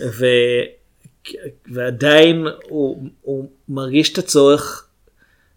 [0.00, 0.26] ו...
[1.66, 4.86] ועדיין הוא, הוא מרגיש את הצורך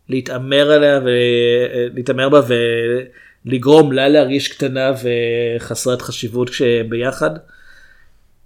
[0.09, 2.41] להתעמר עליה ולהתעמר בה
[3.45, 7.29] ולגרום לה להרגיש קטנה וחסרת חשיבות כשביחד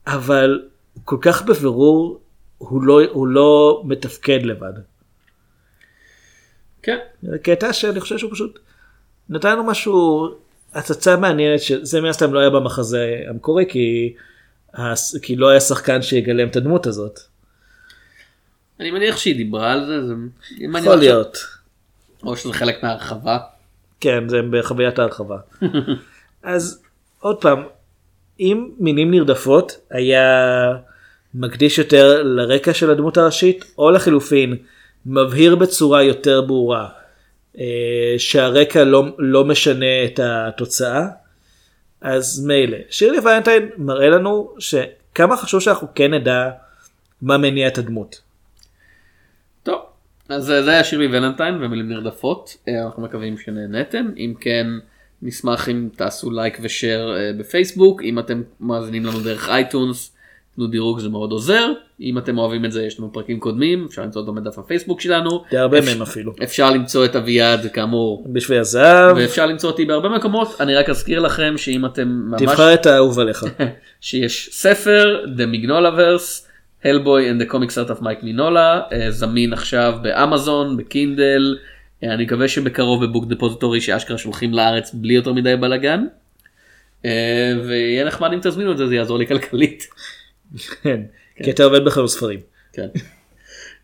[0.08, 0.62] אבל
[1.06, 2.20] כל כך בבירור
[2.58, 4.74] הוא לא, הוא לא מתפקד לבד.
[6.82, 6.98] כן.
[7.44, 8.60] קטע שאני חושב שהוא פשוט
[9.30, 10.30] נתן לנו משהו
[10.74, 14.14] הצצה מעניינת שזה מן הסתם לא היה במחזה המקורי כי,
[15.22, 17.20] כי לא היה שחקן שיגלם את הדמות הזאת.
[18.80, 20.08] אני מניח שהיא דיברה על זה.
[20.08, 20.14] זה...
[20.60, 21.38] יכול לא להיות.
[22.24, 23.38] או שזה חלק מהרחבה.
[24.00, 25.38] כן זה בחוויית ההרחבה.
[26.44, 26.82] אז
[27.20, 27.64] עוד פעם
[28.40, 30.28] אם מינים נרדפות היה
[31.34, 34.56] מקדיש יותר לרקע של הדמות הראשית או לחילופין
[35.06, 36.90] מבהיר בצורה יותר ברורה
[38.18, 41.06] שהרקע לא, לא משנה את התוצאה
[42.02, 46.50] אז מילא שירלי ויינטיין מראה לנו שכמה חשוב שאנחנו כן נדע
[47.22, 48.22] מה מניע את הדמות.
[49.64, 49.82] טוב.
[50.30, 52.58] אז זה זה היה שירלי ולנטיין ומילים נרדפות.
[52.68, 54.06] אה, אנחנו מקווים שנהנתם.
[54.18, 54.68] אם כן
[55.22, 58.02] נשמח אם תעשו לייק ושאר אה, בפייסבוק.
[58.02, 60.16] אם אתם מאזינים לנו דרך אייטונס
[60.60, 61.72] תנו דירוג זה מאוד עוזר.
[62.02, 65.44] אם אתם אוהבים את זה יש לנו פרקים קודמים אפשר למצוא אותם בדף הפייסבוק שלנו.
[65.52, 66.34] די הרבה אפשר- מהם אפילו.
[66.44, 71.20] אפשר למצוא את אביעד כאמור בשביל הזהב ואפשר למצוא אותי בהרבה מקומות אני רק אזכיר
[71.20, 73.46] לכם שאם אתם ממש תבחר את האהוב עליך.
[74.02, 76.48] שיש ספר The Mignola-verse,
[76.86, 78.58] Hellboy and the Comic Start of Mike Mignola,
[78.94, 81.58] אה, זמין עכשיו באמזון, בקינדל,
[82.04, 86.06] אה, אני מקווה שבקרוב בבוק דפוזיטורי שאשכרה שולחים לארץ בלי יותר מדי בלאגן.
[87.06, 89.88] אה, ויהיה נחמד אם תזמינו את זה, זה יעזור לי כלכלית.
[90.82, 91.02] כן.
[91.36, 92.40] כי אתה עובד בחנות ספרים.
[92.74, 92.88] כן.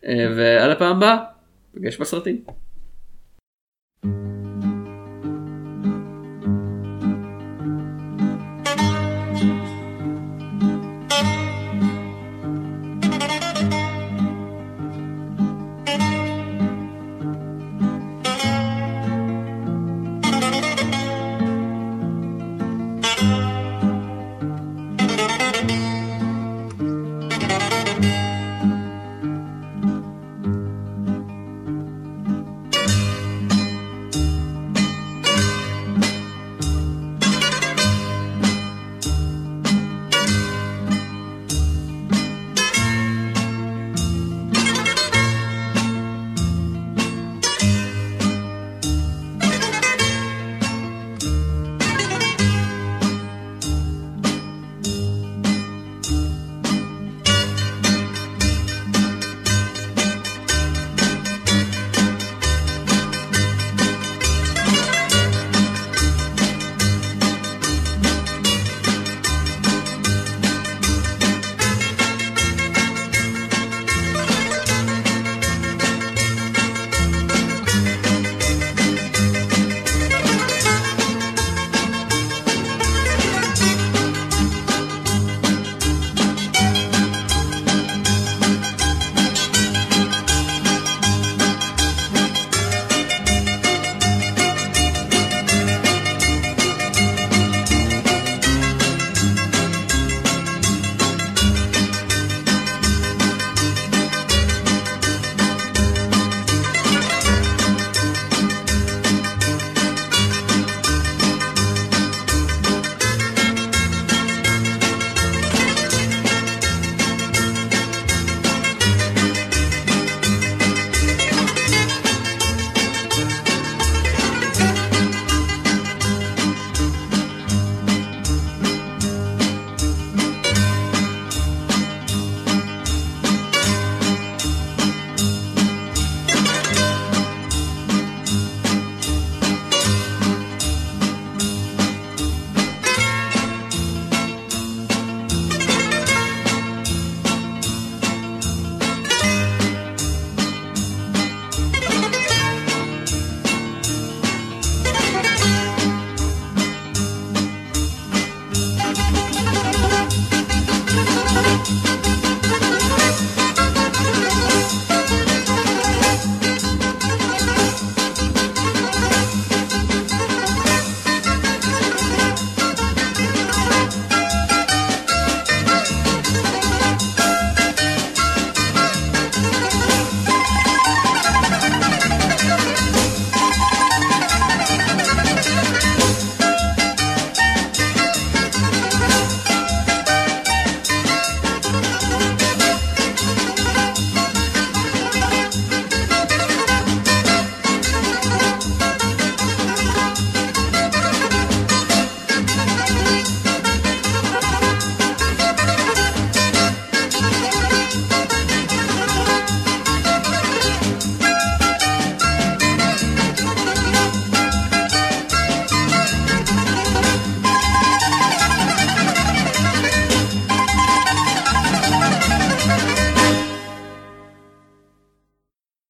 [0.07, 1.17] אה, ועד הפעם הבאה,
[1.75, 2.43] פגש בסרטים.